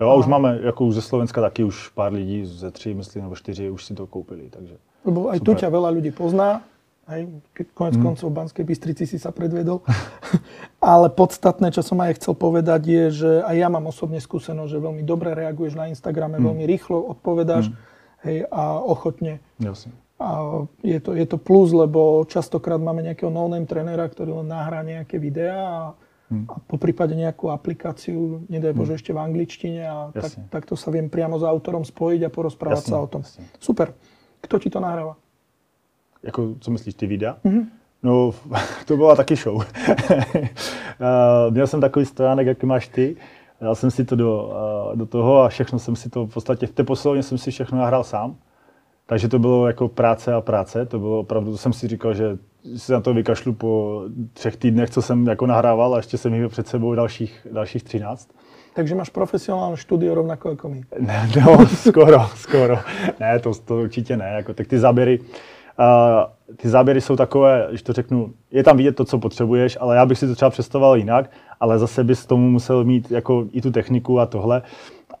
Jo, 0.00 0.08
a 0.08 0.14
už 0.14 0.26
máme, 0.26 0.58
jako 0.62 0.84
už 0.84 0.94
ze 0.94 1.02
Slovenska 1.02 1.40
taky 1.40 1.64
už 1.64 1.88
pár 1.88 2.12
lidí, 2.12 2.46
ze 2.46 2.70
tři, 2.70 2.94
myslím, 2.94 3.22
nebo 3.22 3.36
čtyři, 3.36 3.70
už 3.70 3.84
si 3.84 3.94
to 3.94 4.06
koupili, 4.06 4.50
takže. 4.50 4.74
Lebo 5.04 5.30
aj 5.30 5.40
tu 5.40 5.54
ťa 5.54 5.70
veľa 5.70 5.90
ľudí 5.90 6.10
pozná, 6.14 6.62
Hej, 7.02 7.26
konec 7.74 7.98
hmm. 7.98 8.04
koncov 8.06 8.30
v 8.30 8.36
Banskej 8.38 8.64
Bystrici 8.64 9.04
si 9.10 9.18
sa 9.18 9.34
predvedol. 9.34 9.82
Ale 10.78 11.10
podstatné, 11.10 11.74
čo 11.74 11.82
som 11.82 11.98
aj 11.98 12.22
chcel 12.22 12.38
povedať, 12.38 12.80
je, 12.86 13.04
že 13.10 13.30
aj 13.42 13.56
ja 13.58 13.66
mám 13.66 13.90
osobne 13.90 14.22
skúsenosť, 14.22 14.70
že 14.70 14.78
veľmi 14.78 15.02
dobre 15.02 15.34
reaguješ 15.34 15.74
na 15.74 15.90
Instagrame, 15.90 16.38
hmm. 16.38 16.46
veľmi 16.46 16.64
rýchlo 16.64 17.02
odpovedáš 17.18 17.74
hmm. 17.74 17.78
hej, 18.22 18.36
a 18.54 18.78
ochotne. 18.78 19.42
Jasne. 19.58 19.90
A 20.22 20.62
je 20.86 21.02
to, 21.02 21.18
je 21.18 21.26
to 21.26 21.42
plus, 21.42 21.74
lebo 21.74 22.22
častokrát 22.30 22.78
máme 22.78 23.02
nejakého 23.02 23.34
no-name 23.34 23.66
trénera, 23.66 24.06
ktorý 24.06 24.38
len 24.38 24.54
nahrá 24.54 24.86
nejaké 24.86 25.18
videá 25.18 25.58
a, 25.58 25.80
hmm. 26.32 26.48
a 26.48 26.56
po 26.64 26.76
prípade 26.80 27.12
nejakú 27.12 27.52
aplikáciu, 27.52 28.48
nedaj 28.48 28.72
Bože, 28.72 28.96
hmm. 28.96 29.00
ešte 29.00 29.12
v 29.12 29.20
angličtine 29.20 29.82
a 29.84 29.96
tak, 30.16 30.32
takto 30.48 30.74
sa 30.74 30.88
viem 30.88 31.12
priamo 31.12 31.36
s 31.36 31.44
autorom 31.44 31.84
spojiť 31.84 32.20
a 32.24 32.30
porozprávať 32.32 32.88
Jasne. 32.88 32.92
sa 32.92 33.04
o 33.04 33.06
tom. 33.06 33.20
Jasne. 33.20 33.44
Super. 33.60 33.92
Kto 34.40 34.56
ti 34.58 34.72
to 34.72 34.80
nahráva? 34.80 35.20
Jako, 36.22 36.54
co 36.60 36.70
myslíš, 36.70 36.94
ty 36.94 37.06
videa? 37.06 37.36
Mm-hmm. 37.44 37.66
No, 38.02 38.32
to 38.86 38.96
byla 38.96 39.16
taky 39.16 39.36
show. 39.36 39.62
Měl 41.50 41.66
jsem 41.66 41.80
takový 41.80 42.06
stojánek, 42.06 42.46
jaký 42.46 42.66
máš 42.66 42.88
ty. 42.88 43.16
Dal 43.60 43.74
jsem 43.74 43.90
si 43.90 44.04
to 44.04 44.16
do, 44.16 44.52
do 44.94 45.06
toho 45.06 45.42
a 45.42 45.48
všechno 45.48 45.78
jsem 45.78 45.96
si 45.96 46.10
to 46.10 46.26
v 46.26 46.34
podstatě, 46.34 46.66
v 46.66 46.72
té 46.72 46.84
posilovně 46.84 47.22
jsem 47.22 47.38
si 47.38 47.50
všechno 47.50 47.78
nahrál 47.78 48.04
sám. 48.04 48.36
Takže 49.06 49.28
to 49.28 49.38
bylo 49.38 49.66
jako 49.66 49.88
práce 49.88 50.34
a 50.34 50.40
práce. 50.40 50.86
To 50.86 50.98
bylo 50.98 51.18
opravdu, 51.18 51.50
to 51.50 51.56
jsem 51.58 51.72
si 51.72 51.88
říkal, 51.88 52.14
že 52.14 52.38
si 52.76 52.92
na 52.92 53.00
to 53.00 53.14
vykašlu 53.14 53.52
po 53.52 54.02
třech 54.32 54.56
týdnech, 54.56 54.90
co 54.90 55.02
jsem 55.02 55.26
jako 55.26 55.46
nahrával 55.46 55.94
a 55.94 55.96
ještě 55.96 56.18
jsem 56.18 56.32
měl 56.32 56.48
před 56.48 56.68
sebou 56.68 56.94
dalších, 56.94 57.46
dalších 57.52 57.82
13. 57.82 58.28
Takže 58.74 58.94
máš 58.94 59.08
profesionální 59.08 59.76
studio 59.76 60.14
rovnako 60.14 60.50
jako 60.50 60.68
my. 60.68 60.82
Ne, 61.00 61.30
no, 61.40 61.66
skoro, 61.66 62.26
skoro. 62.34 62.78
Ne, 63.20 63.38
to, 63.38 63.52
to 63.54 63.76
určitě 63.76 64.16
ne. 64.16 64.32
Jako, 64.36 64.54
tak 64.54 64.66
ty 64.66 64.78
záběry, 64.78 65.18
Uh, 65.78 66.56
ty 66.56 66.68
záběry 66.68 67.00
jsou 67.00 67.16
takové, 67.16 67.66
když 67.68 67.82
to 67.82 67.92
řeknu, 67.92 68.32
je 68.50 68.64
tam 68.64 68.76
vidět 68.76 68.96
to, 68.96 69.04
co 69.04 69.18
potřebuješ, 69.18 69.78
ale 69.80 69.96
já 69.96 70.06
bych 70.06 70.18
si 70.18 70.26
to 70.26 70.34
třeba 70.34 70.50
představoval 70.50 70.96
jinak, 70.96 71.30
ale 71.60 71.78
zase 71.78 72.04
bys 72.04 72.26
tomu 72.26 72.50
musel 72.50 72.84
mít 72.84 73.10
jako 73.10 73.46
i 73.52 73.60
tu 73.60 73.70
techniku 73.70 74.20
a 74.20 74.26
tohle. 74.26 74.62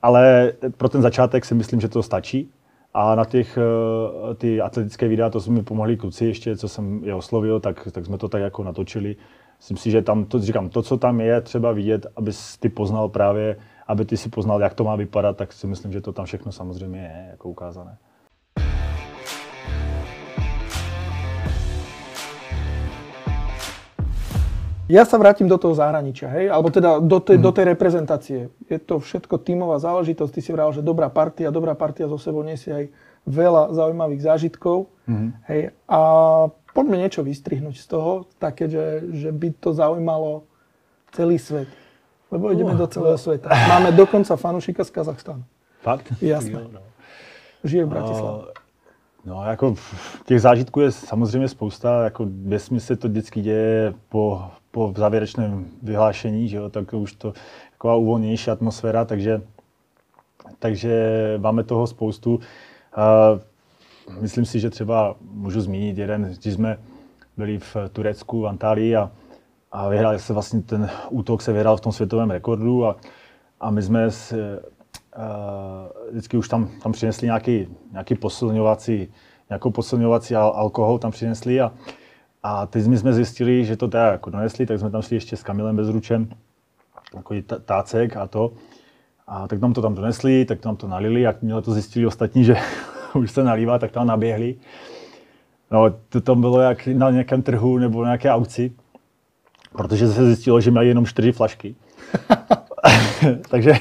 Ale 0.02 0.52
pro 0.76 0.88
ten 0.88 1.02
začátek 1.02 1.44
si 1.44 1.54
myslím, 1.54 1.80
že 1.80 1.88
to 1.88 2.02
stačí. 2.02 2.50
A 2.94 3.14
na 3.14 3.24
těch 3.24 3.58
uh, 3.58 4.34
ty 4.34 4.60
atletické 4.60 5.08
videa, 5.08 5.30
to 5.30 5.40
jsme 5.40 5.54
mi 5.54 5.62
pomohli 5.62 5.96
kluci 5.96 6.24
ještě, 6.26 6.56
co 6.56 6.68
jsem 6.68 7.04
je 7.04 7.14
oslovil, 7.14 7.60
tak, 7.60 7.88
tak 7.92 8.06
jsme 8.06 8.18
to 8.18 8.28
tak 8.28 8.42
jako 8.42 8.64
natočili. 8.64 9.16
Myslím 9.58 9.76
si, 9.76 9.90
že 9.90 10.02
tam, 10.02 10.24
to, 10.24 10.38
říkám, 10.38 10.68
to, 10.68 10.82
co 10.82 10.96
tam 10.96 11.20
je 11.20 11.40
třeba 11.40 11.72
vidět, 11.72 12.06
abys 12.16 12.58
ty 12.58 12.68
poznal 12.68 13.08
právě, 13.08 13.56
aby 13.86 14.04
ty 14.04 14.16
si 14.16 14.28
poznal, 14.28 14.60
jak 14.60 14.74
to 14.74 14.84
má 14.84 14.96
vypadat, 14.96 15.36
tak 15.36 15.52
si 15.52 15.66
myslím, 15.66 15.92
že 15.92 16.00
to 16.00 16.12
tam 16.12 16.24
všechno 16.24 16.52
samozřejmě 16.52 17.00
je 17.00 17.28
jako 17.30 17.48
ukázané. 17.48 17.98
Ja 24.90 25.06
sa 25.06 25.14
vrátim 25.14 25.46
do 25.46 25.54
toho 25.54 25.78
zahraničia, 25.78 26.26
hej? 26.34 26.50
alebo 26.50 26.66
teda 26.66 26.98
do, 26.98 27.18
tej, 27.22 27.38
mm. 27.38 27.42
do 27.42 27.50
tej 27.54 27.64
reprezentácie. 27.70 28.40
Je 28.66 28.78
to 28.82 28.98
všetko 28.98 29.38
tímová 29.38 29.78
záležitosť. 29.78 30.32
Ty 30.34 30.40
si 30.42 30.50
vral, 30.50 30.74
že 30.74 30.82
dobrá 30.82 31.06
partia, 31.06 31.54
dobrá 31.54 31.78
partia 31.78 32.10
zo 32.10 32.18
sebou 32.18 32.42
nesie 32.42 32.74
aj 32.74 32.84
veľa 33.22 33.70
zaujímavých 33.78 34.22
zážitkov. 34.26 34.90
Mm. 35.06 35.38
Hej? 35.46 35.60
A 35.86 36.00
poďme 36.74 36.98
niečo 36.98 37.22
vystrihnúť 37.22 37.78
z 37.78 37.86
toho, 37.86 38.26
také, 38.42 38.66
že, 38.66 39.06
že 39.14 39.30
by 39.30 39.54
to 39.54 39.70
zaujímalo 39.70 40.50
celý 41.14 41.38
svet. 41.38 41.70
Lebo 42.32 42.50
ideme 42.50 42.74
uh, 42.74 42.80
do 42.80 42.86
celého 42.90 43.18
sveta. 43.20 43.52
Máme 43.68 43.92
dokonca 43.94 44.34
fanušika 44.34 44.82
z 44.82 44.90
Kazachstanu. 44.90 45.44
Fakt? 45.84 46.10
Jasné. 46.18 46.58
No. 46.72 46.82
Žije 47.62 47.84
v 47.84 47.88
Bratislave. 47.88 48.38
Uh, 48.50 48.62
No, 49.24 49.44
jako 49.44 49.74
těch 50.24 50.40
zážitků 50.40 50.80
je 50.80 50.92
samozřejmě 50.92 51.48
spousta, 51.48 52.04
jako 52.04 52.26
mi 52.70 52.80
se 52.80 52.96
to 52.96 53.08
vždycky 53.08 53.40
děje 53.40 53.94
po, 54.08 54.42
po 54.72 54.94
závěrečném 54.96 55.66
vyhlášení, 55.82 56.48
že 56.48 56.56
jo, 56.56 56.68
tak 56.68 56.94
už 56.94 57.12
to 57.12 57.32
taková 57.72 57.96
uvolněnější 57.96 58.50
atmosféra, 58.50 59.04
takže, 59.04 59.42
takže 60.58 60.94
máme 61.38 61.64
toho 61.64 61.86
spoustu. 61.86 62.34
Uh, 62.34 62.42
myslím 64.20 64.44
si, 64.44 64.60
že 64.60 64.70
třeba 64.70 65.16
můžu 65.20 65.60
zmínit 65.60 65.98
jeden, 65.98 66.34
když 66.42 66.54
jsme 66.54 66.78
byli 67.36 67.58
v 67.58 67.76
Turecku, 67.92 68.40
v 68.40 68.46
Antálii 68.46 68.96
a, 68.96 69.10
a 69.72 69.88
vyhrál 69.88 70.18
se 70.18 70.32
vlastně 70.32 70.62
ten 70.62 70.90
útok 71.10 71.42
se 71.42 71.52
vyhrál 71.52 71.76
v 71.76 71.80
tom 71.80 71.92
světovém 71.92 72.30
rekordu 72.30 72.86
a, 72.86 72.96
a 73.60 73.70
my 73.70 73.82
jsme 73.82 74.10
s, 74.10 74.32
uh, 74.32 74.38
vždycky 76.10 76.36
už 76.36 76.48
tam, 76.48 76.68
tam 76.82 76.92
přinesli 76.92 77.26
nějaký, 77.26 77.68
nějaký 77.92 78.14
posilňovací, 78.14 79.08
nějakou 79.48 79.70
posilňovací 79.70 80.34
al- 80.34 80.52
alkohol 80.54 80.98
tam 80.98 81.10
přinesli 81.10 81.60
a, 81.60 81.72
a 82.42 82.66
teď 82.66 82.84
jsme 82.84 83.12
zjistili, 83.12 83.64
že 83.64 83.76
to 83.76 83.88
teda 83.88 84.12
jako 84.12 84.30
donesli, 84.30 84.66
tak 84.66 84.78
jsme 84.78 84.90
tam 84.90 85.02
šli 85.02 85.16
ještě 85.16 85.36
s 85.36 85.42
Kamilem 85.42 85.76
Bezručem, 85.76 86.28
takový 87.12 87.42
tácek 87.64 88.16
a 88.16 88.26
to. 88.26 88.52
A 89.26 89.48
tak 89.48 89.60
nám 89.60 89.72
to 89.72 89.82
tam 89.82 89.94
donesli, 89.94 90.44
tak 90.44 90.64
nám 90.64 90.76
to 90.76 90.88
nalili, 90.88 91.20
jak 91.20 91.42
mělo 91.42 91.62
to 91.62 91.72
zjistili 91.72 92.06
ostatní, 92.06 92.44
že 92.44 92.56
už 93.14 93.30
se 93.30 93.44
nalívá, 93.44 93.78
tak 93.78 93.92
tam 93.92 94.06
naběhli. 94.06 94.56
No, 95.70 95.90
to 96.08 96.20
tam 96.20 96.40
bylo 96.40 96.60
jak 96.60 96.86
na 96.86 97.10
nějakém 97.10 97.42
trhu 97.42 97.78
nebo 97.78 98.02
na 98.02 98.08
nějaké 98.08 98.30
aukci, 98.30 98.72
protože 99.72 100.08
se 100.08 100.26
zjistilo, 100.26 100.60
že 100.60 100.70
mají 100.70 100.88
jenom 100.88 101.06
čtyři 101.06 101.32
flašky. 101.32 101.74
takže, 103.50 103.74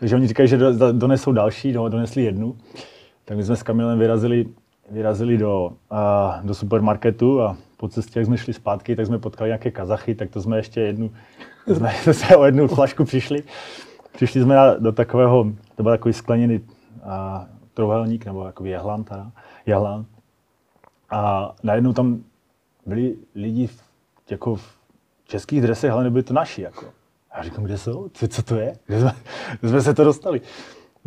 takže 0.00 0.16
oni 0.16 0.26
říkají, 0.26 0.48
že 0.48 0.58
donesou 0.92 1.32
další, 1.32 1.72
no, 1.72 1.88
donesli 1.88 2.22
jednu. 2.22 2.56
Tak 3.24 3.36
my 3.36 3.44
jsme 3.44 3.56
s 3.56 3.62
Kamilem 3.62 3.98
vyrazili, 3.98 4.46
vyrazili 4.90 5.38
do, 5.38 5.72
a, 5.90 6.40
do 6.44 6.54
supermarketu 6.54 7.42
a 7.42 7.56
po 7.78 7.88
cestě, 7.88 8.18
jak 8.18 8.26
jsme 8.26 8.38
šli 8.38 8.52
zpátky, 8.52 8.96
tak 8.96 9.06
jsme 9.06 9.18
potkali 9.18 9.48
nějaké 9.48 9.70
kazachy, 9.70 10.14
tak 10.14 10.30
to 10.30 10.42
jsme 10.42 10.56
ještě 10.56 10.80
jednu, 10.80 11.10
jsme 12.02 12.14
se 12.14 12.36
o 12.36 12.44
jednu 12.44 12.68
flašku 12.68 13.04
přišli. 13.04 13.42
Přišli 14.12 14.42
jsme 14.42 14.56
do 14.78 14.92
takového, 14.92 15.52
to 15.74 15.82
byl 15.82 15.92
takový 15.92 16.14
skleněný 16.14 16.60
a, 17.04 17.46
trohelník, 17.74 18.26
nebo 18.26 18.46
jako 18.46 18.64
jehlan, 18.64 19.04
teda, 19.04 19.30
jehlan. 19.66 20.06
A 21.10 21.52
najednou 21.62 21.92
tam 21.92 22.24
byli 22.86 23.16
lidi 23.34 23.66
v, 23.66 23.82
jako 24.30 24.56
v 24.56 24.78
českých 25.24 25.62
dresech, 25.62 25.90
ale 25.90 26.04
nebyli 26.04 26.22
to 26.22 26.34
naši. 26.34 26.62
Jako. 26.62 26.86
A 27.30 27.36
já 27.36 27.42
říkám, 27.42 27.64
kde 27.64 27.78
jsou? 27.78 28.08
Co, 28.08 28.28
co 28.28 28.42
to 28.42 28.56
je? 28.56 28.78
Kde 28.86 29.00
jsme, 29.00 29.12
kde 29.60 29.68
jsme 29.68 29.82
se 29.82 29.94
to 29.94 30.04
dostali? 30.04 30.40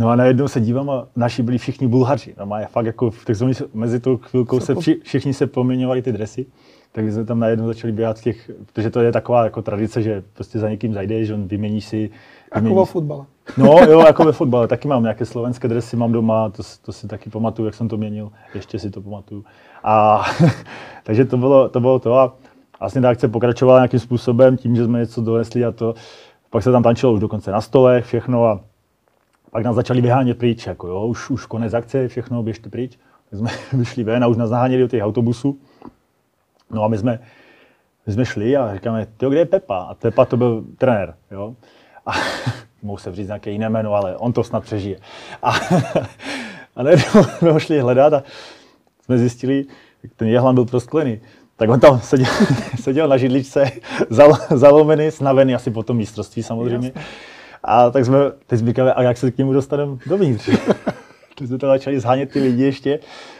No 0.01 0.09
a 0.09 0.15
najednou 0.15 0.47
se 0.47 0.61
dívám 0.61 0.89
a 0.89 1.07
naši 1.15 1.43
byli 1.43 1.57
všichni 1.57 1.87
Bulhaři. 1.87 2.35
No 2.45 2.55
a 2.55 2.65
fakt 2.65 2.85
jako, 2.85 3.11
tak 3.25 3.35
jsme 3.35 3.51
mezi 3.73 3.99
tou 3.99 4.17
chvilkou 4.17 4.59
se 4.59 4.75
vši, 4.75 4.99
všichni 5.03 5.33
se 5.33 5.47
poměňovali 5.47 6.01
ty 6.01 6.11
dresy. 6.11 6.45
Tak 6.91 7.11
jsme 7.11 7.25
tam 7.25 7.39
najednou 7.39 7.67
začali 7.67 7.93
běhat 7.93 8.19
v 8.19 8.23
těch, 8.23 8.51
protože 8.65 8.89
to 8.89 8.99
je 8.99 9.11
taková 9.11 9.43
jako 9.43 9.61
tradice, 9.61 10.01
že 10.01 10.23
prostě 10.33 10.59
za 10.59 10.69
někým 10.69 10.93
zajdeš, 10.93 11.29
on 11.29 11.47
vymění 11.47 11.81
si. 11.81 12.09
Vymění. 12.55 12.73
Jako 12.73 12.75
vo 12.75 12.85
fotbale. 12.85 13.25
No 13.57 13.77
jo, 13.89 13.99
jako 13.99 14.23
ve 14.23 14.31
fotbale. 14.31 14.67
Taky 14.67 14.87
mám 14.87 15.03
nějaké 15.03 15.25
slovenské 15.25 15.67
dresy, 15.67 15.97
mám 15.97 16.11
doma, 16.11 16.49
to, 16.49 16.63
to 16.81 16.91
si 16.91 17.07
taky 17.07 17.29
pamatuju, 17.29 17.65
jak 17.65 17.75
jsem 17.75 17.87
to 17.87 17.97
měnil. 17.97 18.31
Ještě 18.55 18.79
si 18.79 18.89
to 18.89 19.01
pamatuju. 19.01 19.43
A, 19.83 20.25
takže 21.03 21.25
to 21.25 21.37
bylo, 21.37 21.69
to 21.69 21.79
bylo 21.79 21.99
to. 21.99 22.17
A 22.17 22.35
vlastně 22.79 23.01
ta 23.01 23.09
akce 23.09 23.27
pokračovala 23.27 23.79
nějakým 23.79 23.99
způsobem, 23.99 24.57
tím, 24.57 24.75
že 24.75 24.85
jsme 24.85 24.99
něco 24.99 25.21
donesli 25.21 25.65
a 25.65 25.71
to. 25.71 25.93
Pak 26.49 26.63
se 26.63 26.71
tam 26.71 26.83
tančilo 26.83 27.13
už 27.13 27.19
dokonce 27.19 27.51
na 27.51 27.61
stole, 27.61 28.01
všechno 28.01 28.45
a 28.45 28.59
pak 29.51 29.63
nás 29.63 29.75
začali 29.75 30.01
vyhánět 30.01 30.37
pryč, 30.37 30.67
jako 30.67 30.87
jo, 30.87 31.05
už, 31.05 31.29
už 31.29 31.45
konec 31.45 31.73
akce, 31.73 32.07
všechno, 32.07 32.43
běžte 32.43 32.69
pryč. 32.69 32.97
Tak 33.29 33.39
jsme 33.39 33.49
vyšli 33.79 34.03
ven 34.03 34.23
a 34.23 34.27
už 34.27 34.37
nás 34.37 34.49
zaháněli 34.49 34.81
do 34.81 34.87
těch 34.87 35.03
autobusů. 35.03 35.59
No 36.71 36.83
a 36.83 36.87
my 36.87 36.97
jsme, 36.97 37.19
my 38.07 38.13
jsme 38.13 38.25
šli 38.25 38.57
a 38.57 38.73
říkáme, 38.73 39.07
ty 39.17 39.25
kde 39.25 39.39
je 39.39 39.45
Pepa? 39.45 39.77
A 39.77 39.93
Pepa 39.93 40.25
to 40.25 40.37
byl 40.37 40.63
trenér, 40.77 41.15
jo. 41.31 41.55
A 42.05 42.11
mohu 42.81 42.97
se 42.97 43.15
říct 43.15 43.27
nějaké 43.27 43.51
jiné 43.51 43.69
jméno, 43.69 43.93
ale 43.93 44.17
on 44.17 44.33
to 44.33 44.43
snad 44.43 44.63
přežije. 44.63 44.97
A, 45.43 45.51
a 46.75 46.83
najednou 46.83 47.23
jsme 47.23 47.51
ho 47.51 47.59
šli 47.59 47.79
hledat 47.79 48.13
a 48.13 48.23
jsme 49.05 49.17
zjistili, 49.17 49.65
ten 50.15 50.27
jehlan 50.27 50.55
byl 50.55 50.65
prosklený. 50.65 51.21
Tak 51.55 51.69
on 51.69 51.79
tam 51.79 51.99
seděl, 51.99 52.27
seděl 52.81 53.07
na 53.07 53.17
židličce, 53.17 53.71
zal, 54.09 54.33
zalomený, 54.49 55.11
snavený 55.11 55.55
asi 55.55 55.71
po 55.71 55.83
tom 55.83 55.97
místrovství 55.97 56.43
samozřejmě. 56.43 56.87
Jasně. 56.95 57.30
A 57.63 57.89
tak 57.89 58.05
jsme 58.05 58.17
teď 58.47 58.59
říkali, 58.59 58.91
a 58.91 59.01
jak 59.01 59.17
se 59.17 59.31
k 59.31 59.37
němu 59.37 59.53
dostaneme 59.53 59.97
dovnitř? 60.07 60.49
Teď 61.37 61.47
jsme 61.47 61.57
to 61.57 61.67
začali 61.67 61.99
zhánět 61.99 62.31
ty 62.31 62.39
lidi 62.39 62.63
ještě. 62.63 62.99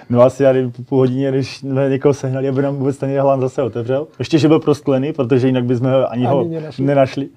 No 0.10 0.22
asi 0.22 0.44
já 0.44 0.54
po 0.76 0.84
půl 0.84 1.00
hodině, 1.00 1.32
když 1.32 1.58
jsme 1.58 1.90
někoho 1.90 2.14
sehnali, 2.14 2.48
aby 2.48 2.62
nám 2.62 2.76
vůbec 2.76 2.98
ten 2.98 3.10
jehlan 3.10 3.42
zase 3.42 3.64
otevřel. 3.64 4.08
Ještě, 4.20 4.40
že 4.40 4.48
byl 4.48 4.60
prosklený, 4.60 5.14
protože 5.14 5.48
jinak 5.48 5.66
bychom 5.66 5.88
ho 5.88 6.12
ani, 6.12 6.28
ani 6.28 6.36
ho 6.36 6.44
nenašli. 6.44 6.86
nenašli. 6.86 7.30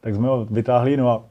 Tak 0.00 0.14
jsme 0.14 0.28
ho 0.28 0.46
vytáhli, 0.50 0.96
no 0.96 1.10
a 1.10 1.22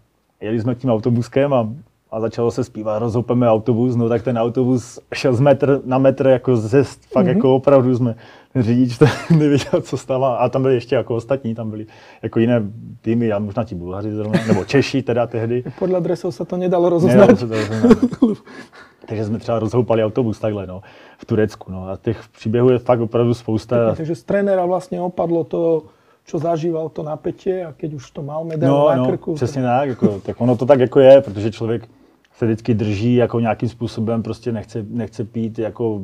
jeli 0.41 0.61
jsme 0.61 0.75
tím 0.75 0.89
autobuskem 0.89 1.53
a, 1.53 1.69
a 2.11 2.19
začalo 2.19 2.51
se 2.51 2.63
zpívat, 2.63 2.99
rozhoupeme 2.99 3.49
autobus, 3.49 3.95
no 3.95 4.09
tak 4.09 4.23
ten 4.23 4.37
autobus 4.37 4.99
šel 5.13 5.33
z 5.33 5.39
metr 5.39 5.81
na 5.85 5.97
metr 5.97 6.27
jako 6.27 6.57
ze, 6.57 6.83
fakt 6.83 7.25
mm-hmm. 7.25 7.27
jako 7.27 7.55
opravdu 7.55 7.97
jsme, 7.97 8.15
řidič 8.55 8.99
nevěděl, 9.29 9.81
co 9.81 9.97
stává. 9.97 10.35
A 10.35 10.49
tam 10.49 10.61
byli 10.61 10.73
ještě 10.73 10.95
jako 10.95 11.15
ostatní, 11.15 11.55
tam 11.55 11.69
byli 11.69 11.85
jako 12.21 12.39
jiné 12.39 12.63
týmy, 13.01 13.31
a 13.31 13.39
možná 13.39 13.63
ti 13.63 13.75
Bulhaři 13.75 14.11
zrovna, 14.11 14.39
nebo 14.47 14.65
Češi 14.65 15.01
teda 15.01 15.27
tehdy. 15.27 15.63
Podle 15.79 16.01
dresů 16.01 16.31
se 16.31 16.45
to 16.45 16.57
nedalo 16.57 16.89
rozoznat. 16.89 17.17
Nedalo 17.17 17.37
se 17.37 17.47
to 17.47 17.53
rozoznat. 17.53 18.37
Takže 19.07 19.25
jsme 19.25 19.39
třeba 19.39 19.59
rozhoupali 19.59 20.03
autobus 20.03 20.39
takhle, 20.39 20.67
no, 20.67 20.81
v 21.17 21.25
Turecku. 21.25 21.71
No. 21.71 21.89
A 21.89 21.97
těch 21.97 22.27
příběhů 22.27 22.69
je 22.69 22.79
fakt 22.79 22.99
opravdu 22.99 23.33
spousta. 23.33 23.95
Takže 23.95 24.15
z 24.15 24.23
trenéra 24.23 24.65
vlastně 24.65 25.01
opadlo 25.01 25.43
to 25.43 25.83
čo 26.27 26.43
zažíval 26.43 26.91
to 26.91 27.07
napätie 27.07 27.63
a 27.65 27.71
keď 27.71 28.03
už 28.03 28.11
to 28.11 28.19
mal 28.19 28.43
medailu 28.43 28.75
no, 28.75 28.89
na 28.89 28.95
no, 28.95 29.07
krku. 29.07 29.33
přesně 29.39 29.61
tak, 29.61 29.89
jako, 29.89 30.19
tak 30.19 30.41
ono 30.41 30.57
to 30.57 30.65
tak 30.65 30.79
jako 30.79 30.99
je, 30.99 31.21
protože 31.21 31.51
člověk 31.51 31.87
se 32.37 32.45
vždycky 32.45 32.73
drží 32.73 33.15
jako 33.15 33.39
nějakým 33.39 33.69
způsobem, 33.69 34.23
prostě 34.23 34.51
nechce, 34.51 34.85
nechce 34.89 35.23
pít, 35.23 35.59
jako, 35.59 36.01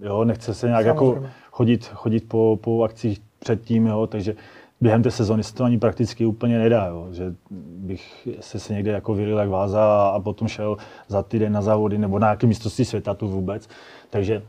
jo, 0.00 0.24
nechce 0.24 0.54
se 0.54 0.66
nějak 0.66 0.86
jako 0.86 1.24
chodit, 1.50 1.90
chodit 1.94 2.28
po, 2.28 2.58
po 2.60 2.82
akcích 2.82 3.20
předtím, 3.38 3.86
jo, 3.86 4.06
takže 4.06 4.34
během 4.80 5.02
té 5.02 5.10
sezóny 5.10 5.44
se 5.44 5.54
to 5.54 5.64
ani 5.64 5.78
prakticky 5.78 6.26
úplně 6.26 6.58
nedá, 6.58 6.86
jo, 6.86 7.08
že 7.12 7.34
bych 7.76 8.28
se, 8.40 8.58
se 8.58 8.74
někde 8.74 8.90
jako 8.90 9.14
vyril 9.14 9.38
jak 9.38 9.48
váza 9.48 10.08
a 10.08 10.20
potom 10.20 10.48
šel 10.48 10.76
za 11.08 11.22
týden 11.22 11.52
na 11.52 11.62
závody 11.62 11.98
nebo 11.98 12.18
na 12.18 12.26
nějaké 12.26 12.46
mistrovství 12.46 12.84
světa 12.84 13.14
tu 13.14 13.28
vůbec, 13.28 13.68
takže... 14.10 14.42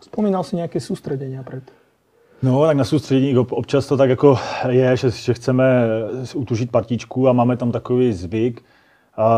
Vzpomínal 0.00 0.44
si 0.44 0.56
nějaké 0.56 0.80
soustředění 0.80 1.38
před? 1.44 1.62
No, 2.42 2.66
tak 2.66 2.76
na 2.76 2.84
soustředění 2.84 3.38
občas 3.38 3.86
to 3.86 3.96
tak 3.96 4.10
jako 4.10 4.38
je, 4.68 4.96
že, 4.96 5.10
že 5.10 5.34
chceme 5.34 5.86
utužit 6.34 6.70
partičku 6.70 7.28
a 7.28 7.32
máme 7.32 7.56
tam 7.56 7.72
takový 7.72 8.12
zvyk, 8.12 8.60
a 8.60 8.77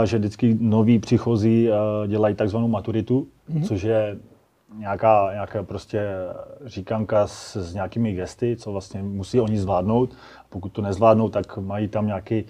že 0.05 0.19
vždycky 0.19 0.57
noví 0.61 0.99
příchozí 0.99 1.69
dělají 2.07 2.35
takzvanou 2.35 2.69
maturitu, 2.69 3.29
mm-hmm. 3.51 3.65
což 3.67 3.83
je 3.83 4.17
nějaká, 4.79 5.29
nějaká 5.33 5.63
prostě 5.63 6.07
říkanka 6.65 7.27
s, 7.27 7.57
s 7.57 7.75
nějakými 7.75 8.13
gesty, 8.13 8.57
co 8.57 8.73
vlastně 8.73 9.03
musí 9.03 9.41
oni 9.41 9.59
zvládnout. 9.59 10.17
Pokud 10.49 10.69
to 10.69 10.83
nezvládnou, 10.83 11.29
tak 11.29 11.59
mají 11.59 11.89
tam 11.89 12.07
nějaký, 12.07 12.45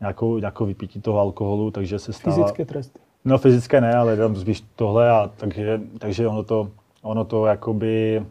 nějakou, 0.00 0.38
nějakou 0.38 0.66
vypití 0.66 1.00
toho 1.00 1.18
alkoholu, 1.18 1.70
takže 1.70 1.98
se 1.98 2.12
stává... 2.12 2.36
Fyzické 2.36 2.64
tresty. 2.64 2.98
No 3.24 3.38
fyzické 3.38 3.80
ne, 3.80 3.94
ale 3.94 4.16
tam 4.16 4.36
spíš 4.36 4.64
tohle 4.76 5.10
a 5.10 5.30
takže, 5.36 5.80
takže 5.98 6.28
ono 6.28 6.42
to, 6.42 6.70
ono 7.02 7.24
to 7.24 7.46
jakoby 7.46 8.22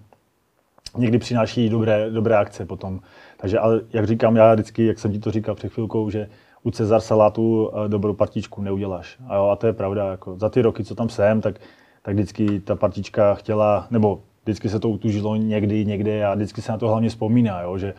někdy 0.97 1.17
přináší 1.17 1.69
dobré, 1.69 2.10
dobré 2.10 2.38
akce 2.38 2.65
potom. 2.65 2.99
Takže 3.38 3.60
ale 3.60 3.82
jak 3.93 4.08
říkám 4.08 4.36
já 4.36 4.53
vždycky, 4.53 4.86
jak 4.86 4.99
jsem 4.99 5.12
ti 5.12 5.19
to 5.19 5.32
říkal 5.32 5.56
před 5.56 5.73
chvilkou, 5.73 6.10
že 6.10 6.29
u 6.63 6.71
Cezar 6.71 7.02
salátu 7.02 7.71
eh, 7.73 7.89
dobrou 7.89 8.13
partičku 8.13 8.62
neuděláš. 8.62 9.17
A, 9.28 9.36
jo, 9.36 9.47
a 9.47 9.56
to 9.56 9.67
je 9.67 9.73
pravda. 9.73 10.12
Jako 10.12 10.36
za 10.39 10.49
ty 10.49 10.62
roky, 10.62 10.84
co 10.84 10.96
tam 10.96 11.10
jsem, 11.10 11.42
tak, 11.42 11.56
tak 12.02 12.13
vždycky 12.13 12.60
ta 12.60 12.75
partička 12.75 13.33
chtěla, 13.33 13.87
nebo 13.92 14.21
vždycky 14.44 14.69
se 14.69 14.79
to 14.79 14.90
utužilo 14.90 15.35
někdy, 15.35 15.85
někde 15.85 16.25
a 16.25 16.35
vždycky 16.35 16.62
se 16.62 16.71
na 16.71 16.77
to 16.77 16.87
hlavně 16.87 17.10
vzpomíná, 17.10 17.62
jo, 17.62 17.77
že 17.77 17.94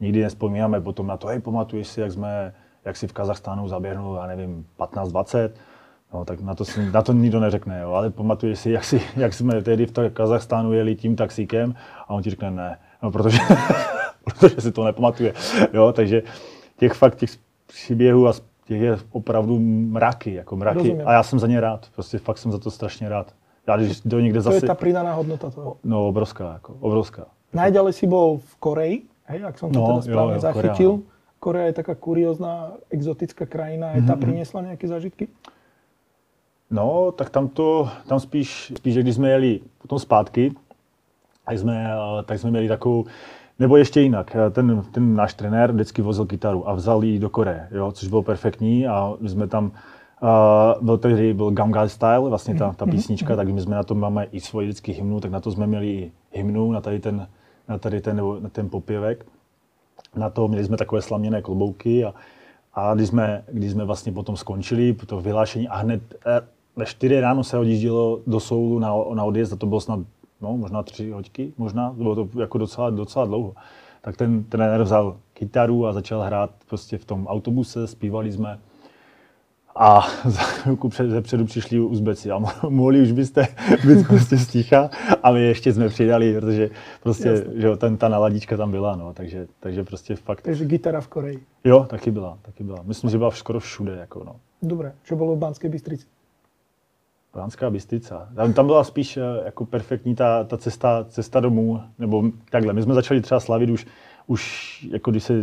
nikdy 0.00 0.22
nespomínáme 0.22 0.80
potom 0.80 1.06
na 1.06 1.16
to, 1.16 1.26
hej, 1.26 1.40
pamatuješ 1.40 1.88
si, 1.88 2.00
jak 2.00 2.12
jsme, 2.12 2.54
jak 2.84 2.96
si 2.96 3.06
v 3.06 3.12
Kazachstánu 3.12 3.68
zaběhnul, 3.68 4.16
já 4.16 4.26
nevím, 4.26 4.66
15-20, 4.78 5.50
No, 6.14 6.24
tak 6.24 6.40
na 6.40 6.54
to, 6.54 6.64
si, 6.64 6.90
na 6.90 7.02
to 7.02 7.12
nikdo 7.12 7.40
neřekne, 7.40 7.80
jo. 7.80 7.92
ale 7.92 8.10
pamatuješ 8.10 8.58
si 8.58 8.70
jak, 8.70 8.84
si, 8.84 9.00
jak 9.16 9.34
jsme 9.34 9.62
tehdy 9.62 9.86
v 9.86 10.10
Kazachstánu 10.10 10.72
jeli 10.72 10.94
tím 10.94 11.16
taxíkem 11.16 11.74
a 12.08 12.10
on 12.10 12.22
ti 12.22 12.30
řekne 12.30 12.50
ne, 12.50 12.78
no, 13.02 13.10
protože, 13.10 13.38
protože 14.24 14.60
si 14.60 14.72
to 14.72 14.84
nepamatuje. 14.84 15.34
Jo, 15.72 15.92
takže 15.92 16.22
těch 16.78 16.92
fakt 16.92 17.14
těch 17.14 17.30
příběhů 17.66 18.28
a 18.28 18.32
těch 18.66 18.80
je 18.80 18.98
opravdu 19.12 19.58
mraky, 19.60 20.34
jako 20.34 20.56
mraky. 20.56 20.78
Rozumím. 20.78 21.08
A 21.08 21.12
já 21.12 21.22
jsem 21.22 21.38
za 21.38 21.46
ně 21.46 21.60
rád, 21.60 21.86
prostě 21.94 22.18
fakt 22.18 22.38
jsem 22.38 22.52
za 22.52 22.58
to 22.58 22.70
strašně 22.70 23.08
rád. 23.08 23.34
Já 23.66 23.76
když 23.76 24.00
do 24.00 24.20
někde 24.20 24.40
zase... 24.40 24.60
To 24.60 24.66
je 24.66 24.68
ta 24.68 24.74
pridaná 24.74 25.14
hodnota 25.14 25.50
toho. 25.50 25.76
No, 25.84 26.08
obrovská, 26.08 26.52
jako, 26.52 26.76
obrovská. 26.80 27.26
Najďalej 27.54 27.92
si 27.92 28.06
bol 28.06 28.38
v 28.38 28.52
Koreji, 28.60 28.96
hej, 29.26 29.40
ak 29.48 29.56
som 29.58 29.72
to 29.72 29.78
no, 29.80 29.86
teda 29.86 30.02
správne 30.02 30.34
jo, 30.34 30.38
jo, 30.38 30.44
zachytil. 30.44 30.92
Korea, 30.92 31.06
no. 31.06 31.14
Korea 31.38 31.64
je 31.66 31.74
taká 31.78 31.94
kuriózna, 31.94 32.52
exotická 32.90 33.46
krajina, 33.46 33.94
aj 33.94 34.00
tá 34.02 34.14
mm-hmm. 34.14 34.22
priniesla 34.22 34.60
nejaké 34.66 34.86
zážitky? 34.90 35.24
No, 36.70 37.14
tak 37.14 37.30
tam 37.30 37.48
to, 37.48 37.88
tam 38.10 38.20
spíš, 38.20 38.72
spíš, 38.76 38.94
když 38.98 39.14
jsme 39.14 39.30
jeli 39.30 39.52
potom 39.78 39.98
zpátky, 39.98 40.52
tak 41.46 41.58
jsme, 41.58 41.74
eh, 41.94 42.22
tak 42.22 42.38
jsme 42.38 42.50
měli 42.50 42.68
takovou, 42.68 43.06
nebo 43.58 43.76
ještě 43.76 44.00
jinak, 44.00 44.36
eh, 44.36 44.50
ten, 44.50 44.84
ten 44.92 45.14
náš 45.14 45.34
trenér 45.34 45.72
vždycky 45.72 46.02
vozil 46.02 46.26
kytaru 46.26 46.68
a 46.68 46.74
vzal 46.74 47.04
ji 47.04 47.18
do 47.18 47.30
Koreje, 47.30 47.68
jo, 47.70 47.92
což 47.92 48.08
bylo 48.08 48.22
perfektní 48.22 48.86
a 48.86 49.14
my 49.20 49.28
jsme 49.28 49.46
tam, 49.46 49.64
uh, 50.22 50.84
byl 50.84 50.98
tehdy 50.98 51.34
byl 51.34 51.50
Gamgai 51.50 51.88
Style, 51.88 52.28
vlastně 52.28 52.54
ta, 52.54 52.72
ta 52.72 52.86
písnička, 52.86 53.36
tak 53.36 53.48
my 53.48 53.60
jsme 53.60 53.76
na 53.76 53.82
tom 53.82 54.00
máme 54.00 54.24
i 54.24 54.40
svoji 54.40 54.66
vždycky 54.66 54.92
hymnu, 54.92 55.20
tak 55.20 55.30
na 55.30 55.40
to 55.40 55.52
jsme 55.52 55.66
měli 55.66 55.88
i 55.88 56.12
hymnu, 56.32 56.72
na 56.72 56.80
tady 56.80 56.98
ten, 56.98 57.28
na 57.68 57.78
tady 57.78 58.00
ten, 58.00 58.22
na 58.40 58.48
ten 58.48 58.68
popěvek. 58.68 59.26
Na 60.16 60.30
to 60.30 60.48
měli 60.48 60.64
jsme 60.64 60.76
takové 60.76 61.02
slaměné 61.02 61.42
klobouky 61.42 62.04
a, 62.04 62.14
a 62.74 62.94
když, 62.94 63.08
jsme, 63.08 63.44
když 63.52 63.70
jsme 63.70 63.84
vlastně 63.84 64.12
potom 64.12 64.36
skončili 64.36 64.96
to 65.06 65.20
vyhlášení 65.20 65.68
a 65.68 65.76
hned 65.76 66.02
ve 66.76 66.86
4 66.86 67.20
ráno 67.20 67.44
se 67.44 67.58
odjíždělo 67.58 68.20
do 68.26 68.40
Soulu 68.40 68.78
na, 68.78 68.94
na 69.14 69.24
odjezd 69.24 69.52
a 69.52 69.56
to 69.56 69.66
bylo 69.66 69.80
snad 69.80 70.00
no, 70.40 70.56
možná 70.56 70.82
tři 70.82 71.10
hoďky, 71.10 71.52
možná, 71.58 71.92
bylo 71.92 72.14
to 72.14 72.40
jako 72.40 72.58
docela, 72.58 72.90
docela 72.90 73.24
dlouho. 73.24 73.54
Tak 74.00 74.16
ten 74.16 74.44
trenér 74.44 74.82
vzal 74.82 75.16
kytaru 75.32 75.86
a 75.86 75.92
začal 75.92 76.20
hrát 76.20 76.50
prostě 76.68 76.98
v 76.98 77.04
tom 77.04 77.26
autobuse, 77.26 77.86
zpívali 77.86 78.32
jsme. 78.32 78.58
A 79.76 80.00
za 80.24 80.40
chvilku 80.40 80.88
před, 80.88 81.24
předu 81.24 81.44
přišli 81.44 81.80
Uzbeci 81.80 82.30
a 82.30 82.40
mohli 82.68 83.02
už 83.02 83.12
byste 83.12 83.46
být 83.86 84.06
prostě 84.06 84.38
sticha 84.38 84.90
a 85.22 85.32
my 85.32 85.42
ještě 85.42 85.72
jsme 85.72 85.88
přidali, 85.88 86.40
protože 86.40 86.70
prostě, 87.02 87.44
že 87.54 87.76
ten, 87.76 87.96
ta 87.96 88.08
naladička 88.08 88.56
tam 88.56 88.70
byla, 88.70 88.96
no, 88.96 89.14
takže, 89.14 89.46
takže 89.60 89.84
prostě 89.84 90.16
fakt. 90.16 90.42
Takže 90.42 90.64
gitara 90.64 91.00
v 91.00 91.08
Koreji. 91.08 91.42
Jo, 91.64 91.86
taky 91.90 92.10
byla, 92.10 92.38
taky 92.42 92.64
byla. 92.64 92.78
Myslím, 92.82 93.10
že 93.10 93.18
byla 93.18 93.30
skoro 93.30 93.60
všude, 93.60 93.96
jako 93.96 94.24
no. 94.24 94.36
Dobré, 94.62 94.92
že 95.04 95.14
bylo 95.14 95.36
v 95.36 95.38
Banské 95.38 95.68
Bystrici. 95.68 96.06
Pánská 97.36 97.70
Bystrica. 97.70 98.28
Tam, 98.34 98.52
tam 98.52 98.66
byla 98.66 98.84
spíš 98.84 99.16
eh, 99.16 99.20
jako 99.44 99.66
perfektní 99.66 100.14
ta, 100.14 100.44
ta 100.44 100.56
cesta, 100.56 101.06
cesta 101.08 101.40
domů, 101.40 101.82
nebo 101.98 102.24
takhle. 102.50 102.72
My 102.72 102.82
jsme 102.82 102.94
začali 102.94 103.20
třeba 103.20 103.40
slavit 103.40 103.70
už, 103.70 103.86
už 104.26 104.82
jako 104.90 105.10
když 105.10 105.24
se, 105.24 105.34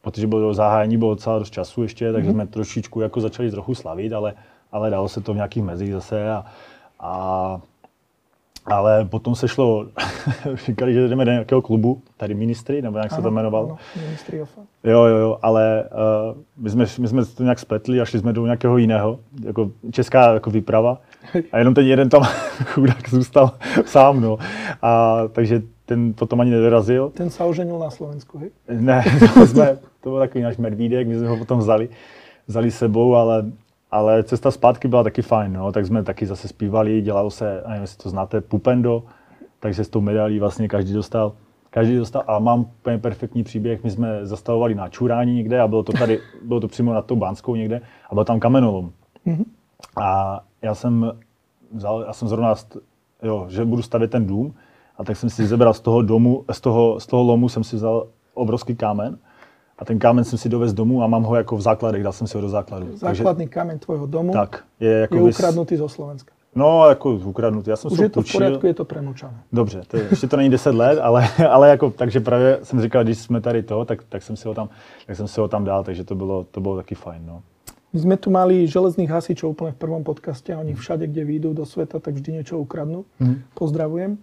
protože 0.00 0.26
bylo 0.26 0.54
zahájení, 0.54 0.96
bylo 0.96 1.14
docela 1.14 1.38
dost 1.38 1.50
času 1.50 1.82
ještě, 1.82 2.12
takže 2.12 2.30
mm-hmm. 2.30 2.34
jsme 2.34 2.46
trošičku 2.46 3.00
jako 3.00 3.20
začali 3.20 3.50
trochu 3.50 3.74
slavit, 3.74 4.12
ale, 4.12 4.34
ale 4.72 4.90
dalo 4.90 5.08
se 5.08 5.20
to 5.20 5.32
v 5.32 5.36
nějakých 5.36 5.62
mezích 5.62 5.92
zase 5.92 6.30
a, 6.30 6.44
a 7.00 7.60
ale 8.66 9.04
potom 9.04 9.34
se 9.34 9.48
šlo, 9.48 9.86
říkali, 10.66 10.94
že 10.94 11.08
jdeme 11.08 11.24
do 11.24 11.30
nějakého 11.30 11.62
klubu, 11.62 12.02
tady 12.16 12.34
ministry, 12.34 12.82
nebo 12.82 12.98
jak 12.98 13.12
ano, 13.12 13.16
se 13.16 13.22
to 13.22 13.28
jmenovalo. 13.28 13.66
Ano, 13.66 13.78
ministry 14.06 14.38
Jo, 14.84 15.04
jo, 15.04 15.16
jo, 15.16 15.38
ale 15.42 15.84
uh, 15.84 16.36
my, 16.56 16.70
jsme, 16.70 16.84
my 16.98 17.08
jsme 17.08 17.24
to 17.24 17.42
nějak 17.42 17.58
spletli 17.58 18.00
a 18.00 18.04
šli 18.04 18.18
jsme 18.18 18.32
do 18.32 18.44
nějakého 18.44 18.78
jiného, 18.78 19.18
jako 19.44 19.70
česká 19.90 20.34
jako 20.34 20.50
výprava. 20.50 21.00
A 21.52 21.58
jenom 21.58 21.74
ten 21.74 21.86
jeden 21.86 22.08
tam 22.08 22.22
chudák 22.64 23.08
zůstal 23.08 23.50
sám, 23.84 24.20
no. 24.20 24.38
A 24.82 25.22
takže 25.32 25.62
ten 25.84 26.12
potom 26.12 26.40
ani 26.40 26.50
nedorazil. 26.50 27.10
Ten 27.10 27.30
se 27.30 27.44
oženil 27.44 27.78
na 27.78 27.90
Slovensku, 27.90 28.38
hej? 28.38 28.50
Ne, 28.68 29.04
to, 29.34 29.46
jsme, 29.46 29.78
to 30.00 30.10
byl 30.10 30.18
takový 30.18 30.44
náš 30.44 30.56
medvídek, 30.56 31.08
my 31.08 31.18
jsme 31.18 31.28
ho 31.28 31.36
potom 31.36 31.58
vzali, 31.58 31.88
vzali 32.46 32.70
sebou, 32.70 33.14
ale 33.14 33.44
ale 33.90 34.22
cesta 34.22 34.50
zpátky 34.50 34.88
byla 34.88 35.02
taky 35.02 35.22
fajn, 35.22 35.52
no, 35.52 35.72
tak 35.72 35.86
jsme 35.86 36.02
taky 36.02 36.26
zase 36.26 36.48
zpívali, 36.48 37.00
dělalo 37.00 37.30
se, 37.30 37.62
nevím, 37.68 37.82
jestli 37.82 38.02
to 38.02 38.10
znáte, 38.10 38.40
pupendo, 38.40 39.02
takže 39.60 39.84
s 39.84 39.88
tou 39.88 40.00
medalí 40.00 40.38
vlastně 40.38 40.68
každý 40.68 40.92
dostal, 40.92 41.32
každý 41.70 41.96
dostal 41.96 42.22
a 42.26 42.38
mám 42.38 42.60
úplně 42.60 42.98
perfektní 42.98 43.44
příběh, 43.44 43.84
my 43.84 43.90
jsme 43.90 44.26
zastavovali 44.26 44.74
na 44.74 44.88
čurání 44.88 45.34
někde 45.34 45.60
a 45.60 45.68
bylo 45.68 45.82
to 45.82 45.92
tady, 45.92 46.20
bylo 46.42 46.60
to 46.60 46.68
přímo 46.68 46.92
nad 46.92 47.06
tou 47.06 47.16
Bánskou 47.16 47.54
někde 47.54 47.80
a 48.10 48.14
byl 48.14 48.24
tam 48.24 48.40
kamenolom. 48.40 48.90
Mm-hmm. 49.26 49.44
A 49.96 50.40
já 50.62 50.74
jsem 50.74 51.12
vzal, 51.72 52.04
já 52.06 52.12
jsem 52.12 52.28
zrovna, 52.28 52.54
jo, 53.22 53.46
že 53.48 53.64
budu 53.64 53.82
stavět 53.82 54.10
ten 54.10 54.26
dům, 54.26 54.54
a 54.98 55.04
tak 55.04 55.16
jsem 55.16 55.30
si 55.30 55.46
zebral 55.46 55.74
z 55.74 55.80
toho 55.80 56.02
domu, 56.02 56.44
z 56.52 56.60
toho, 56.60 57.00
z 57.00 57.06
toho 57.06 57.22
lomu 57.22 57.48
jsem 57.48 57.64
si 57.64 57.76
vzal 57.76 58.06
obrovský 58.34 58.76
kámen 58.76 59.18
a 59.78 59.84
ten 59.84 59.98
kámen 59.98 60.24
jsem 60.24 60.38
si 60.38 60.48
dovez 60.48 60.72
domů 60.72 61.02
a 61.02 61.06
mám 61.06 61.22
ho 61.22 61.36
jako 61.36 61.56
v 61.56 61.60
základech, 61.60 62.02
dal 62.02 62.12
jsem 62.12 62.26
si 62.26 62.38
ho 62.38 62.42
do 62.42 62.48
základu. 62.48 62.96
Základný 62.96 63.44
Takže, 63.44 63.52
kámen 63.54 63.78
tvojho 63.78 64.06
domu 64.06 64.32
tak, 64.32 64.64
je, 64.80 64.90
jako 64.90 65.16
je 65.16 65.22
ukradnutý 65.22 65.76
zo 65.76 65.88
Slovenska. 65.88 66.32
No, 66.54 66.88
jako 66.88 67.10
ukradnutý. 67.10 67.70
Já 67.70 67.76
jsem 67.76 67.92
Už 67.92 67.98
je 67.98 68.08
to 68.08 68.20
tučil. 68.20 68.40
v 68.40 68.44
pořádku, 68.44 68.66
je 68.66 68.74
to 68.74 68.84
premlčané. 68.84 69.42
Dobře, 69.52 69.82
to 69.88 69.96
je, 69.96 70.06
ještě 70.10 70.26
to 70.26 70.36
není 70.36 70.50
10 70.50 70.74
let, 70.74 70.98
ale, 71.02 71.28
ale 71.50 71.68
jako, 71.68 71.90
takže 71.90 72.20
právě 72.20 72.58
jsem 72.62 72.80
říkal, 72.80 73.04
když 73.04 73.18
jsme 73.18 73.40
tady 73.40 73.62
to, 73.62 73.84
tak, 73.84 74.04
tak, 74.08 74.22
jsem 74.22 74.36
si 74.36 74.48
ho 74.48 74.54
tam, 74.54 74.68
tak 75.06 75.16
jsem 75.16 75.28
si 75.28 75.40
ho 75.40 75.48
tam 75.48 75.64
dal, 75.64 75.84
takže 75.84 76.04
to 76.04 76.14
bylo, 76.14 76.44
to 76.44 76.60
bylo 76.60 76.76
taky 76.76 76.94
fajn. 76.94 77.22
No. 77.26 77.42
My 77.96 78.00
jsme 78.00 78.16
tu 78.16 78.30
mali 78.30 78.66
železných 78.66 79.10
hasičov 79.10 79.50
úplně 79.50 79.72
v 79.72 79.74
prvom 79.74 80.04
podcaste 80.04 80.54
a 80.54 80.58
oni 80.58 80.74
všade, 80.74 81.06
kde 81.06 81.24
vyjdou 81.24 81.52
do 81.52 81.66
sveta, 81.66 81.98
tak 81.98 82.14
vždy 82.14 82.32
niečo 82.32 82.60
ukradnú. 82.60 83.08
Mm. 83.16 83.40
Pozdravujem. 83.56 84.18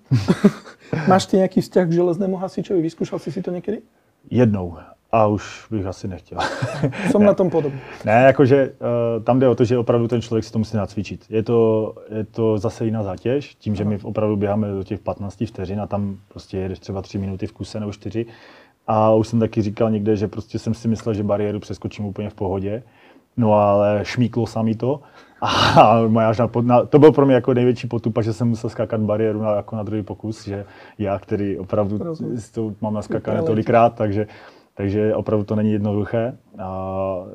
Máš 1.09 1.25
ty 1.25 1.37
nějaký 1.37 1.61
vzťah 1.61 1.87
k 1.89 1.91
železnému 1.91 2.37
hasičovi? 2.37 2.81
Vyskúšal 2.81 3.19
si 3.19 3.31
si 3.31 3.41
to 3.41 3.51
někdy? 3.51 3.81
Jednou 4.29 4.77
a 5.11 5.27
už 5.27 5.67
bych 5.71 5.85
asi 5.85 6.07
nechtěl. 6.07 6.37
Jsem 7.11 7.23
na 7.23 7.33
tom 7.33 7.49
podobný. 7.49 7.79
Ne, 8.05 8.23
jakože 8.29 8.69
uh, 8.69 9.23
tam 9.23 9.39
jde 9.39 9.47
o 9.47 9.55
to, 9.55 9.65
že 9.65 9.77
opravdu 9.77 10.07
ten 10.07 10.21
člověk 10.21 10.45
si 10.45 10.51
to 10.51 10.59
musí 10.59 10.77
nacvičit. 10.77 11.25
Je 11.29 11.43
to, 11.43 11.93
je 12.09 12.23
to 12.23 12.57
zase 12.57 12.85
jiná 12.85 13.03
zátěž, 13.03 13.55
tím, 13.55 13.75
že 13.75 13.85
my 13.85 13.99
opravdu 14.03 14.35
běháme 14.35 14.67
do 14.67 14.83
těch 14.83 14.99
15 14.99 15.43
vteřin 15.47 15.81
a 15.81 15.87
tam 15.87 16.17
prostě 16.27 16.57
jedeš 16.57 16.79
třeba 16.79 17.01
3 17.01 17.17
minuty 17.17 17.47
v 17.47 17.51
kuse 17.51 17.79
nebo 17.79 17.91
4. 17.91 18.25
A 18.87 19.13
už 19.13 19.27
jsem 19.27 19.39
taky 19.39 19.61
říkal 19.61 19.91
někde, 19.91 20.15
že 20.15 20.27
prostě 20.27 20.59
jsem 20.59 20.73
si 20.73 20.87
myslel, 20.87 21.15
že 21.15 21.23
bariéru 21.23 21.59
přeskočím 21.59 22.05
úplně 22.05 22.29
v 22.29 22.33
pohodě. 22.33 22.83
No 23.37 23.53
ale 23.53 23.99
šmíklo 24.03 24.47
sami 24.47 24.75
to. 24.75 25.01
A 25.41 26.01
moja 26.07 26.31
na, 26.39 26.61
na, 26.61 26.85
to 26.85 26.99
byl 26.99 27.11
pro 27.11 27.25
mě 27.25 27.35
jako 27.35 27.53
největší 27.53 27.87
potupa, 27.87 28.21
že 28.21 28.33
jsem 28.33 28.47
musel 28.47 28.69
skákat 28.69 29.01
bariéru 29.01 29.41
na, 29.41 29.55
jako 29.55 29.75
na 29.75 29.83
druhý 29.83 30.03
pokus, 30.03 30.45
že 30.45 30.65
já, 30.99 31.19
který 31.19 31.59
opravdu 31.59 31.99
to 32.53 32.73
mám 32.81 32.93
naskakané 32.93 33.43
tolikrát, 33.43 33.95
takže 33.95 34.27
takže 34.75 35.15
opravdu 35.15 35.45
to 35.45 35.55
není 35.55 35.71
jednoduché, 35.71 36.37
a, 36.59 36.65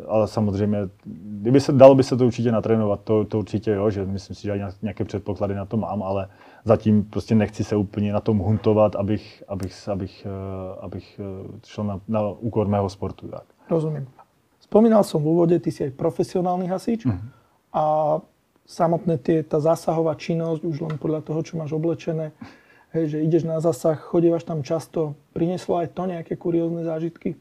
ale 0.09 0.29
samozřejmě, 0.29 0.79
kdyby 1.25 1.61
se, 1.61 1.73
dalo 1.73 1.95
by 1.95 2.03
se 2.03 2.17
to 2.17 2.27
určitě 2.27 2.53
natrénovat, 2.53 3.01
to, 3.05 3.25
to 3.25 3.39
určitě 3.39 3.71
jo, 3.71 3.91
že 3.91 4.05
myslím 4.05 4.37
si, 4.37 4.43
že 4.43 4.61
nějaké 4.83 5.05
předpoklady 5.05 5.55
na 5.55 5.65
to 5.65 5.77
mám, 5.77 6.03
ale 6.03 6.29
zatím 6.65 7.05
prostě 7.05 7.35
nechci 7.35 7.65
se 7.65 7.77
úplně 7.77 8.13
na 8.13 8.21
tom 8.21 8.39
huntovat, 8.39 8.97
abych, 8.97 9.45
abych, 9.49 9.89
abych, 9.89 10.27
eh, 10.27 10.79
abych 10.81 11.21
eh, 11.21 11.59
šel 11.67 11.85
na, 11.85 12.01
na 12.09 12.29
úkor 12.29 12.69
mého 12.69 12.89
sportu. 12.89 13.29
Tak. 13.29 13.43
Rozumím. 13.71 14.07
Spomínal 14.69 15.01
som 15.01 15.25
v 15.25 15.33
úvode, 15.33 15.57
ty 15.65 15.73
si 15.73 15.81
aj 15.81 15.97
profesionálny 15.97 16.69
hasič 16.69 17.09
mm-hmm. 17.09 17.29
a 17.73 17.85
samotné 18.69 19.17
tie, 19.17 19.41
tá 19.41 19.65
zásahová 19.65 20.13
činnosť, 20.13 20.61
už 20.61 20.77
len 20.85 20.97
podľa 21.01 21.25
toho, 21.25 21.41
čo 21.41 21.57
máš 21.57 21.73
oblečené, 21.73 22.37
hej, 22.93 23.17
že 23.17 23.25
ideš 23.25 23.49
na 23.49 23.65
zasah, 23.65 23.97
chodívaš 23.97 24.45
tam 24.45 24.61
často, 24.61 25.17
přineslo 25.33 25.81
aj 25.81 25.97
to 25.97 26.07
nějaké 26.07 26.37
kuriózne 26.37 26.85
zážitky? 26.85 27.37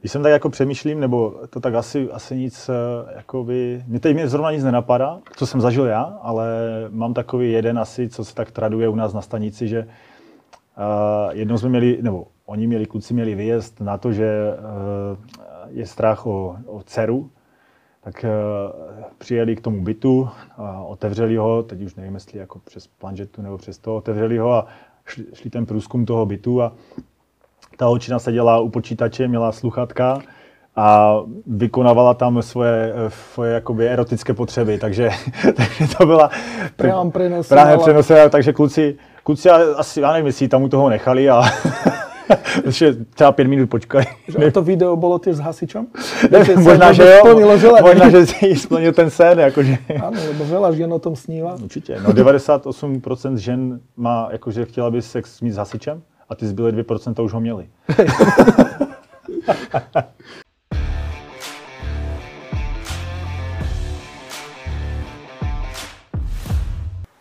Když 0.00 0.12
jsem 0.12 0.22
tak 0.22 0.32
jako 0.32 0.50
přemýšlím, 0.50 1.00
nebo 1.00 1.34
to 1.50 1.60
tak 1.60 1.74
asi, 1.74 2.10
asi 2.10 2.36
nic, 2.36 2.68
eh, 2.68 2.72
jakoby, 3.16 3.84
mě 3.86 4.00
teď 4.00 4.14
mě 4.14 4.28
zrovna 4.28 4.52
nic 4.52 4.64
nenapadá, 4.64 5.20
co 5.36 5.46
jsem 5.46 5.60
zažil 5.60 5.86
já, 5.86 6.02
ale 6.02 6.48
mám 6.88 7.14
takový 7.14 7.52
jeden 7.52 7.78
asi, 7.78 8.08
co 8.08 8.24
se 8.24 8.34
tak 8.34 8.50
traduje 8.50 8.88
u 8.88 8.94
nás 8.94 9.12
na 9.12 9.22
stanici, 9.22 9.68
že 9.68 9.80
uh, 9.84 11.32
jednou 11.32 11.58
jsme 11.58 11.68
měli, 11.68 11.98
nebo 12.02 12.26
oni 12.46 12.66
měli, 12.66 12.86
kluci 12.86 13.14
měli 13.14 13.34
vyjezd 13.34 13.80
na 13.80 13.98
to, 13.98 14.12
že 14.12 14.52
uh, 14.52 15.45
je 15.68 15.86
strach 15.86 16.26
o, 16.26 16.56
o 16.66 16.82
dceru, 16.82 17.30
tak 18.00 18.24
uh, 18.24 19.04
přijeli 19.18 19.56
k 19.56 19.60
tomu 19.60 19.82
bytu, 19.82 20.28
a 20.56 20.80
otevřeli 20.82 21.36
ho, 21.36 21.62
teď 21.62 21.82
už 21.82 21.94
nevím, 21.94 22.14
jestli 22.14 22.38
jako 22.38 22.58
přes 22.58 22.86
planžetu 22.86 23.42
nebo 23.42 23.58
přes 23.58 23.78
to, 23.78 23.96
otevřeli 23.96 24.38
ho 24.38 24.52
a 24.52 24.66
šli, 25.06 25.24
šli 25.34 25.50
ten 25.50 25.66
průzkum 25.66 26.06
toho 26.06 26.26
bytu 26.26 26.62
a 26.62 26.72
ta 27.76 27.86
holčina 27.86 28.18
seděla 28.18 28.60
u 28.60 28.68
počítače, 28.68 29.28
měla 29.28 29.52
sluchatka 29.52 30.18
a 30.76 31.16
vykonávala 31.46 32.14
tam 32.14 32.42
svoje, 32.42 32.94
svoje 33.08 33.52
jakoby 33.52 33.88
erotické 33.88 34.34
potřeby, 34.34 34.78
takže, 34.78 35.10
takže 35.56 35.96
to 35.98 36.06
byla 36.06 36.30
právě 36.76 37.10
přenos. 37.10 37.48
Právě 37.48 37.78
přenos, 37.78 38.10
takže 38.30 38.52
kluci, 38.52 38.96
kluci 39.22 39.50
asi, 39.50 40.00
já 40.00 40.12
nevím, 40.12 40.26
jestli 40.26 40.48
tam 40.48 40.62
u 40.62 40.68
toho 40.68 40.88
nechali 40.88 41.30
a 41.30 41.42
třeba 43.14 43.32
pět 43.32 43.48
minut 43.48 43.70
počkali. 43.70 44.04
Že 44.28 44.50
to 44.50 44.62
video 44.62 44.96
bylo 44.96 45.18
ty 45.18 45.34
s 45.34 45.38
hasičem? 45.38 45.86
Ne, 46.30 46.54
možná, 46.62 46.92
že 46.92 47.02
jo, 47.02 47.38
možná, 47.82 48.10
že 48.10 48.26
si 48.26 48.56
splnil 48.56 48.92
ten 48.92 49.10
sen. 49.10 49.38
Jakože. 49.38 49.78
Ano, 50.02 50.20
lebo 50.28 50.44
veľa 50.44 50.72
žen 50.76 50.92
o 50.92 50.98
tom 50.98 51.16
sníva. 51.16 51.54
Určitě. 51.62 51.98
No 52.02 52.12
98% 52.12 53.34
žen 53.34 53.80
má, 53.96 54.28
jakože 54.32 54.64
chtěla 54.64 54.90
by 54.90 55.02
sex 55.02 55.40
mít 55.40 55.52
s 55.52 55.56
hasičem 55.56 56.02
a 56.28 56.34
ty 56.34 56.46
zbylé 56.46 56.72
2% 56.72 57.24
už 57.24 57.32
ho 57.32 57.40
měli. 57.40 57.68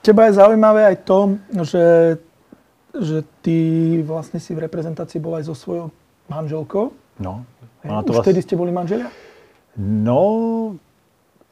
Teba 0.01 0.25
je 0.25 0.33
zaujímavé 0.33 0.85
aj 0.85 0.95
to, 0.95 1.29
že 1.65 1.81
že 3.01 3.23
ty 3.41 3.57
vlastne 4.05 4.39
si 4.39 4.55
v 4.55 4.63
reprezentácii 4.65 5.19
bol 5.19 5.35
aj 5.35 5.51
so 5.51 5.55
svojou 5.55 5.91
manželkou. 6.29 6.91
No. 7.19 7.45
Ona 7.85 8.03
to 8.03 8.11
Už 8.11 8.17
vás... 8.17 8.25
vtedy 8.25 8.41
ste 8.41 8.55
boli 8.55 8.71
manželia? 8.71 9.11
No, 9.77 10.75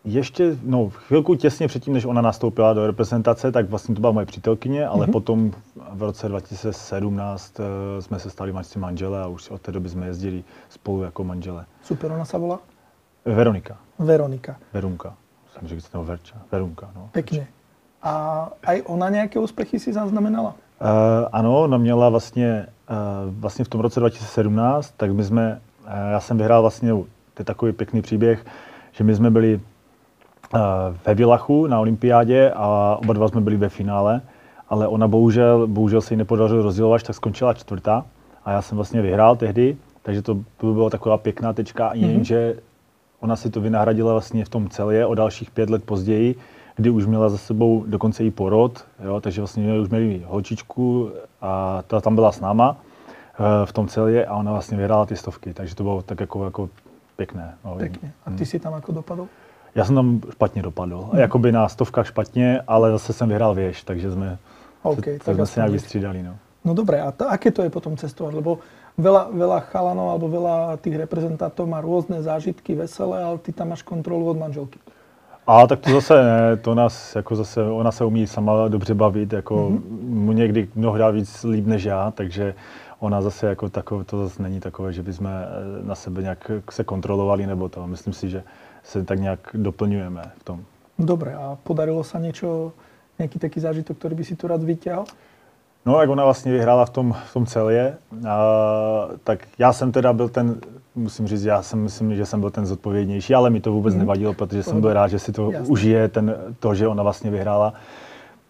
ještě, 0.06 0.58
no 0.64 0.90
chvilku 0.90 1.36
těsně 1.36 1.68
předtím, 1.68 1.94
než 1.94 2.06
ona 2.06 2.22
nastoupila 2.22 2.74
do 2.74 2.88
reprezentace, 2.88 3.52
tak 3.52 3.70
vlastně 3.70 3.96
to 3.96 4.02
byla 4.02 4.14
moje 4.14 4.26
přítelkyně, 4.26 4.88
ale 4.88 5.08
mm-hmm. 5.08 5.12
potom 5.12 5.52
v 5.92 6.04
roce 6.04 6.30
2017 6.30 7.60
uh, 7.60 7.66
jsme 8.00 8.20
se 8.20 8.30
stali 8.30 8.52
manželé 8.52 8.82
manžele 8.82 9.22
a 9.22 9.28
už 9.28 9.50
od 9.50 9.62
té 9.62 9.72
doby 9.72 9.90
jsme 9.90 10.08
jezdili 10.08 10.44
spolu 10.70 11.04
jako 11.04 11.24
manžele. 11.24 11.66
Super, 11.84 12.12
ona 12.12 12.26
se 12.26 12.38
volá? 12.38 12.60
Veronika. 13.26 13.78
Veronika. 14.00 14.56
Verunka. 14.74 15.16
Jsem 15.54 15.68
řekl, 15.68 15.82
že 15.82 15.98
Verča. 16.04 16.42
Verunka, 16.52 16.92
no. 16.96 17.10
Pěkně. 17.12 17.48
A 18.02 18.50
aj 18.66 18.84
ona 18.86 19.10
nějaké 19.10 19.40
úspěchy 19.40 19.80
si 19.80 19.94
zaznamenala? 19.94 20.56
Uh, 20.84 20.90
ano, 21.32 21.62
ona 21.62 21.78
měla 21.78 22.10
vlastně, 22.10 22.66
uh, 22.90 23.34
vlastně 23.40 23.66
v 23.66 23.68
tom 23.68 23.82
roce 23.82 24.00
2017, 24.00 24.94
tak 24.98 25.12
my 25.12 25.24
jsme, 25.24 25.60
uh, 25.86 25.92
já 26.12 26.20
jsem 26.20 26.38
vyhrál 26.38 26.62
vlastně, 26.62 26.90
to 27.34 27.40
je 27.40 27.46
takový 27.46 27.72
pěkný 27.72 28.02
příběh, 28.02 28.46
že 28.92 29.04
my 29.04 29.16
jsme 29.16 29.32
byli 29.32 29.56
uh, 29.56 30.60
ve 31.06 31.14
Vilachu 31.14 31.68
na 31.68 31.80
olympiádě 31.80 32.52
a 32.56 32.98
oba 33.02 33.14
dva 33.14 33.28
jsme 33.28 33.42
byli 33.42 33.58
ve 33.58 33.70
finále, 33.70 34.22
ale 34.70 34.88
ona 34.88 35.08
bohužel, 35.08 35.68
bohužel 35.68 36.02
se 36.02 36.14
jí 36.14 36.18
nepodařilo 36.18 36.62
rozdělovat, 36.62 37.04
tak 37.04 37.16
skončila 37.16 37.54
čtvrtá 37.54 38.06
a 38.46 38.52
já 38.52 38.62
jsem 38.62 38.76
vlastně 38.76 39.02
vyhrál 39.02 39.36
tehdy, 39.36 39.78
takže 40.02 40.22
to, 40.22 40.38
to 40.58 40.74
byla 40.74 40.90
taková 40.90 41.18
pěkná 41.18 41.54
tečka, 41.54 41.94
mm-hmm. 41.94 42.10
jenže 42.10 42.56
ona 43.20 43.36
si 43.36 43.50
to 43.50 43.62
vynahradila 43.62 44.12
vlastně 44.12 44.46
v 44.46 44.50
tom 44.50 44.70
celé 44.70 45.06
o 45.06 45.16
dalších 45.16 45.52
pět 45.52 45.70
let 45.70 45.84
později, 45.84 46.36
kdy 46.76 46.90
už 46.90 47.06
měla 47.06 47.30
za 47.30 47.38
sebou 47.38 47.84
dokonce 47.88 48.24
i 48.24 48.32
porod, 48.32 48.86
jo, 49.04 49.22
takže 49.22 49.42
vlastně 49.42 49.80
už 49.80 49.90
měli 49.90 50.24
holčičku 50.28 51.12
a 51.42 51.84
ta 51.88 52.02
tam 52.02 52.16
byla 52.16 52.32
s 52.32 52.40
náma 52.40 52.78
eh, 52.78 53.66
v 53.66 53.74
tom 53.74 53.88
celé 53.88 54.26
a 54.26 54.36
ona 54.36 54.52
vlastně 54.52 54.78
vyhrála 54.78 55.06
ty 55.06 55.16
stovky, 55.16 55.54
takže 55.54 55.76
to 55.76 55.84
bylo 55.84 56.02
tak 56.02 56.20
jako, 56.20 56.46
jako 56.46 56.70
pěkné. 57.16 57.58
No. 57.66 57.76
Pěkně. 57.76 58.14
A 58.26 58.32
ty 58.32 58.46
si 58.46 58.60
tam 58.60 58.74
jako 58.74 58.92
dopadl? 58.92 59.28
Já 59.76 59.86
jsem 59.86 59.96
tam 59.96 60.22
špatně 60.32 60.62
dopadl. 60.62 61.02
Hmm. 61.02 61.20
Jakoby 61.20 61.52
na 61.52 61.70
stovkách 61.70 62.08
špatně, 62.08 62.62
ale 62.68 62.92
zase 62.92 63.14
jsem 63.14 63.30
vyhrál 63.30 63.56
věž, 63.56 63.84
takže 63.84 64.12
jsme, 64.12 64.38
okay, 64.84 65.18
se, 65.18 65.26
tak 65.26 65.36
jsme 65.36 65.46
se 65.46 65.60
nějak 65.60 65.72
vystřídali. 65.72 66.24
No. 66.24 66.36
no 66.66 66.74
dobré, 66.74 67.02
a 67.02 67.12
to, 67.12 67.30
aké 67.30 67.52
to 67.52 67.64
je 67.64 67.70
potom 67.70 67.98
cestovat? 67.98 68.34
Lebo 68.34 68.60
veľa, 68.98 69.34
veľa 69.34 69.60
chalanov 69.74 70.08
alebo 70.14 70.28
veľa 70.30 70.78
tých 70.78 71.02
reprezentantov 71.02 71.66
má 71.66 71.82
rôzne 71.82 72.22
zážitky, 72.22 72.78
veselé, 72.78 73.26
ale 73.26 73.38
ty 73.42 73.50
tam 73.50 73.74
máš 73.74 73.82
kontrolu 73.82 74.30
od 74.30 74.38
manželky. 74.38 74.78
A 75.48 75.68
tak 75.68 75.80
to 75.80 75.90
zase 75.92 76.24
ne, 76.24 76.58
to 76.58 76.76
nás 76.76 77.16
jako 77.16 77.36
zase, 77.36 77.64
ona 77.64 77.92
se 77.92 78.06
umí 78.06 78.28
sama 78.28 78.68
dobře 78.68 78.94
bavit, 78.94 79.34
jako 79.34 79.70
mm-hmm. 79.70 80.34
někdy 80.34 80.68
mnohdy 80.76 81.04
víc 81.12 81.44
líp 81.44 81.66
než 81.66 81.84
já, 81.84 82.12
takže 82.12 82.56
ona 83.00 83.22
zase 83.22 83.48
jako 83.48 83.70
takové, 83.70 84.04
to 84.04 84.24
zase 84.24 84.44
není 84.44 84.60
takové, 84.60 84.94
že 84.94 85.04
bychom 85.04 85.28
eh, 85.28 85.48
na 85.84 85.96
sebe 85.96 86.22
nějak 86.22 86.52
se 86.70 86.84
kontrolovali 86.84 87.48
nebo 87.48 87.70
to. 87.70 87.88
Myslím 87.88 88.14
si, 88.14 88.30
že 88.30 88.44
se 88.84 89.04
tak 89.04 89.20
nějak 89.20 89.40
doplňujeme 89.54 90.32
v 90.38 90.44
tom. 90.44 90.64
Dobre, 91.00 91.36
a 91.36 91.58
podarilo 91.64 92.04
se 92.04 92.20
něco, 92.20 92.72
nějaký 93.20 93.40
taký 93.40 93.60
zážitok, 93.60 93.98
který 93.98 94.16
by 94.16 94.24
si 94.24 94.36
tu 94.36 94.48
rád 94.48 94.64
vyťahal? 94.64 95.06
No, 95.86 96.02
jak 96.02 96.10
ona 96.10 96.24
vlastně 96.24 96.52
vyhrála 96.52 96.86
v 96.86 96.90
tom, 96.90 97.16
v 97.30 97.34
tom 97.34 97.46
celé, 97.46 97.94
a, 98.30 98.38
tak 99.24 99.40
já 99.58 99.74
jsem 99.74 99.92
teda 99.92 100.14
byl 100.14 100.30
ten, 100.30 100.56
musím 100.96 101.28
říct, 101.28 101.44
já 101.44 101.62
jsem 101.62 101.80
myslím, 101.80 102.16
že 102.16 102.26
jsem 102.26 102.40
byl 102.40 102.50
ten 102.50 102.66
zodpovědnější, 102.66 103.36
ale 103.36 103.50
mi 103.50 103.60
to 103.60 103.72
vůbec 103.72 103.94
mm. 103.94 104.00
nevadilo, 104.00 104.34
protože 104.34 104.64
jsem 104.64 104.82
byl 104.82 104.94
rád, 104.94 105.08
že 105.08 105.20
si 105.20 105.32
to 105.32 105.52
Jasně. 105.52 105.68
užije, 105.68 106.08
ten, 106.08 106.36
to, 106.60 106.76
že 106.76 106.88
ona 106.88 107.04
vlastně 107.04 107.32
vyhrála. 107.32 107.74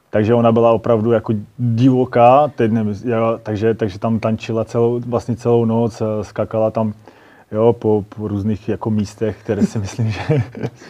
Takže 0.10 0.34
ona 0.34 0.52
byla 0.52 0.72
opravdu 0.72 1.12
jako 1.12 1.34
divoká, 1.58 2.48
teď 2.48 2.72
nevím, 2.72 2.96
já, 3.06 3.40
takže, 3.44 3.74
takže 3.74 4.00
tam 4.00 4.20
tančila 4.20 4.66
celou, 4.66 5.00
vlastně 5.00 5.36
celou 5.36 5.66
noc, 5.66 6.02
skakala 6.22 6.72
tam 6.72 6.94
jo, 7.52 7.74
po, 7.74 8.06
po 8.10 8.28
různých 8.28 8.70
jako 8.70 8.90
místech, 8.90 9.38
které 9.44 9.66
si 9.66 9.80
myslím, 9.86 10.12
že 10.12 10.22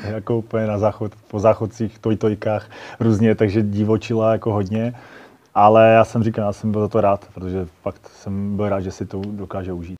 jako 0.03 0.37
úplně 0.37 0.67
na 0.67 0.77
záchod, 0.77 1.11
po 1.27 1.39
záchodcích, 1.39 1.99
tojtojkách 1.99 2.69
různě, 2.99 3.35
takže 3.35 3.61
divočila 3.61 4.31
jako 4.31 4.53
hodně. 4.53 4.93
Ale 5.55 5.89
já 5.89 6.05
jsem 6.05 6.23
říkal, 6.23 6.45
já 6.45 6.53
jsem 6.53 6.71
byl 6.71 6.81
za 6.81 6.87
to 6.87 7.01
rád, 7.01 7.25
protože 7.33 7.67
fakt 7.81 8.01
jsem 8.07 8.55
byl 8.55 8.69
rád, 8.69 8.81
že 8.81 8.91
si 8.91 9.05
to 9.05 9.21
dokáže 9.21 9.73
užít. 9.73 9.97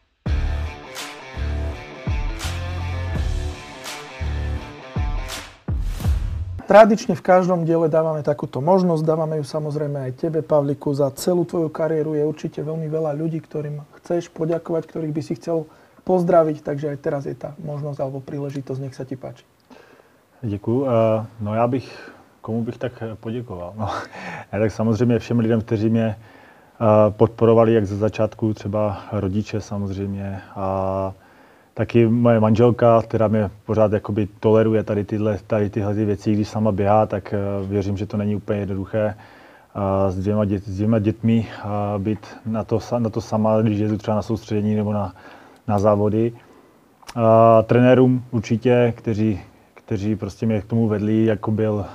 Tradične 6.63 7.13
v 7.13 7.21
každom 7.21 7.69
diele 7.69 7.85
dávame 7.85 8.25
takúto 8.25 8.57
možnosť, 8.57 9.05
dávame 9.05 9.37
ju 9.37 9.45
samozrejme 9.45 10.09
aj 10.09 10.11
tebe, 10.17 10.41
Pavliku, 10.41 10.89
za 10.95 11.11
celú 11.13 11.45
tvoju 11.45 11.69
kariéru. 11.69 12.17
Je 12.17 12.25
určite 12.25 12.65
veľmi 12.65 12.89
veľa 12.89 13.13
ľudí, 13.13 13.37
ktorým 13.37 13.85
chceš 14.01 14.33
poďakovať, 14.33 14.89
ktorých 14.89 15.13
by 15.13 15.21
si 15.21 15.37
chcel 15.37 15.69
pozdraviť, 16.01 16.65
takže 16.65 16.89
aj 16.89 16.97
teraz 16.97 17.29
je 17.29 17.35
tá 17.37 17.53
možnosť 17.61 17.99
alebo 18.01 18.25
príležitosť, 18.25 18.79
nech 18.81 18.95
sa 18.97 19.05
ti 19.05 19.13
páči. 19.13 19.45
Děkuji. 20.41 20.87
No 21.39 21.55
já 21.55 21.67
bych 21.67 22.12
komu 22.43 22.63
bych 22.63 22.77
tak 22.77 22.91
eh, 23.01 23.15
poděkoval? 23.15 23.73
No, 23.77 23.89
ne, 24.53 24.59
tak 24.59 24.71
samozřejmě 24.71 25.19
všem 25.19 25.39
lidem, 25.39 25.61
kteří 25.61 25.89
mě 25.89 26.05
eh, 26.15 27.11
podporovali 27.11 27.73
jak 27.73 27.85
ze 27.85 27.97
začátku, 27.97 28.53
třeba 28.53 28.97
rodiče 29.11 29.61
samozřejmě 29.61 30.41
a 30.55 31.13
taky 31.73 32.07
moje 32.07 32.39
manželka, 32.39 33.01
která 33.01 33.27
mě 33.27 33.49
pořád 33.65 33.91
jakoby 33.91 34.27
toleruje 34.39 34.83
tady 34.83 35.03
tyhle, 35.03 35.39
tady 35.47 35.69
tyhle 35.69 35.93
věci, 35.93 36.33
když 36.33 36.47
sama 36.47 36.71
běhá, 36.71 37.05
tak 37.05 37.33
eh, 37.33 37.37
věřím, 37.67 37.97
že 37.97 38.05
to 38.05 38.17
není 38.17 38.35
úplně 38.35 38.59
jednoduché 38.59 39.15
s 40.09 40.15
dvěma, 40.19 40.45
dět, 40.45 40.63
s 40.63 40.75
dvěma 40.75 40.99
dětmi 40.99 41.47
být 41.97 42.19
na 42.45 42.63
to, 42.63 42.79
na 42.97 43.09
to 43.09 43.21
sama, 43.21 43.61
když 43.61 43.79
jedu 43.79 43.97
třeba 43.97 44.15
na 44.15 44.21
soustředění 44.21 44.75
nebo 44.75 44.93
na, 44.93 45.13
na 45.67 45.79
závody. 45.79 46.33
A 47.15 47.61
trenérům 47.61 48.23
určitě, 48.31 48.93
kteří, 48.97 49.41
kteří 49.93 50.15
prostě 50.15 50.45
mě 50.45 50.61
k 50.61 50.65
tomu 50.65 50.87
vedli, 50.87 51.25
jako 51.25 51.51
byl, 51.51 51.85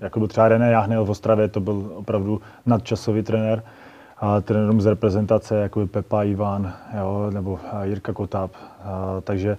jako 0.00 0.18
byl 0.18 0.28
třeba 0.28 0.48
René 0.48 0.70
Jahnel 0.70 1.04
v 1.04 1.10
Ostravě, 1.10 1.48
to 1.48 1.60
byl 1.60 1.92
opravdu 1.94 2.40
nadčasový 2.66 3.22
trenér. 3.22 3.62
A 4.18 4.40
trenérům 4.40 4.80
z 4.80 4.86
reprezentace, 4.86 5.56
jako 5.56 5.78
byl 5.78 5.86
Pepa 5.86 6.22
Ivan, 6.22 6.72
jo, 6.98 7.30
nebo 7.30 7.58
Jirka 7.82 8.12
Kotáb. 8.12 8.50
A, 8.84 9.20
takže 9.20 9.58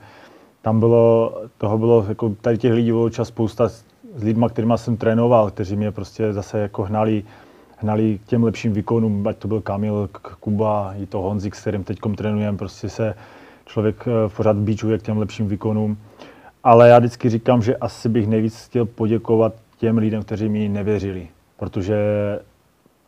tam 0.61 0.79
bylo, 0.79 1.33
toho 1.57 1.77
bylo, 1.77 2.05
jako 2.09 2.35
tady 2.41 2.57
těch 2.57 2.73
lidí 2.73 2.91
bylo 2.91 3.09
čas 3.09 3.27
spousta 3.27 3.69
s 3.69 3.83
lidmi, 4.23 4.45
kterými 4.49 4.73
jsem 4.75 4.97
trénoval, 4.97 5.51
kteří 5.51 5.75
mě 5.75 5.91
prostě 5.91 6.33
zase 6.33 6.59
jako 6.59 6.83
hnali, 6.83 7.23
hnali 7.77 8.19
k 8.25 8.27
těm 8.27 8.43
lepším 8.43 8.73
výkonům, 8.73 9.27
ať 9.27 9.37
to 9.37 9.47
byl 9.47 9.61
Kamil, 9.61 10.09
Kuba, 10.39 10.93
i 10.97 11.05
to 11.05 11.21
Honzik, 11.21 11.55
s 11.55 11.61
kterým 11.61 11.83
teď 11.83 11.99
trénujeme, 12.17 12.57
prostě 12.57 12.89
se 12.89 13.15
člověk 13.65 14.07
eh, 14.07 14.29
pořád 14.37 14.55
bíčuje 14.55 14.97
k 14.97 15.01
těm 15.01 15.17
lepším 15.17 15.47
výkonům. 15.47 15.97
Ale 16.63 16.89
já 16.89 16.99
vždycky 16.99 17.29
říkám, 17.29 17.61
že 17.61 17.77
asi 17.77 18.09
bych 18.09 18.27
nejvíc 18.27 18.65
chtěl 18.65 18.85
poděkovat 18.85 19.53
těm 19.77 19.97
lidem, 19.97 20.23
kteří 20.23 20.49
mi 20.49 20.69
nevěřili. 20.69 21.27
Protože 21.57 21.95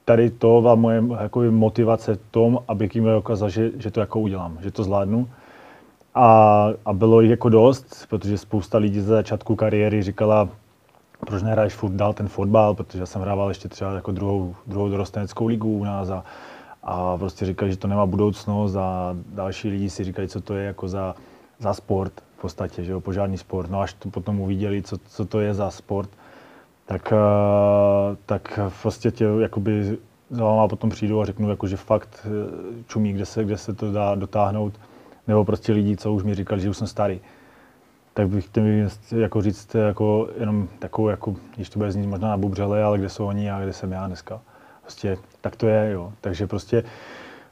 tady 0.06 0.30
to 0.30 0.62
byla 0.62 0.76
moje 0.76 1.04
jako 1.22 1.42
motivace 1.42 2.16
v 2.16 2.20
tom, 2.32 2.60
abych 2.68 2.96
jim 2.96 3.06
dokázal, 3.06 3.50
že, 3.50 3.72
že 3.78 3.92
to 3.92 4.00
jako 4.00 4.20
udělám, 4.20 4.58
že 4.62 4.72
to 4.72 4.84
zvládnu. 4.84 5.30
A, 6.16 6.68
a 6.86 6.94
bylo 6.94 7.22
jich 7.22 7.30
jako 7.32 7.50
dost, 7.50 8.06
protože 8.10 8.38
spousta 8.38 8.78
lidí 8.78 9.00
ze 9.00 9.08
začátku 9.08 9.56
kariéry 9.56 10.04
říkala, 10.04 10.50
proč 11.20 11.44
nehraješ 11.44 11.74
furt 11.74 11.92
dál 11.92 12.14
ten 12.14 12.28
fotbal, 12.28 12.76
protože 12.76 13.00
já 13.00 13.06
jsem 13.06 13.22
hrával 13.22 13.50
ještě 13.50 13.70
třeba 13.70 13.94
jako 13.94 14.12
druhou, 14.12 14.56
druhou 14.68 14.90
dorosteneckou 14.90 15.48
ligu 15.48 15.78
u 15.78 15.84
nás 15.84 16.10
a, 16.10 16.24
a 16.84 17.18
prostě 17.18 17.46
říkali, 17.46 17.72
že 17.72 17.78
to 17.78 17.88
nemá 17.88 18.06
budoucnost 18.06 18.76
a 18.76 19.16
další 19.34 19.70
lidi 19.70 19.90
si 19.90 20.04
říkali, 20.04 20.28
co 20.28 20.42
to 20.42 20.54
je 20.54 20.66
jako 20.66 20.88
za, 20.88 21.16
za 21.60 21.74
sport 21.74 22.14
v 22.38 22.42
podstatě, 22.42 22.84
že 22.84 22.92
jo, 22.92 23.02
požární 23.02 23.38
sport. 23.38 23.70
No 23.70 23.82
až 23.82 23.94
to 23.94 24.10
potom 24.10 24.40
uviděli, 24.40 24.82
co, 24.82 24.98
co 24.98 25.26
to 25.26 25.40
je 25.40 25.54
za 25.54 25.72
sport, 25.72 26.10
tak, 26.86 27.14
uh, 27.14 28.16
tak 28.26 28.60
prostě 28.82 29.12
tě 29.12 29.26
jakoby 29.40 29.98
za 30.30 30.44
váma 30.44 30.68
potom 30.68 30.90
přijdu 30.90 31.22
a 31.22 31.26
řeknu, 31.26 31.50
jako, 31.50 31.68
že 31.68 31.78
fakt 31.78 32.20
eh, 32.26 32.84
čumí, 32.88 33.14
kde 33.14 33.26
se, 33.26 33.44
kde 33.44 33.58
se 33.58 33.74
to 33.74 33.92
dá 33.92 34.16
dotáhnout. 34.16 34.74
Nebo 35.28 35.46
prostě 35.46 35.74
lidi, 35.74 35.98
co 35.98 36.14
už 36.14 36.24
mi 36.24 36.36
říkali, 36.36 36.62
že 36.62 36.70
už 36.70 36.78
jsem 36.78 36.88
starý. 36.88 37.20
Tak 38.14 38.28
bych 38.28 38.46
chtěl 38.46 38.64
jako 39.16 39.42
říct 39.42 39.76
jako 39.76 40.30
jenom 40.40 40.68
takovou, 40.80 41.10
jako, 41.10 41.36
když 41.56 41.70
to 41.70 41.80
bude 41.80 41.92
znít 41.92 42.08
možná 42.08 42.30
na 42.30 42.38
bubřele, 42.38 42.84
ale 42.84 42.98
kde 42.98 43.10
jsou 43.10 43.26
oni 43.26 43.52
a 43.52 43.62
kde 43.62 43.74
jsem 43.74 43.92
já 43.92 44.08
dneska. 44.08 44.42
Prostě 44.82 45.18
tak 45.42 45.56
to 45.56 45.68
je, 45.68 45.92
jo. 45.92 46.14
Takže 46.22 46.48
prostě 46.48 46.84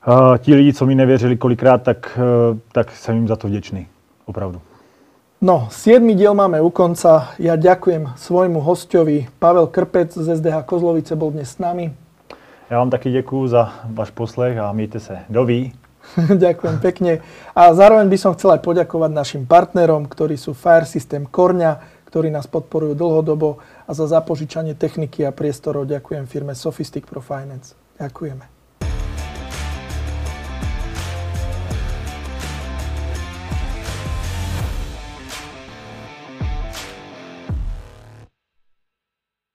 uh, 0.07 0.37
ti 0.37 0.55
lidi, 0.55 0.73
co 0.73 0.85
mi 0.85 0.95
nevěřili 0.95 1.37
kolikrát, 1.37 1.83
tak, 1.83 2.19
uh, 2.51 2.57
tak 2.71 2.91
jsem 2.91 3.15
jim 3.15 3.27
za 3.27 3.35
to 3.35 3.47
vděčný. 3.47 3.87
Opravdu. 4.25 4.61
No, 5.43 5.67
7. 5.67 6.15
diel 6.15 6.31
máme 6.31 6.63
u 6.63 6.71
konca. 6.71 7.35
Ja 7.35 7.59
ďakujem 7.59 8.15
svojmu 8.15 8.63
hostovi. 8.63 9.27
Pavel 9.43 9.67
Krpec 9.67 10.15
z 10.15 10.39
SDH 10.39 10.63
Kozlovice 10.63 11.19
bol 11.19 11.35
dnes 11.35 11.51
s 11.51 11.59
nami. 11.59 11.91
Já 12.69 12.79
vám 12.79 12.89
taky 12.89 13.11
děkuji 13.11 13.47
za 13.47 13.73
váš 13.85 14.09
poslech 14.09 14.57
a 14.57 14.71
mějte 14.71 14.99
se. 14.99 15.19
Doví. 15.29 15.73
ďakujem 16.35 16.79
pekne. 16.79 17.19
A 17.55 17.75
zároveň 17.75 18.07
by 18.07 18.17
som 18.17 18.31
chcel 18.39 18.55
aj 18.55 18.63
poďakovať 18.63 19.11
našim 19.11 19.43
partnerom, 19.43 20.07
ktorí 20.07 20.39
sú 20.39 20.55
Fire 20.55 20.87
System 20.87 21.27
Korňa, 21.27 22.07
ktorí 22.07 22.31
nás 22.31 22.47
podporujú 22.47 22.95
dlhodobo 22.95 23.59
a 23.83 23.91
za 23.91 24.07
zapožičanie 24.07 24.79
techniky 24.79 25.27
a 25.27 25.35
priestorov 25.35 25.91
ďakujem 25.91 26.23
firme 26.23 26.55
Sophistic 26.55 27.03
Pro 27.03 27.19
Finance. 27.19 27.75
Ďakujeme. 27.99 28.52